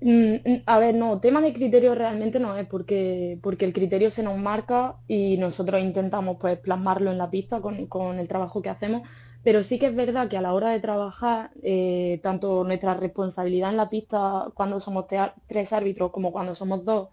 Mm, 0.00 0.34
mm, 0.36 0.62
a 0.66 0.78
ver, 0.78 0.94
no, 0.94 1.20
tema 1.20 1.40
de 1.42 1.52
criterio 1.52 1.94
realmente 1.96 2.38
no 2.38 2.56
es 2.56 2.66
porque, 2.66 3.38
porque 3.42 3.64
el 3.66 3.72
criterio 3.72 4.10
se 4.10 4.22
nos 4.22 4.38
marca 4.38 4.96
y 5.08 5.36
nosotros 5.36 5.82
intentamos 5.82 6.36
pues 6.40 6.58
plasmarlo 6.58 7.10
en 7.10 7.18
la 7.18 7.28
pista 7.28 7.60
con, 7.60 8.18
el 8.18 8.28
trabajo 8.28 8.62
que 8.62 8.70
hacemos, 8.70 9.02
pero 9.42 9.64
sí 9.64 9.78
que 9.80 9.86
es 9.86 9.96
verdad 9.96 10.28
que 10.28 10.36
a 10.38 10.40
la 10.42 10.54
hora 10.54 10.70
de 10.70 10.80
trabajar, 10.80 11.50
eh, 11.62 12.20
tanto 12.22 12.62
nuestra 12.64 12.94
responsabilidad 12.94 13.70
en 13.70 13.76
la 13.76 13.90
pista 13.90 14.46
cuando 14.54 14.78
somos 14.78 15.06
tres 15.48 15.72
árbitros 15.72 16.12
como 16.12 16.30
cuando 16.32 16.54
somos 16.54 16.84
dos, 16.84 17.08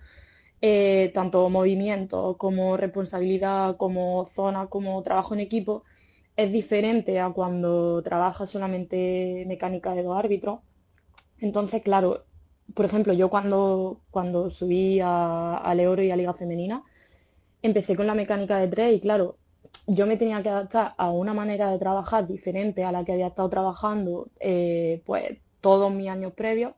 eh, 0.62 1.12
tanto 1.16 1.50
movimiento 1.50 2.38
como 2.38 2.78
responsabilidad, 2.78 3.76
como 3.78 4.28
zona, 4.28 4.68
como 4.68 5.02
trabajo 5.04 5.34
en 5.34 5.42
equipo, 5.42 5.84
es 6.38 6.52
diferente 6.52 7.20
a 7.20 7.32
cuando 7.32 8.02
trabaja 8.04 8.46
solamente 8.46 9.44
mecánica 9.48 9.94
de 9.96 10.04
dos 10.04 10.18
árbitros. 10.18 10.60
Entonces, 11.40 11.82
claro, 11.84 12.26
por 12.76 12.86
ejemplo, 12.86 13.14
yo 13.14 13.30
cuando, 13.30 14.02
cuando 14.12 14.50
subí 14.50 15.00
a, 15.02 15.58
a 15.58 15.76
Leoro 15.76 16.04
y 16.04 16.12
a 16.12 16.18
Liga 16.18 16.34
Femenina, 16.34 16.84
empecé 17.62 17.96
con 17.96 18.08
la 18.08 18.16
mecánica 18.16 18.58
de 18.60 18.68
tres 18.68 18.96
y 18.96 19.00
claro, 19.02 19.38
yo 19.88 20.08
me 20.08 20.18
tenía 20.18 20.42
que 20.44 20.50
adaptar 20.50 20.94
a 20.98 21.12
una 21.12 21.34
manera 21.34 21.72
de 21.72 21.80
trabajar 21.80 22.28
diferente 22.28 22.84
a 22.84 22.92
la 22.92 23.04
que 23.06 23.14
había 23.14 23.28
estado 23.28 23.50
trabajando 23.50 24.30
eh, 24.40 25.02
pues 25.06 25.40
todos 25.62 25.92
mis 25.94 26.10
años 26.10 26.34
previos 26.34 26.74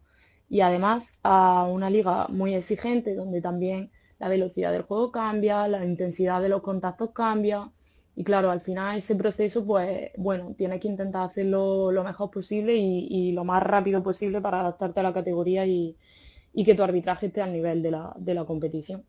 y 0.49 0.61
además 0.61 1.19
a 1.23 1.65
una 1.65 1.89
liga 1.89 2.27
muy 2.29 2.55
exigente 2.55 3.15
donde 3.15 3.41
también 3.41 3.91
la 4.19 4.29
velocidad 4.29 4.71
del 4.71 4.83
juego 4.83 5.11
cambia, 5.11 5.67
la 5.67 5.85
intensidad 5.85 6.41
de 6.41 6.49
los 6.49 6.61
contactos 6.61 7.11
cambia, 7.11 7.71
y 8.19 8.23
claro, 8.25 8.51
al 8.51 8.59
final 8.59 8.97
ese 8.97 9.15
proceso, 9.15 9.65
pues 9.65 10.11
bueno, 10.17 10.53
tienes 10.57 10.81
que 10.81 10.89
intentar 10.89 11.29
hacerlo 11.29 11.89
lo 11.89 12.03
mejor 12.03 12.29
posible 12.29 12.75
y, 12.75 13.31
lo 13.31 13.45
más 13.45 13.63
rápido 13.63 14.03
posible 14.03 14.41
para 14.41 14.59
adaptarte 14.59 14.99
a 14.99 15.03
la 15.03 15.13
categoría 15.13 15.65
y, 15.65 15.95
que 16.65 16.75
tu 16.75 16.83
arbitraje 16.83 17.27
esté 17.27 17.41
al 17.41 17.53
nivel 17.53 17.81
de 17.81 17.91
la, 17.91 18.43
competición. 18.45 19.05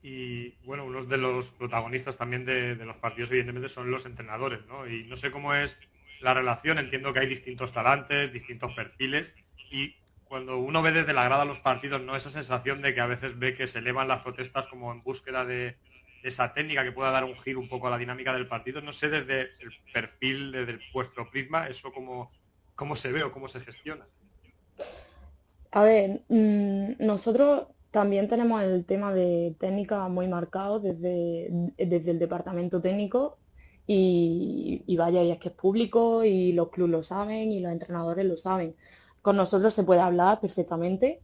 Y 0.00 0.50
bueno, 0.64 0.84
uno 0.84 1.04
de 1.04 1.16
los 1.16 1.50
protagonistas 1.50 2.16
también 2.16 2.44
de, 2.44 2.76
los 2.76 2.98
partidos, 2.98 3.30
evidentemente, 3.30 3.68
son 3.68 3.90
los 3.90 4.06
entrenadores, 4.06 4.64
¿no? 4.68 4.88
Y 4.88 5.02
no 5.02 5.16
sé 5.16 5.32
cómo 5.32 5.52
es 5.52 5.76
la 6.20 6.34
relación, 6.34 6.78
entiendo 6.78 7.12
que 7.12 7.18
hay 7.18 7.26
distintos 7.26 7.72
talantes, 7.72 8.32
distintos 8.32 8.72
perfiles, 8.74 9.34
y 9.72 9.96
cuando 10.26 10.56
uno 10.56 10.82
ve 10.82 10.92
desde 10.92 11.14
la 11.14 11.24
grada 11.24 11.44
los 11.44 11.58
partidos, 11.58 12.00
¿no? 12.00 12.14
Esa 12.14 12.30
sensación 12.30 12.80
de 12.80 12.94
que 12.94 13.00
a 13.00 13.06
veces 13.06 13.36
ve 13.36 13.56
que 13.56 13.66
se 13.66 13.80
elevan 13.80 14.06
las 14.06 14.22
protestas 14.22 14.68
como 14.68 14.92
en 14.92 15.02
búsqueda 15.02 15.44
de, 15.44 15.76
esa 16.22 16.52
técnica 16.54 16.84
que 16.84 16.92
pueda 16.92 17.10
dar 17.10 17.24
un 17.24 17.36
giro 17.36 17.60
un 17.60 17.68
poco 17.68 17.88
a 17.88 17.90
la 17.90 17.98
dinámica 17.98 18.32
del 18.32 18.46
partido. 18.46 18.80
No 18.80 18.92
sé 18.92 19.08
desde 19.08 19.40
el 19.60 19.70
perfil, 19.92 20.52
desde 20.52 20.78
vuestro 20.92 21.28
prisma, 21.30 21.66
eso 21.66 21.92
cómo, 21.92 22.30
cómo 22.74 22.96
se 22.96 23.12
ve 23.12 23.22
o 23.22 23.32
cómo 23.32 23.48
se 23.48 23.60
gestiona. 23.60 24.06
A 25.72 25.82
ver, 25.82 26.22
mm, 26.28 27.04
nosotros 27.04 27.66
también 27.90 28.28
tenemos 28.28 28.62
el 28.62 28.84
tema 28.84 29.12
de 29.12 29.54
técnica 29.58 30.08
muy 30.08 30.28
marcado 30.28 30.80
desde, 30.80 31.48
desde 31.76 32.10
el 32.10 32.18
departamento 32.18 32.80
técnico 32.80 33.38
y, 33.86 34.82
y, 34.86 34.96
vaya, 34.96 35.22
y 35.22 35.30
es 35.30 35.38
que 35.38 35.48
es 35.48 35.54
público 35.54 36.24
y 36.24 36.52
los 36.52 36.70
clubes 36.70 36.92
lo 36.92 37.02
saben 37.02 37.52
y 37.52 37.60
los 37.60 37.72
entrenadores 37.72 38.24
lo 38.24 38.36
saben. 38.36 38.76
Con 39.22 39.36
nosotros 39.36 39.74
se 39.74 39.82
puede 39.82 40.00
hablar 40.00 40.40
perfectamente 40.40 41.20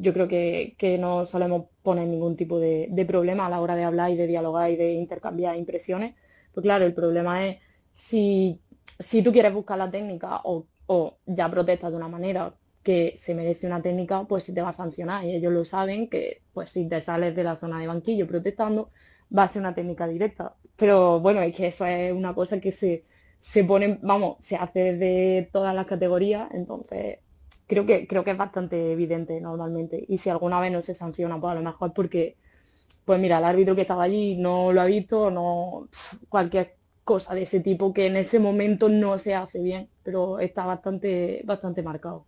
yo 0.00 0.12
creo 0.12 0.28
que, 0.28 0.96
no 1.00 1.26
solemos 1.26 1.66
poner 1.82 2.06
ningún 2.06 2.36
tipo 2.36 2.58
de, 2.60 3.04
problema 3.06 3.46
a 3.46 3.50
la 3.50 3.60
hora 3.60 3.74
de 3.74 3.84
hablar 3.84 4.10
y 4.10 4.16
de 4.16 4.28
dialogar 4.28 4.70
y 4.70 4.76
de 4.76 4.92
intercambiar 4.92 5.56
impresiones. 5.56 6.14
Pues 6.52 6.62
claro, 6.62 6.86
el 6.86 6.94
problema 6.94 7.46
es 7.46 7.58
si, 7.90 8.60
si 9.00 9.22
tú 9.22 9.32
quieres 9.32 9.52
buscar 9.52 9.78
la 9.78 9.90
técnica 9.90 10.40
o, 10.44 10.66
ya 11.26 11.50
protestas 11.50 11.90
de 11.90 11.96
una 11.96 12.08
manera 12.08 12.54
que 12.82 13.16
se 13.18 13.34
merece 13.34 13.66
una 13.66 13.82
técnica, 13.82 14.24
pues 14.24 14.44
si 14.44 14.54
te 14.54 14.62
va 14.62 14.70
a 14.70 14.72
sancionar. 14.72 15.24
Y 15.24 15.34
ellos 15.34 15.52
lo 15.52 15.64
saben 15.64 16.08
que 16.08 16.42
pues 16.52 16.70
si 16.70 16.88
te 16.88 17.00
sales 17.00 17.34
de 17.34 17.44
la 17.44 17.56
zona 17.56 17.80
de 17.80 17.88
banquillo 17.88 18.26
protestando, 18.26 18.90
va 19.36 19.44
a 19.44 19.48
ser 19.48 19.60
una 19.60 19.74
técnica 19.74 20.06
directa. 20.06 20.54
Pero 20.76 21.20
bueno, 21.20 21.40
es 21.42 21.54
que 21.56 21.66
eso 21.66 21.84
es 21.86 22.12
una 22.12 22.34
cosa 22.34 22.60
que 22.60 22.72
se, 22.72 23.04
se 23.40 23.64
pone, 23.64 23.98
vamos, 24.02 24.36
se 24.40 24.56
hace 24.56 24.96
de 24.96 25.48
todas 25.52 25.74
las 25.74 25.86
categorías, 25.86 26.48
entonces 26.52 27.18
creo 27.68 27.86
que, 27.86 28.08
creo 28.08 28.24
que 28.24 28.32
es 28.32 28.36
bastante 28.36 28.92
evidente 28.92 29.40
normalmente. 29.40 30.04
Y 30.08 30.18
si 30.18 30.30
alguna 30.30 30.60
vez 30.60 30.72
no 30.72 30.82
se 30.82 30.94
sanciona, 30.94 31.40
pues 31.40 31.52
a 31.52 31.54
lo 31.54 31.62
mejor 31.62 31.92
porque, 31.92 32.36
pues 33.04 33.20
mira, 33.20 33.38
el 33.38 33.44
árbitro 33.44 33.76
que 33.76 33.82
estaba 33.82 34.04
allí 34.04 34.36
no 34.36 34.72
lo 34.72 34.80
ha 34.80 34.86
visto, 34.86 35.30
no 35.30 35.88
cualquier 36.28 36.76
cosa 37.04 37.34
de 37.34 37.42
ese 37.42 37.60
tipo 37.60 37.94
que 37.94 38.06
en 38.06 38.16
ese 38.16 38.38
momento 38.38 38.88
no 38.88 39.18
se 39.18 39.34
hace 39.34 39.60
bien, 39.60 39.88
pero 40.02 40.40
está 40.40 40.66
bastante, 40.66 41.42
bastante 41.44 41.82
marcado. 41.82 42.26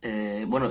Eh, 0.00 0.44
bueno, 0.46 0.70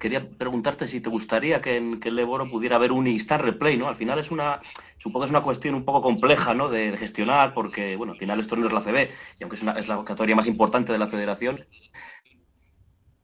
quería 0.00 0.28
preguntarte 0.28 0.88
si 0.88 1.00
te 1.00 1.08
gustaría 1.08 1.60
que 1.60 1.76
en, 1.76 2.00
que 2.00 2.08
el 2.08 2.16
Leboro 2.16 2.50
pudiera 2.50 2.76
haber 2.76 2.90
un 2.90 3.06
instant 3.06 3.42
replay, 3.42 3.76
¿no? 3.76 3.88
Al 3.88 3.96
final 3.96 4.18
es 4.18 4.30
una, 4.32 4.60
supongo 5.04 5.20
que 5.20 5.26
es 5.26 5.30
una 5.32 5.42
cuestión 5.42 5.74
un 5.74 5.84
poco 5.84 6.00
compleja, 6.00 6.54
¿no? 6.54 6.70
De, 6.70 6.96
gestionar, 6.96 7.52
porque, 7.52 7.94
bueno, 7.94 8.14
al 8.14 8.18
final 8.18 8.40
esto 8.40 8.56
no 8.56 8.66
es 8.66 8.72
la 8.72 8.80
CB, 8.80 9.10
y 9.38 9.42
aunque 9.42 9.56
es, 9.56 9.62
una, 9.62 9.74
la 9.74 10.02
categoría 10.02 10.34
más 10.34 10.46
importante 10.46 10.92
de 10.92 10.98
la 10.98 11.08
federación, 11.08 11.62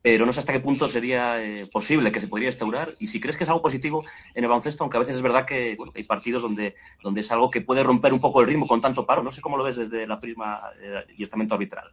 pero 0.02 0.26
no 0.26 0.32
sé 0.34 0.40
hasta 0.40 0.52
qué 0.52 0.60
punto 0.60 0.88
sería 0.88 1.42
eh, 1.42 1.66
posible 1.72 2.12
que 2.12 2.20
se 2.20 2.28
podría 2.28 2.48
instaurar 2.48 2.94
y 2.98 3.06
si 3.06 3.18
crees 3.18 3.36
que 3.36 3.44
es 3.44 3.50
algo 3.50 3.62
positivo 3.62 4.04
en 4.34 4.44
el 4.44 4.48
baloncesto, 4.48 4.84
aunque 4.84 4.98
a 4.98 5.00
veces 5.00 5.16
es 5.16 5.22
verdad 5.22 5.44
que 5.46 5.76
hay 5.94 6.04
partidos 6.04 6.42
donde, 6.42 6.74
donde 7.02 7.20
es 7.22 7.30
algo 7.30 7.50
que 7.50 7.60
puede 7.60 7.82
romper 7.82 8.12
un 8.12 8.20
poco 8.20 8.40
el 8.40 8.46
ritmo 8.46 8.66
con 8.66 8.80
tanto 8.80 9.04
paro. 9.04 9.22
No 9.22 9.30
sé 9.30 9.42
cómo 9.42 9.58
lo 9.58 9.64
ves 9.64 9.76
desde 9.76 10.06
la 10.06 10.18
prisma 10.18 10.58
eh, 10.80 11.04
y 11.18 11.22
estamento 11.22 11.52
arbitral. 11.54 11.92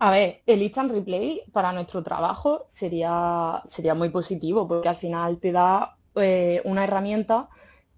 A 0.00 0.10
ver, 0.10 0.42
el 0.46 0.62
instant 0.62 0.90
replay 0.90 1.42
para 1.52 1.72
nuestro 1.72 2.02
trabajo 2.02 2.66
sería, 2.68 3.62
sería 3.68 3.94
muy 3.94 4.08
positivo 4.08 4.66
porque 4.66 4.88
al 4.88 4.96
final 4.96 5.38
te 5.38 5.52
da 5.52 5.96
eh, 6.16 6.60
una 6.64 6.82
herramienta 6.82 7.48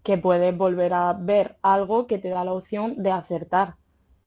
que 0.07 0.19
puedes 0.27 0.57
volver 0.65 0.93
a 0.95 1.13
ver 1.31 1.47
algo 1.63 2.07
que 2.09 2.19
te 2.23 2.29
da 2.31 2.45
la 2.45 2.53
opción 2.61 3.03
de 3.05 3.11
acertar. 3.11 3.69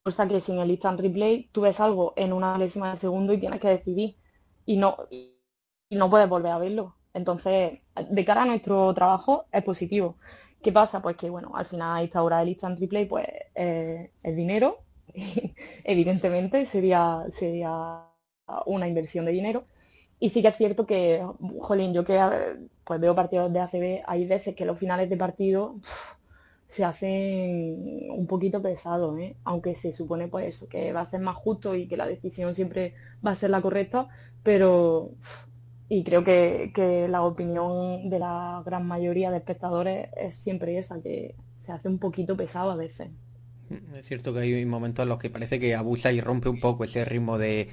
O 0.04 0.12
sea 0.12 0.28
que 0.30 0.42
sin 0.42 0.60
el 0.60 0.72
instant 0.76 1.00
replay 1.00 1.50
tú 1.54 1.62
ves 1.62 1.80
algo 1.80 2.14
en 2.24 2.34
una 2.34 2.58
décima 2.64 2.92
de 2.92 2.98
segundo 3.06 3.34
y 3.34 3.40
tienes 3.40 3.62
que 3.62 3.70
decidir 3.78 4.10
y 4.66 4.76
no, 4.78 4.98
y 5.10 5.96
no 6.02 6.10
puedes 6.10 6.30
volver 6.30 6.52
a 6.52 6.58
verlo. 6.60 6.96
Entonces, 7.14 7.80
de 8.10 8.26
cara 8.26 8.44
a 8.44 8.46
nuestro 8.46 8.94
trabajo 8.94 9.46
es 9.52 9.64
positivo. 9.64 10.18
¿Qué 10.62 10.72
pasa? 10.74 11.02
Pues 11.02 11.16
que, 11.18 11.30
bueno, 11.30 11.52
al 11.56 11.66
final 11.66 12.04
esta 12.04 12.24
hora 12.24 12.40
del 12.40 12.50
instant 12.50 12.80
replay 12.80 13.06
pues 13.06 13.28
eh, 13.56 14.12
es 14.24 14.36
dinero, 14.36 14.80
evidentemente 15.86 16.66
sería, 16.66 17.26
sería 17.32 18.04
una 18.66 18.88
inversión 18.88 19.26
de 19.26 19.32
dinero. 19.32 19.66
Y 20.20 20.30
sí 20.30 20.42
que 20.42 20.50
es 20.50 20.58
cierto 20.58 20.86
que, 20.86 21.26
jolín, 21.60 21.94
yo 21.94 22.04
que 22.04 22.20
pues 22.84 23.00
veo 23.00 23.16
partidos 23.16 23.54
de 23.54 23.60
ACB, 23.60 24.04
hay 24.06 24.26
veces 24.26 24.56
que 24.56 24.66
los 24.66 24.78
finales 24.78 25.10
de 25.10 25.18
partido 25.18 25.76
se 26.68 26.84
hacen 26.86 28.10
un 28.12 28.28
poquito 28.28 28.62
pesados, 28.62 29.18
¿eh? 29.20 29.36
aunque 29.44 29.76
se 29.76 29.94
supone 29.94 30.28
pues 30.28 30.56
eso, 30.56 30.70
que 30.70 30.94
va 30.94 31.02
a 31.02 31.06
ser 31.06 31.22
más 31.22 31.36
justo 31.36 31.76
y 31.76 31.88
que 31.88 31.98
la 31.98 32.08
decisión 32.08 32.54
siempre 32.56 32.94
va 33.26 33.32
a 33.32 33.36
ser 33.36 33.50
la 33.50 33.62
correcta, 33.62 34.08
pero 34.44 35.12
y 35.90 36.04
creo 36.04 36.24
que, 36.24 36.72
que 36.74 37.08
la 37.08 37.24
opinión 37.24 38.10
de 38.10 38.20
la 38.20 38.62
gran 38.66 38.86
mayoría 38.88 39.32
de 39.32 39.38
espectadores 39.38 40.10
es 40.16 40.36
siempre 40.36 40.78
esa, 40.78 41.02
que 41.02 41.36
se 41.60 41.72
hace 41.72 41.88
un 41.90 42.00
poquito 42.00 42.38
pesado 42.38 42.72
a 42.72 42.76
veces. 42.76 43.10
Es 43.96 44.08
cierto 44.08 44.34
que 44.34 44.40
hay 44.40 44.66
momentos 44.66 45.04
en 45.04 45.10
los 45.10 45.20
que 45.20 45.30
parece 45.30 45.60
que 45.60 45.76
abusa 45.76 46.12
y 46.12 46.22
rompe 46.22 46.50
un 46.50 46.60
poco 46.60 46.84
ese 46.84 47.06
ritmo 47.06 47.38
de, 47.38 47.70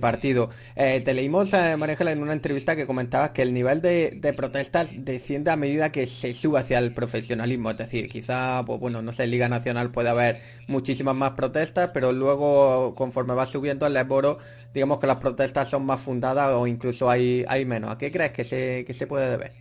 partido. 0.00 0.48
Eh, 0.76 1.02
te 1.04 1.12
leímos, 1.12 1.52
eh, 1.52 1.76
María 1.76 1.96
en 2.00 2.22
una 2.22 2.32
entrevista 2.32 2.74
que 2.74 2.86
comentabas 2.86 3.30
que 3.30 3.42
el 3.42 3.52
nivel 3.52 3.82
de, 3.82 4.34
protestas 4.34 4.88
desciende 4.96 5.50
a 5.50 5.56
medida 5.56 5.92
que 5.92 6.06
se 6.06 6.32
sube 6.32 6.60
hacia 6.60 6.78
el 6.78 6.94
profesionalismo. 6.94 7.70
Es 7.70 7.76
decir, 7.76 8.08
quizá, 8.08 8.62
pues 8.64 8.80
bueno, 8.80 9.02
no 9.02 9.12
sé, 9.12 9.26
Liga 9.26 9.50
Nacional 9.50 9.90
puede 9.90 10.08
haber 10.08 10.40
muchísimas 10.66 11.14
más 11.14 11.32
protestas, 11.32 11.90
pero 11.92 12.12
luego, 12.12 12.94
conforme 12.94 13.34
va 13.34 13.44
subiendo 13.44 13.86
el 13.86 13.92
Leboro, 13.92 14.38
digamos 14.72 14.98
que 14.98 15.06
las 15.06 15.18
protestas 15.18 15.68
son 15.68 15.84
más 15.84 16.00
fundadas 16.00 16.52
o 16.54 16.66
incluso 16.66 17.10
hay, 17.10 17.44
hay 17.48 17.66
menos. 17.66 17.90
¿A 17.90 17.98
qué 17.98 18.10
crees 18.10 18.32
que 18.32 18.44
se, 18.44 18.84
que 18.86 18.94
se 18.94 19.06
puede 19.06 19.28
deber? 19.28 19.52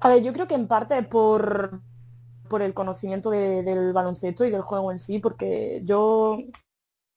A 0.00 0.08
ver, 0.08 0.22
yo 0.22 0.32
creo 0.32 0.48
que 0.48 0.54
en 0.54 0.66
parte 0.66 1.00
por 1.04 1.80
por 2.54 2.62
el 2.62 2.72
conocimiento 2.72 3.30
del 3.30 3.92
baloncesto 3.92 4.44
y 4.44 4.50
del 4.52 4.60
juego 4.62 4.92
en 4.92 5.00
sí, 5.00 5.18
porque 5.18 5.82
yo 5.84 6.38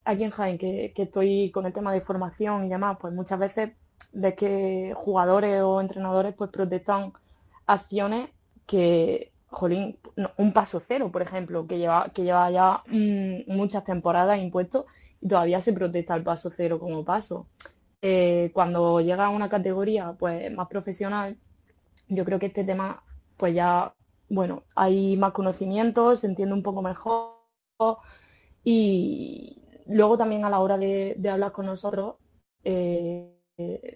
aquí 0.03 0.23
en 0.23 0.31
Jaén, 0.31 0.57
que, 0.57 0.91
estoy 0.95 1.51
con 1.51 1.67
el 1.67 1.73
tema 1.73 1.93
de 1.93 2.01
formación 2.01 2.65
y 2.65 2.69
demás, 2.69 2.97
pues 2.99 3.13
muchas 3.13 3.37
veces 3.37 3.69
de 4.13 4.33
que 4.33 4.95
jugadores 4.95 5.61
o 5.61 5.79
entrenadores 5.79 6.33
pues 6.33 6.49
protestan 6.49 7.13
acciones 7.67 8.31
que, 8.65 9.31
jolín, 9.45 9.99
un 10.37 10.53
paso 10.53 10.79
cero, 10.79 11.11
por 11.11 11.21
ejemplo, 11.21 11.67
que 11.67 11.77
lleva, 11.77 12.09
que 12.11 12.23
lleva 12.23 12.49
ya 12.49 12.81
mm, 12.87 13.55
muchas 13.55 13.83
temporadas 13.83 14.39
impuestos 14.39 14.85
y 15.21 15.27
todavía 15.27 15.61
se 15.61 15.71
protesta 15.71 16.15
el 16.15 16.23
paso 16.23 16.49
cero 16.49 16.79
como 16.79 17.05
paso. 17.05 17.45
Eh, 18.01 18.49
cuando 18.55 19.01
llega 19.01 19.27
a 19.27 19.29
una 19.29 19.49
categoría 19.49 20.15
pues 20.17 20.51
más 20.51 20.67
profesional, 20.67 21.37
yo 22.07 22.25
creo 22.25 22.39
que 22.39 22.47
este 22.47 22.63
tema 22.63 23.03
pues 23.37 23.53
ya 23.53 23.93
bueno, 24.29 24.63
hay 24.75 25.17
más 25.17 25.31
conocimientos, 25.31 26.21
se 26.21 26.27
entiende 26.27 26.53
un 26.53 26.63
poco 26.63 26.81
mejor 26.81 27.37
y 28.63 29.61
luego 29.87 30.17
también 30.17 30.45
a 30.45 30.49
la 30.49 30.59
hora 30.59 30.77
de, 30.77 31.17
hablar 31.29 31.51
con 31.51 31.65
nosotros, 31.65 32.15
eh, 32.63 33.33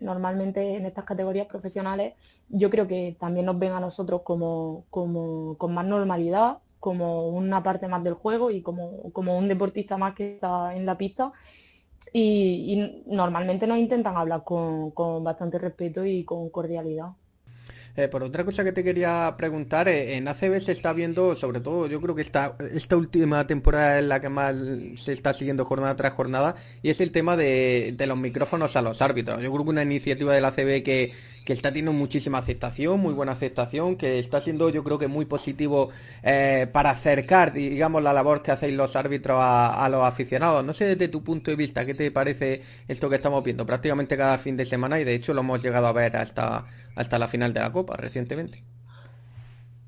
normalmente 0.01 0.75
en 0.75 0.85
estas 0.85 1.05
categorías 1.05 1.47
profesionales, 1.47 2.13
yo 2.49 2.69
creo 2.69 2.87
que 2.87 3.15
también 3.19 3.45
nos 3.45 3.59
ven 3.59 3.73
a 3.73 3.79
nosotros 3.79 4.21
como, 4.23 4.85
como 4.89 5.57
con 5.57 5.73
más 5.73 5.85
normalidad, 5.85 6.59
como 6.79 7.29
una 7.29 7.61
parte 7.63 7.87
más 7.87 8.03
del 8.03 8.15
juego 8.15 8.49
y 8.51 8.61
como, 8.61 9.11
como 9.13 9.37
un 9.37 9.47
deportista 9.47 9.97
más 9.97 10.15
que 10.15 10.35
está 10.35 10.75
en 10.75 10.85
la 10.85 10.97
pista. 10.97 11.31
Y, 12.13 13.03
normalmente 13.05 13.67
nos 13.67 13.77
intentan 13.77 14.17
hablar 14.17 14.43
con, 14.43 14.91
con 14.91 15.23
bastante 15.23 15.59
respeto 15.59 16.05
y 16.05 16.25
con 16.25 16.49
cordialidad. 16.49 17.11
Eh, 17.95 18.07
por 18.07 18.23
otra 18.23 18.45
cosa 18.45 18.63
que 18.63 18.71
te 18.71 18.83
quería 18.83 19.35
preguntar, 19.37 19.87
eh, 19.89 20.15
en 20.15 20.27
ACB 20.27 20.61
se 20.61 20.71
está 20.71 20.93
viendo, 20.93 21.35
sobre 21.35 21.59
todo, 21.59 21.87
yo 21.87 21.99
creo 22.01 22.15
que 22.15 22.21
esta, 22.21 22.55
esta 22.73 22.95
última 22.95 23.45
temporada 23.47 23.99
es 23.99 24.05
la 24.05 24.21
que 24.21 24.29
más 24.29 24.55
se 24.95 25.13
está 25.13 25.33
siguiendo 25.33 25.65
jornada 25.65 25.95
tras 25.95 26.13
jornada, 26.13 26.55
y 26.81 26.89
es 26.89 27.01
el 27.01 27.11
tema 27.11 27.35
de, 27.35 27.93
de 27.97 28.07
los 28.07 28.17
micrófonos 28.17 28.75
a 28.75 28.81
los 28.81 29.01
árbitros. 29.01 29.41
Yo 29.41 29.51
creo 29.51 29.63
que 29.63 29.69
una 29.69 29.83
iniciativa 29.83 30.33
de 30.33 30.41
la 30.41 30.49
ACB 30.49 30.83
que, 30.83 31.13
que 31.45 31.53
está 31.53 31.69
teniendo 31.69 31.93
muchísima 31.93 32.37
aceptación, 32.37 32.99
muy 32.99 33.13
buena 33.13 33.31
aceptación, 33.31 33.95
que 33.95 34.19
está 34.19 34.41
siendo 34.41 34.69
yo 34.69 34.83
creo 34.83 34.99
que 34.99 35.07
muy 35.07 35.25
positivo 35.25 35.89
eh, 36.23 36.67
para 36.71 36.91
acercar, 36.91 37.53
digamos, 37.53 38.03
la 38.03 38.13
labor 38.13 38.43
que 38.43 38.51
hacéis 38.51 38.75
los 38.75 38.95
árbitros 38.95 39.37
a, 39.41 39.87
los 39.89 40.03
aficionados. 40.03 40.63
No 40.63 40.73
sé 40.73 40.85
desde 40.85 41.07
tu 41.07 41.23
punto 41.23 41.49
de 41.51 41.57
vista, 41.57 41.85
¿qué 41.85 41.93
te 41.93 42.11
parece 42.11 42.61
esto 42.87 43.09
que 43.09 43.15
estamos 43.15 43.43
viendo 43.43 43.65
prácticamente 43.65 44.17
cada 44.17 44.37
fin 44.37 44.55
de 44.55 44.65
semana 44.65 44.99
y 44.99 45.03
de 45.03 45.15
hecho 45.15 45.33
lo 45.33 45.41
hemos 45.41 45.61
llegado 45.63 45.87
a 45.87 45.93
ver 45.93 46.15
hasta, 46.15 46.65
hasta 46.95 47.19
la 47.19 47.27
final 47.27 47.53
de 47.53 47.59
la 47.61 47.71
Copa 47.71 47.97
recientemente? 47.97 48.63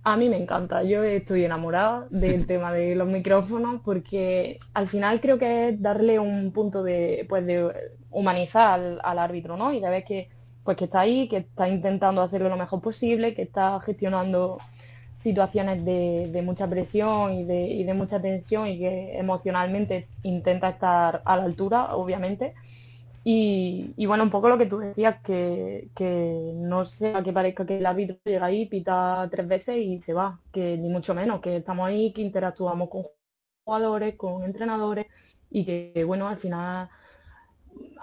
A 0.06 0.18
mí 0.18 0.28
me 0.28 0.36
encanta, 0.36 0.84
yo 0.84 1.02
estoy 1.04 1.46
enamorada 1.46 2.08
del 2.10 2.46
tema 2.48 2.74
de 2.74 2.96
los 2.96 3.08
micrófonos 3.08 3.80
porque 3.86 4.58
al 4.74 4.88
final 4.88 5.22
creo 5.22 5.38
que 5.38 5.70
es 5.70 5.82
darle 5.82 6.20
un 6.20 6.52
punto 6.52 6.84
de, 6.84 7.26
pues 7.30 7.46
de 7.46 7.72
humanizar 8.10 8.80
al, 8.80 9.00
al 9.04 9.20
árbitro, 9.20 9.56
¿no? 9.56 9.72
Y 9.72 9.80
de 9.80 9.90
ver 9.90 10.04
que 10.04 10.30
pues 10.64 10.78
que 10.78 10.86
está 10.86 11.02
ahí, 11.02 11.28
que 11.28 11.38
está 11.38 11.70
intentando 11.70 12.22
hacerlo 12.22 12.50
lo 12.50 12.58
mejor 12.58 12.82
posible, 12.82 13.34
que 13.34 13.44
está 13.44 13.80
gestionando 13.82 14.60
situaciones 15.16 15.86
de, 15.86 16.42
mucha 16.44 16.70
presión 16.70 17.34
y 17.34 17.44
de, 17.46 17.94
mucha 17.94 18.22
tensión 18.22 18.68
y 18.68 18.80
que 18.80 19.18
emocionalmente 19.18 20.08
intenta 20.24 20.70
estar 20.70 21.22
a 21.26 21.38
la 21.38 21.44
altura, 21.44 21.96
obviamente. 21.96 22.54
Y, 23.26 24.06
bueno, 24.06 24.24
un 24.24 24.30
poco 24.30 24.50
lo 24.50 24.58
que 24.58 24.66
tú 24.66 24.80
decías, 24.80 25.22
que, 25.24 25.88
no 26.56 26.86
sea 26.86 27.24
que 27.24 27.32
parezca 27.32 27.66
que 27.66 27.78
el 27.78 27.86
árbitro 27.86 28.18
llega 28.26 28.48
ahí, 28.48 28.66
pita 28.66 29.28
tres 29.32 29.48
veces 29.48 29.78
y 29.78 30.02
se 30.02 30.14
va, 30.14 30.40
que 30.52 30.78
ni 30.78 30.90
mucho 30.90 31.16
menos, 31.16 31.40
que 31.40 31.58
estamos 31.58 31.88
ahí, 31.88 32.12
que 32.12 32.22
interactuamos 32.22 32.90
con 32.90 33.04
jugadores, 33.66 34.16
con 34.16 34.44
entrenadores 34.44 35.08
y 35.50 35.66
que, 35.66 36.04
bueno, 36.06 36.28
al 36.28 36.38
final 36.38 36.90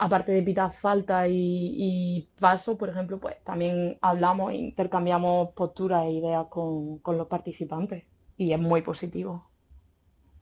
aparte 0.01 0.33
de 0.33 0.43
pitar 0.43 0.73
falta 0.73 1.29
y, 1.29 2.29
paso, 2.39 2.77
por 2.79 2.89
ejemplo, 2.89 3.21
pues 3.21 3.37
también 3.45 3.99
hablamos 4.01 4.53
e 4.53 4.57
intercambiamos 4.57 5.51
posturas 5.55 6.05
e 6.05 6.13
ideas 6.13 6.47
con, 6.49 7.01
los 7.05 7.27
participantes 7.27 8.05
y 8.37 8.53
es 8.53 8.59
muy 8.59 8.81
positivo. 8.83 9.51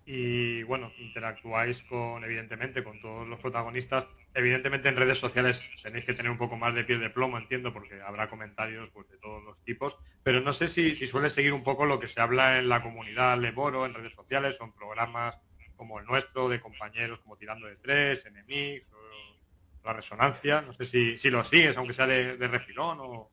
Y 0.07 0.63
bueno, 0.63 0.91
interactuáis 0.99 1.83
con, 1.83 2.25
evidentemente, 2.25 2.83
con 2.83 3.01
todos 3.01 3.29
los 3.29 3.41
protagonistas. 3.41 4.07
Evidentemente 4.33 4.89
en 4.89 4.97
redes 4.97 5.19
sociales 5.19 5.69
tenéis 5.83 6.05
que 6.05 6.15
tener 6.15 6.31
un 6.31 6.39
poco 6.39 6.57
más 6.57 6.75
de 6.75 6.85
piel 6.85 7.01
de 7.01 7.11
plomo, 7.11 7.37
entiendo, 7.37 7.73
porque 7.73 8.01
habrá 8.01 8.31
comentarios 8.31 8.89
pues, 8.95 9.09
de 9.11 9.19
todos 9.19 9.43
los 9.43 9.61
tipos. 9.65 9.99
Pero 10.23 10.41
no 10.41 10.53
sé 10.53 10.69
si, 10.69 10.97
si 10.97 11.07
suele 11.07 11.29
seguir 11.29 11.53
un 11.53 11.65
poco 11.65 11.85
lo 11.85 11.99
que 11.99 12.09
se 12.09 12.21
habla 12.21 12.59
en 12.59 12.69
la 12.69 12.83
comunidad 12.83 13.39
Leboro, 13.39 13.85
en 13.85 13.93
redes 13.93 14.15
sociales, 14.15 14.57
son 14.57 14.73
programas 14.73 15.37
como 15.79 16.01
el 16.01 16.07
nuestro, 16.07 16.49
de 16.49 16.61
compañeros 16.61 17.21
como 17.21 17.37
Tirando 17.37 17.67
de 17.67 17.77
Tres, 17.77 18.27
Enemigos, 18.27 18.91
la 19.89 19.95
resonancia. 19.95 20.63
No 20.63 20.73
sé 20.73 20.85
si, 20.85 21.19
si 21.19 21.31
lo 21.31 21.43
sigues, 21.43 21.77
aunque 21.77 21.95
sea 21.95 22.07
de, 22.07 22.37
refilón 22.37 22.99
o... 23.01 23.31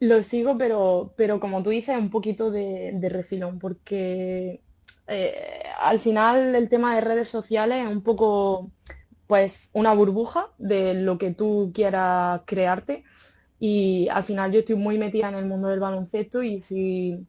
Lo 0.00 0.22
sigo, 0.22 0.58
pero, 0.58 1.14
pero 1.16 1.40
como 1.40 1.62
tú 1.62 1.70
dices, 1.70 1.96
un 1.96 2.10
poquito 2.10 2.50
de, 2.50 3.08
refilón, 3.10 3.58
porque 3.58 4.60
eh, 5.06 5.62
al 5.80 6.00
final 6.00 6.54
el 6.54 6.68
tema 6.68 6.94
de 6.94 7.00
redes 7.00 7.28
sociales 7.28 7.84
es 7.84 7.90
un 7.90 8.02
poco 8.02 8.70
pues 9.26 9.70
una 9.72 9.94
burbuja 9.94 10.50
de 10.58 10.92
lo 10.94 11.16
que 11.16 11.30
tú 11.30 11.72
quieras 11.74 12.42
crearte 12.44 13.04
y 13.58 14.08
al 14.08 14.24
final 14.24 14.52
yo 14.52 14.58
estoy 14.58 14.76
muy 14.76 14.98
metida 14.98 15.30
en 15.30 15.36
el 15.36 15.46
mundo 15.46 15.68
del 15.68 15.80
baloncesto 15.80 16.42
y 16.42 16.60
si 16.60 17.26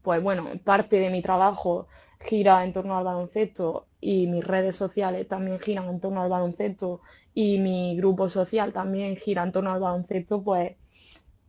pues 0.00 0.22
bueno, 0.22 0.46
parte 0.64 0.98
de 0.98 1.10
mi 1.10 1.20
trabajo 1.20 1.88
gira 2.20 2.64
en 2.64 2.72
torno 2.72 2.96
al 2.96 3.04
baloncesto 3.04 3.86
y 4.00 4.26
mis 4.28 4.44
redes 4.44 4.76
sociales 4.76 5.28
también 5.28 5.60
giran 5.60 5.88
en 5.88 6.00
torno 6.00 6.22
al 6.22 6.30
baloncesto 6.30 7.02
y 7.36 7.58
mi 7.58 7.96
grupo 7.96 8.30
social 8.30 8.72
también 8.72 9.16
gira 9.16 9.42
en 9.44 9.52
torno 9.52 9.70
al 9.70 9.80
baloncesto, 9.80 10.42
pues 10.42 10.76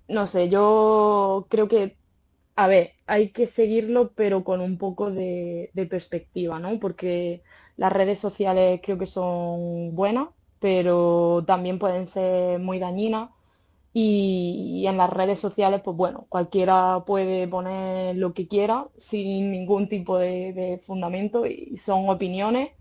no 0.10 0.28
sé, 0.28 0.50
yo 0.50 1.48
creo 1.50 1.70
que, 1.70 1.98
a 2.56 2.68
ver, 2.68 2.94
hay 3.08 3.32
que 3.32 3.48
seguirlo 3.48 4.12
pero 4.14 4.44
con 4.44 4.62
un 4.62 4.78
poco 4.78 5.12
de, 5.12 5.72
perspectiva, 5.90 6.60
¿no? 6.60 6.80
Porque 6.80 7.44
las 7.78 7.94
redes 7.94 8.20
sociales 8.20 8.82
creo 8.84 8.98
que 8.98 9.06
son 9.08 9.96
buenas, 9.96 10.30
pero 10.60 11.44
también 11.48 11.80
pueden 11.80 12.08
ser 12.08 12.60
muy 12.60 12.80
dañinas 12.80 13.30
y, 13.94 14.86
en 14.88 14.98
las 14.98 15.10
redes 15.10 15.40
sociales, 15.40 15.82
pues 15.84 15.98
bueno, 15.98 16.26
cualquiera 16.30 17.04
puede 17.06 17.48
poner 17.48 18.16
lo 18.18 18.34
que 18.34 18.48
quiera 18.48 18.88
sin 18.98 19.52
ningún 19.52 19.90
tipo 19.90 20.18
de, 20.18 20.82
fundamento 20.86 21.46
y 21.46 21.78
son 21.78 22.10
opiniones. 22.10 22.72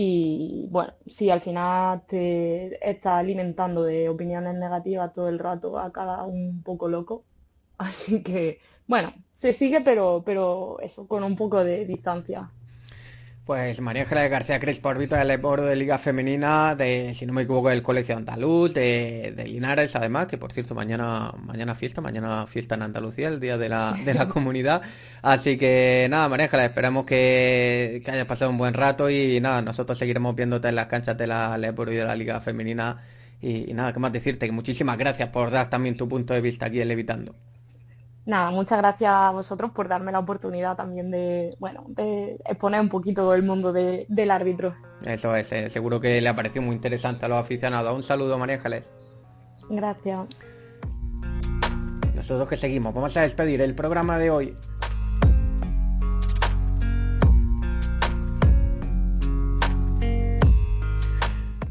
Y 0.00 0.68
bueno, 0.70 0.94
si 1.08 1.28
al 1.28 1.40
final 1.40 2.06
te 2.06 2.88
estás 2.88 3.14
alimentando 3.18 3.82
de 3.82 4.08
opiniones 4.08 4.54
negativas 4.54 5.12
todo 5.12 5.28
el 5.28 5.40
rato, 5.40 5.76
a 5.76 5.90
cada 5.92 6.24
un 6.24 6.62
poco 6.62 6.88
loco. 6.88 7.26
Así 7.78 8.22
que, 8.22 8.60
bueno, 8.86 9.12
se 9.32 9.52
sigue, 9.54 9.80
pero, 9.80 10.22
pero 10.24 10.78
eso, 10.80 11.08
con 11.08 11.24
un 11.24 11.34
poco 11.36 11.64
de 11.64 11.84
distancia. 11.84 12.54
Pues 13.48 13.80
María 13.80 14.02
Ángeles 14.02 14.30
García 14.30 14.60
Crespo, 14.60 14.90
árbitra 14.90 15.20
del 15.20 15.30
Eboro 15.30 15.64
de 15.64 15.74
Liga 15.74 15.96
Femenina, 15.96 16.74
de, 16.76 17.14
si 17.14 17.24
no 17.24 17.32
me 17.32 17.44
equivoco, 17.44 17.70
del 17.70 17.82
Colegio 17.82 18.14
Andaluz, 18.14 18.74
de, 18.74 19.32
Linares, 19.46 19.96
además, 19.96 20.26
que 20.26 20.36
por 20.36 20.52
cierto, 20.52 20.74
mañana, 20.74 21.32
mañana 21.38 21.74
fiesta, 21.74 22.02
mañana 22.02 22.46
fiesta 22.46 22.74
en 22.74 22.82
Andalucía, 22.82 23.28
el 23.28 23.40
día 23.40 23.56
de 23.56 23.70
la, 23.70 23.96
de 24.04 24.12
la 24.12 24.28
comunidad. 24.34 24.82
Así 25.22 25.56
que 25.56 26.08
nada, 26.10 26.28
María 26.28 26.44
Ángeles, 26.44 26.66
esperamos 26.66 27.06
que, 27.06 28.02
que 28.04 28.10
hayas 28.10 28.26
pasado 28.26 28.50
un 28.50 28.58
buen 28.58 28.74
rato 28.74 29.08
y 29.08 29.40
nada, 29.40 29.62
nosotros 29.62 29.96
seguiremos 29.96 30.36
viéndote 30.36 30.68
en 30.68 30.74
las 30.74 30.88
canchas 30.88 31.16
de 31.16 31.26
la 31.26 31.56
Eboro 31.56 31.90
y 31.90 31.96
de 31.96 32.04
la 32.04 32.16
Liga 32.16 32.42
Femenina. 32.42 32.98
Y, 33.40 33.72
nada, 33.72 33.94
¿qué 33.94 33.98
más 33.98 34.12
decirte? 34.12 34.44
Que 34.44 34.52
muchísimas 34.52 34.98
gracias 34.98 35.30
por 35.30 35.50
dar 35.50 35.70
también 35.70 35.96
tu 35.96 36.06
punto 36.06 36.34
de 36.34 36.42
vista 36.42 36.66
aquí 36.66 36.82
en 36.82 36.88
Levitando 36.88 37.34
nada, 38.28 38.50
muchas 38.50 38.78
gracias 38.78 39.10
a 39.10 39.30
vosotros 39.30 39.70
por 39.72 39.88
darme 39.88 40.12
la 40.12 40.18
oportunidad 40.18 40.76
también 40.76 41.10
de, 41.10 41.56
bueno, 41.58 41.84
de 41.88 42.38
exponer 42.44 42.80
un 42.80 42.90
poquito 42.90 43.34
el 43.34 43.42
mundo 43.42 43.72
del 43.72 44.30
árbitro. 44.30 44.76
Eso 45.04 45.34
es, 45.34 45.50
eh, 45.50 45.70
seguro 45.70 45.98
que 45.98 46.20
le 46.20 46.28
ha 46.28 46.36
parecido 46.36 46.62
muy 46.62 46.76
interesante 46.76 47.24
a 47.24 47.28
los 47.28 47.38
aficionados. 47.38 47.94
Un 47.94 48.02
saludo, 48.02 48.38
María 48.38 48.56
Ángeles. 48.56 48.84
Gracias. 49.70 50.26
Nosotros 52.14 52.48
que 52.48 52.56
seguimos, 52.56 52.92
vamos 52.92 53.16
a 53.16 53.22
despedir 53.22 53.62
el 53.62 53.74
programa 53.74 54.18
de 54.18 54.30
hoy 54.30 54.56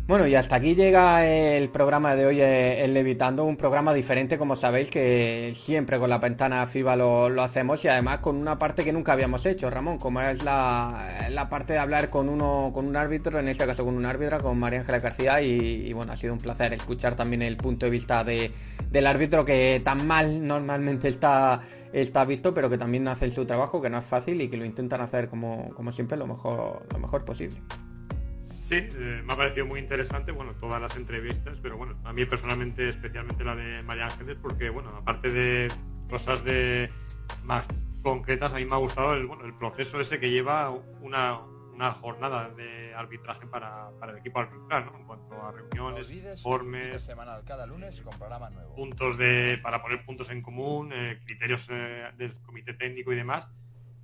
Bueno, 0.08 0.26
y 0.26 0.36
hasta 0.36 0.56
aquí 0.56 0.74
llega 0.74 1.28
el 1.28 1.68
programa 1.68 2.16
de 2.16 2.26
hoy, 2.26 2.40
eh, 2.40 2.86
el 2.86 2.94
Levitando, 2.94 3.44
un 3.44 3.58
programa 3.58 3.94
diferente, 3.94 4.38
como 4.38 4.56
sabéis, 4.56 4.90
que 4.90 5.54
siempre 5.62 6.00
con 6.00 6.10
la 6.10 6.18
ventana 6.18 6.66
FIBA 6.66 6.96
lo, 6.96 7.42
hacemos 7.42 7.84
y 7.84 7.90
además 7.90 8.20
con 8.20 8.38
una 8.38 8.58
parte 8.58 8.86
que 8.86 8.94
nunca 8.94 9.12
habíamos 9.12 9.46
hecho, 9.46 9.70
Ramón, 9.70 9.98
como 9.98 10.22
es 10.22 10.46
la, 10.46 11.48
parte 11.50 11.74
de 11.74 11.80
hablar 11.80 12.10
con 12.10 12.30
uno, 12.30 12.72
con 12.74 12.88
un 12.88 12.96
árbitro, 12.96 13.38
en 13.38 13.50
este 13.50 13.66
caso 13.66 13.84
con 13.84 13.96
un 13.98 14.06
árbitra, 14.06 14.40
con 14.40 14.58
María 14.58 14.80
Ángela 14.80 15.00
García, 15.00 15.42
y, 15.42 15.92
bueno, 15.92 16.14
ha 16.14 16.18
sido 16.18 16.32
un 16.32 16.40
placer 16.40 16.72
escuchar 16.72 17.18
también 17.18 17.42
el 17.42 17.58
punto 17.58 17.86
de 17.86 17.90
vista 17.90 18.24
de, 18.24 18.54
del 18.90 19.08
árbitro 19.08 19.44
que 19.44 19.82
tan 19.84 20.08
mal 20.08 20.48
normalmente 20.48 21.10
está, 21.10 21.64
está 21.92 22.24
visto, 22.24 22.54
pero 22.54 22.70
que 22.70 22.78
también 22.78 23.10
hace 23.10 23.30
su 23.32 23.46
trabajo, 23.46 23.82
que 23.82 23.90
no 23.90 23.98
es 23.98 24.06
fácil 24.06 24.40
y 24.40 24.48
que 24.48 24.56
lo 24.56 24.64
intentan 24.64 25.02
hacer 25.02 25.28
como, 25.28 25.70
como 25.76 25.92
siempre 25.92 26.18
lo 26.18 26.28
mejor, 26.28 26.88
lo 26.94 26.98
mejor 26.98 27.26
posible. 27.26 27.58
Sí, 28.68 28.76
eh, 28.76 29.22
me 29.24 29.32
ha 29.32 29.38
parecido 29.38 29.66
muy 29.66 29.80
interesante, 29.80 30.34
bueno, 30.34 30.54
todas 30.56 30.82
las 30.82 30.98
entrevistas, 30.98 31.58
pero 31.62 31.78
bueno, 31.78 31.98
a 32.04 32.12
mí 32.12 32.26
personalmente, 32.26 32.90
especialmente 32.90 33.46
la 33.46 33.56
de 33.56 33.82
María 33.82 34.08
Ángeles, 34.08 34.36
porque 34.42 34.70
bueno, 34.70 34.90
aparte 34.90 35.32
de 35.32 35.72
cosas 36.10 36.44
de 36.44 36.92
más 37.46 37.66
concretas, 38.04 38.52
a 38.52 38.58
mí 38.58 38.66
me 38.66 38.74
ha 38.74 38.80
gustado 38.80 39.14
el, 39.14 39.26
bueno, 39.26 39.46
el 39.46 39.54
proceso 39.54 40.02
ese 40.02 40.20
que 40.20 40.32
lleva 40.32 40.70
una, 41.00 41.40
jornada 41.94 42.50
de 42.50 42.94
arbitraje 42.94 43.48
para, 43.48 43.88
el 44.04 44.18
equipo 44.18 44.42
arbitral, 44.42 44.88
¿no? 44.88 44.98
En 45.00 45.06
cuanto 45.06 45.42
a 45.42 45.54
reuniones, 45.54 46.12
informes, 46.12 47.02
semanal 47.02 47.46
cada 47.46 47.66
lunes 47.66 48.02
con 48.02 48.18
programa 48.18 48.50
nuevo. 48.50 48.76
puntos 48.76 49.18
de 49.18 49.62
para 49.64 49.82
poner 49.82 50.04
puntos 50.04 50.30
en 50.30 50.42
común, 50.42 50.92
eh, 50.92 51.22
criterios 51.24 51.70
eh, 51.70 52.12
del 52.18 52.36
comité 52.42 52.74
técnico 52.74 53.14
y 53.14 53.16
demás 53.16 53.48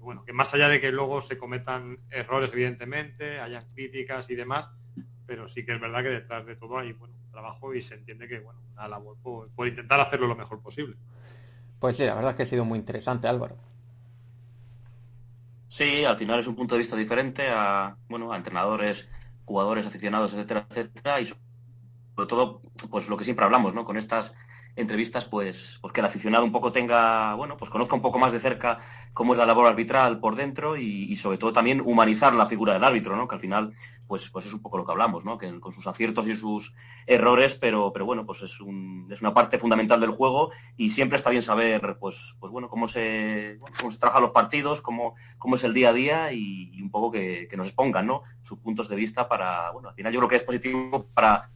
bueno, 0.04 0.24
que 0.26 0.34
más 0.34 0.54
allá 0.54 0.68
de 0.68 0.80
que 0.80 0.91
luego 0.91 1.22
se 1.22 1.38
cometan 1.38 1.99
errores, 2.12 2.51
evidentemente, 2.54 3.39
hayan 3.39 3.66
críticas 3.74 4.30
y 4.30 4.36
demás, 4.36 4.68
pero 5.26 5.47
sí 5.47 5.66
que 5.66 5.74
es 5.74 5.80
verdad 5.80 6.04
que 6.04 6.10
detrás 6.10 6.45
de 6.45 6.56
todo 6.56 6.78
hay 6.78 6.93
bueno, 6.93 7.16
trabajo 7.32 7.74
y 7.74 7.82
se 7.82 7.95
entiende 7.95 8.28
que, 8.28 8.39
bueno, 8.39 8.60
una 8.74 8.88
labor 8.88 9.18
por, 9.24 9.68
intentar 9.68 9.99
hacerlo 9.99 10.28
lo 10.28 10.36
mejor 10.36 10.62
posible. 10.62 10.95
Pues 11.80 11.97
sí, 11.97 12.04
la 12.04 12.16
verdad 12.16 12.32
es 12.32 12.38
que 12.38 12.43
ha 12.43 12.47
sido 12.47 12.66
muy 12.66 12.80
interesante, 12.80 13.28
Álvaro. 13.28 13.58
Sí, 15.68 16.06
al 16.06 16.18
final 16.18 16.39
es 16.39 16.47
un 16.47 16.56
punto 16.56 16.76
de 16.76 16.80
vista 16.80 16.95
diferente 16.95 17.47
a, 17.49 17.97
bueno, 18.08 18.32
a 18.32 18.38
entrenadores, 18.38 19.08
jugadores, 19.45 19.86
aficionados, 19.86 20.34
etcétera, 20.34 20.68
etcétera, 20.70 21.20
y 21.22 21.26
sobre 21.26 22.28
todo, 22.28 22.62
pues 22.91 23.10
lo 23.10 23.18
que 23.18 23.24
siempre 23.24 23.45
hablamos, 23.45 23.74
¿no? 23.74 23.84
Con 23.84 23.97
estas 23.97 24.34
entrevistas, 24.76 25.26
pues, 25.26 25.78
pues 25.82 25.93
que 25.93 25.99
el 25.99 26.05
aficionado 26.05 26.43
un 26.43 26.51
poco 26.51 26.71
tenga, 26.71 27.36
bueno, 27.36 27.57
pues 27.57 27.69
conozca 27.69 27.95
un 27.95 28.01
poco 28.01 28.19
más 28.19 28.32
de 28.32 28.39
cerca 28.39 28.80
cómo 29.13 29.34
es 29.34 29.39
la 29.39 29.45
labor 29.45 29.67
arbitral 29.67 30.19
por 30.19 30.36
dentro 30.36 30.76
y, 30.78 31.15
sobre 31.17 31.38
todo 31.38 31.53
también 31.53 31.82
humanizar 31.82 32.34
la 32.34 32.47
figura 32.47 32.74
del 32.74 32.84
árbitro, 32.84 33.15
¿no? 33.15 33.28
Que 33.28 33.36
al 33.36 33.41
final, 33.41 33.74
pues, 34.07 34.30
pues 34.32 34.47
es 34.47 34.53
un 34.53 34.61
poco 34.61 34.80
lo 34.80 34.86
que 34.86 34.91
hablamos, 34.91 35.24
¿no? 35.24 35.38
Que 35.38 35.59
con 35.59 35.71
sus 35.71 35.86
aciertos 35.86 36.28
y 36.28 36.36
sus 36.36 36.74
errores, 37.05 37.53
pero, 37.53 37.93
pero 37.93 38.05
bueno, 38.05 38.26
pues 38.26 38.41
es, 38.41 38.59
un, 38.59 39.07
es 39.11 39.21
una 39.21 39.34
parte 39.34 39.59
fundamental 39.59 40.01
del 40.01 40.09
juego 40.09 40.51
y 40.76 40.89
siempre 40.89 41.17
está 41.17 41.30
bien 41.30 41.43
saber, 41.43 41.97
pues, 41.99 42.36
pues 42.39 42.51
bueno, 42.51 42.69
cómo 42.69 42.88
se, 42.88 43.59
cómo 43.80 43.91
se 43.91 43.99
trabajan 43.99 44.24
los 44.24 44.32
partidos, 44.32 44.82
cómo, 44.82 45.13
cómo 45.38 45.55
es 45.55 45.63
el 45.63 45.76
día 45.76 45.89
a 45.89 45.93
día 45.93 46.34
y, 46.34 46.82
un 46.82 46.89
poco 46.89 47.11
que, 47.11 47.47
que 47.47 47.57
nos 47.57 47.67
expongan, 47.67 48.07
¿no? 48.07 48.24
Sus 48.41 48.57
puntos 48.57 48.89
de 48.89 48.95
vista 48.95 49.30
para, 49.30 49.69
bueno, 49.71 49.89
al 49.89 49.95
final 49.95 50.11
yo 50.11 50.19
creo 50.19 50.30
que 50.30 50.36
es 50.38 50.43
positivo 50.43 51.07
para 51.13 51.51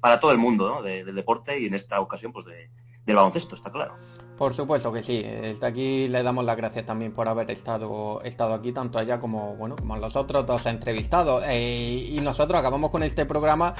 para 0.00 0.18
todo 0.18 0.32
el 0.32 0.38
mundo 0.38 0.82
del 0.82 1.14
deporte 1.14 1.58
y 1.58 1.66
en 1.66 1.74
esta 1.74 2.00
ocasión 2.00 2.32
pues 2.32 2.44
del 2.46 3.16
baloncesto, 3.16 3.54
está 3.54 3.70
claro. 3.70 3.94
Por 4.36 4.54
supuesto 4.54 4.90
que 4.90 5.02
sí. 5.02 5.22
Desde 5.22 5.66
aquí 5.66 6.08
le 6.08 6.22
damos 6.22 6.44
las 6.44 6.56
gracias 6.56 6.86
también 6.86 7.12
por 7.12 7.28
haber 7.28 7.50
estado, 7.50 8.22
estado 8.22 8.54
aquí, 8.54 8.72
tanto 8.72 8.98
allá 8.98 9.20
como 9.20 9.54
bueno, 9.56 9.76
como 9.76 9.98
los 9.98 10.16
otros 10.16 10.46
dos 10.46 10.64
entrevistados. 10.64 11.44
Eh, 11.46 12.08
y 12.10 12.20
nosotros 12.20 12.58
acabamos 12.58 12.90
con 12.90 13.02
este 13.02 13.26
programa 13.26 13.74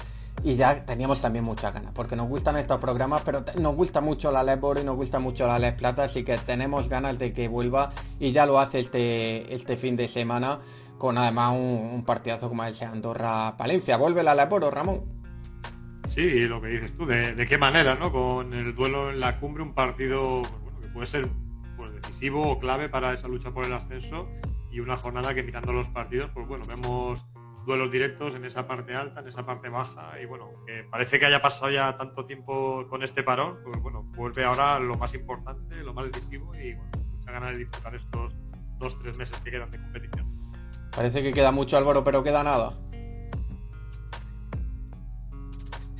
y 0.45 0.57
ya 0.57 0.85
teníamos 0.85 1.21
también 1.21 1.45
muchas 1.45 1.73
ganas, 1.73 1.93
porque 1.95 2.17
nos 2.17 2.29
gustan 2.29 2.57
estos 2.57 2.79
programas, 2.79 3.23
pero 3.25 3.45
nos 3.59 3.75
gusta 3.75 4.01
mucho 4.01 4.31
la 4.31 4.43
Les 4.43 4.59
y 4.59 4.85
nos 4.85 4.97
gusta 4.97 5.19
mucho 5.19 5.47
la 5.47 5.59
Les 5.59 5.75
Plata, 5.75 6.05
así 6.05 6.25
que 6.25 6.37
tenemos 6.39 6.89
ganas 6.89 7.19
de 7.19 7.33
que 7.33 7.49
vuelva 7.49 7.91
y 8.19 8.33
ya 8.33 8.47
lo 8.47 8.59
hace 8.59 8.81
este, 8.81 9.55
este 9.55 9.77
fin 9.77 9.97
de 9.97 10.09
semana 10.09 10.61
con 10.99 11.17
además 11.17 11.53
un, 11.53 12.05
partidazo 12.05 12.49
como 12.49 12.65
el 12.65 12.77
Andorra 12.83 13.57
Palencia. 13.57 13.97
Vuelve 13.97 14.23
la 14.23 14.35
Les 14.35 14.49
Ramón. 14.49 15.20
Sí, 16.11 16.49
lo 16.49 16.61
que 16.61 16.69
dices 16.69 16.97
tú, 16.97 17.07
de, 17.07 17.47
qué 17.49 17.57
manera, 17.57 17.95
¿no? 17.95 18.13
Con 18.13 18.53
el 18.53 18.75
duelo 18.75 19.11
en 19.11 19.21
la 19.21 19.39
cumbre, 19.39 19.63
un 19.63 19.75
partido 19.75 20.43
pues 20.43 20.75
que 20.81 20.87
puede 20.89 21.07
ser 21.07 21.29
pues, 21.77 21.93
decisivo 21.95 22.51
o 22.51 22.59
clave 22.59 22.89
para 22.89 23.15
esa 23.15 23.29
lucha 23.29 23.53
por 23.53 23.65
el 23.65 23.73
ascenso 23.73 24.29
y 24.73 24.81
una 24.81 24.97
jornada 24.97 25.35
que 25.35 25.43
mirando 25.43 25.73
los 25.73 25.89
partidos, 25.89 26.31
pues 26.35 26.47
bueno, 26.49 26.65
vemos 26.67 27.25
duelos 27.65 27.93
directos 27.93 28.35
en 28.35 28.45
esa 28.45 28.67
parte 28.67 28.95
alta, 28.95 29.21
en 29.21 29.29
esa 29.29 29.47
parte 29.47 29.69
baja 29.69 30.21
y 30.21 30.27
bueno, 30.27 30.51
que 30.67 30.85
parece 30.85 31.21
que 31.21 31.27
haya 31.27 31.43
pasado 31.43 31.71
ya 31.71 31.97
tanto 31.97 32.27
tiempo 32.27 32.87
con 32.89 33.03
este 33.03 33.23
parón, 33.23 33.59
pues 33.65 33.81
bueno, 33.81 34.03
vuelve 34.17 34.45
ahora 34.45 34.81
lo 34.81 34.97
más 34.97 35.15
importante, 35.15 35.83
lo 35.85 35.95
más 35.95 36.07
decisivo 36.11 36.55
y 36.57 36.75
bueno, 36.75 36.91
mucha 37.13 37.31
ganas 37.31 37.53
de 37.53 37.59
disfrutar 37.59 37.95
estos 37.95 38.35
dos, 38.79 38.99
tres 38.99 39.17
meses 39.17 39.39
que 39.41 39.51
quedan 39.53 39.71
de 39.71 39.79
competición. 39.79 40.41
Parece 40.95 41.23
que 41.23 41.33
queda 41.33 41.53
mucho 41.53 41.77
Álvaro, 41.77 42.03
pero 42.03 42.25
queda 42.25 42.43
nada. 42.43 42.77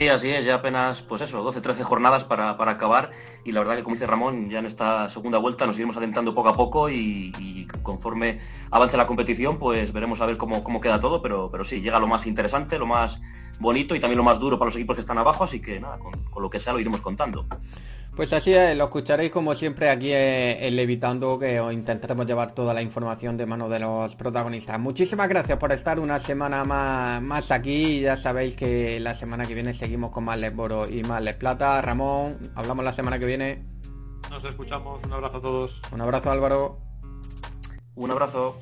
Sí, 0.01 0.09
así 0.09 0.31
es, 0.31 0.47
ya 0.47 0.55
apenas, 0.55 1.03
pues 1.03 1.21
eso, 1.21 1.43
12, 1.43 1.61
13 1.61 1.85
jornadas 1.85 2.25
para, 2.25 2.53
acabar. 2.59 3.11
Y 3.45 3.53
la 3.53 3.61
verdad 3.61 3.77
que 3.77 3.83
como 3.83 3.97
dice 3.97 4.07
Ramón, 4.07 4.49
ya 4.49 4.61
en 4.61 4.65
esta 4.65 5.11
segunda 5.11 5.37
vuelta 5.37 5.67
nos 5.67 5.77
iremos 5.77 5.95
adentrando 5.99 6.35
poco 6.35 6.49
a 6.49 6.57
poco 6.57 6.89
y, 6.89 7.69
conforme 7.83 8.41
avance 8.71 8.97
la 8.97 9.07
competición, 9.07 9.59
pues 9.59 9.93
veremos 9.93 10.23
a 10.23 10.27
ver 10.27 10.39
cómo, 10.39 10.65
cómo 10.65 10.81
queda 10.81 11.01
todo, 11.01 11.21
pero, 11.21 11.51
pero 11.51 11.65
sí, 11.65 11.83
llega 11.83 12.01
lo 12.01 12.07
más 12.07 12.27
interesante, 12.27 12.79
lo 12.79 12.87
más 12.87 13.21
bonito 13.59 13.95
y 13.95 14.01
también 14.01 14.17
lo 14.17 14.25
más 14.25 14.39
duro 14.41 14.59
para 14.59 14.71
los 14.71 14.77
equipos 14.77 14.97
que 14.97 15.03
están 15.03 15.19
abajo, 15.19 15.45
así 15.45 15.61
que 15.61 15.79
nada, 15.81 15.99
con 15.99 16.43
lo 16.43 16.49
que 16.49 16.61
sea 16.61 16.73
lo 16.73 16.81
iremos 16.81 17.03
contando. 17.03 17.47
Pues 18.21 18.35
así 18.35 18.53
es, 18.53 18.77
lo 18.77 18.85
escucharéis 18.85 19.33
como 19.33 19.55
siempre 19.55 19.89
aquí 19.89 20.11
en 20.13 20.77
Levitando, 20.77 21.39
que 21.39 21.59
os 21.59 21.73
intentaremos 21.73 22.27
llevar 22.27 22.53
toda 22.53 22.75
la 22.75 22.83
información 22.83 23.39
de 23.39 23.47
mano 23.47 23.71
de 23.71 23.79
los 23.79 24.15
protagonistas. 24.15 24.79
Muchísimas 24.79 25.27
gracias 25.27 25.57
por 25.57 25.73
estar 25.73 25.99
una 25.99 26.21
semana 26.21 26.63
más, 26.67 27.23
más 27.23 27.51
aquí. 27.51 28.03
Ya 28.03 28.19
sabéis 28.19 28.57
que 28.57 29.01
la 29.01 29.15
semana 29.15 29.47
que 29.47 29.55
viene 29.55 29.73
seguimos 29.73 30.11
con 30.11 30.25
más 30.25 30.39
Les 30.39 30.55
Boro 30.55 30.87
y 30.87 31.03
más 31.03 31.23
Les 31.23 31.35
Plata. 31.35 31.81
Ramón, 31.81 32.37
hablamos 32.55 32.85
la 32.85 32.93
semana 32.93 33.19
que 33.19 33.25
viene. 33.25 33.65
Nos 34.29 34.45
escuchamos, 34.45 35.03
un 35.03 35.15
abrazo 35.15 35.39
a 35.39 35.41
todos. 35.41 35.81
Un 35.91 36.03
abrazo 36.03 36.31
Álvaro. 36.31 36.79
Un 37.95 38.11
abrazo. 38.11 38.59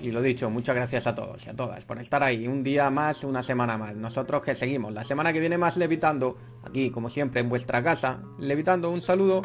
Y 0.00 0.12
lo 0.12 0.22
dicho, 0.22 0.48
muchas 0.48 0.76
gracias 0.76 1.06
a 1.06 1.14
todos 1.14 1.44
y 1.44 1.50
a 1.50 1.54
todas 1.54 1.84
por 1.84 1.98
estar 1.98 2.22
ahí 2.22 2.46
un 2.46 2.62
día 2.62 2.88
más, 2.90 3.24
una 3.24 3.42
semana 3.42 3.76
más. 3.76 3.96
Nosotros 3.96 4.42
que 4.42 4.54
seguimos. 4.54 4.92
La 4.92 5.04
semana 5.04 5.32
que 5.32 5.40
viene 5.40 5.58
más 5.58 5.76
levitando, 5.76 6.38
aquí 6.62 6.90
como 6.90 7.10
siempre 7.10 7.40
en 7.40 7.48
vuestra 7.48 7.82
casa. 7.82 8.20
Levitando, 8.38 8.90
un 8.90 9.02
saludo. 9.02 9.42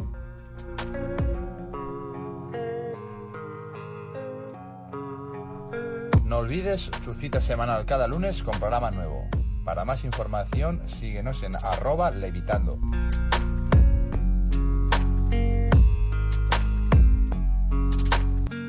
No 6.24 6.38
olvides 6.38 6.92
tu 7.04 7.14
cita 7.14 7.42
semanal 7.42 7.86
cada 7.86 8.08
lunes 8.08 8.44
con 8.44 8.58
programa 8.60 8.92
nuevo. 8.92 9.28
Para 9.66 9.86
más 9.86 10.04
información 10.04 10.82
síguenos 10.88 11.42
en 11.42 11.56
arroba 11.56 12.12
levitando. 12.12 12.78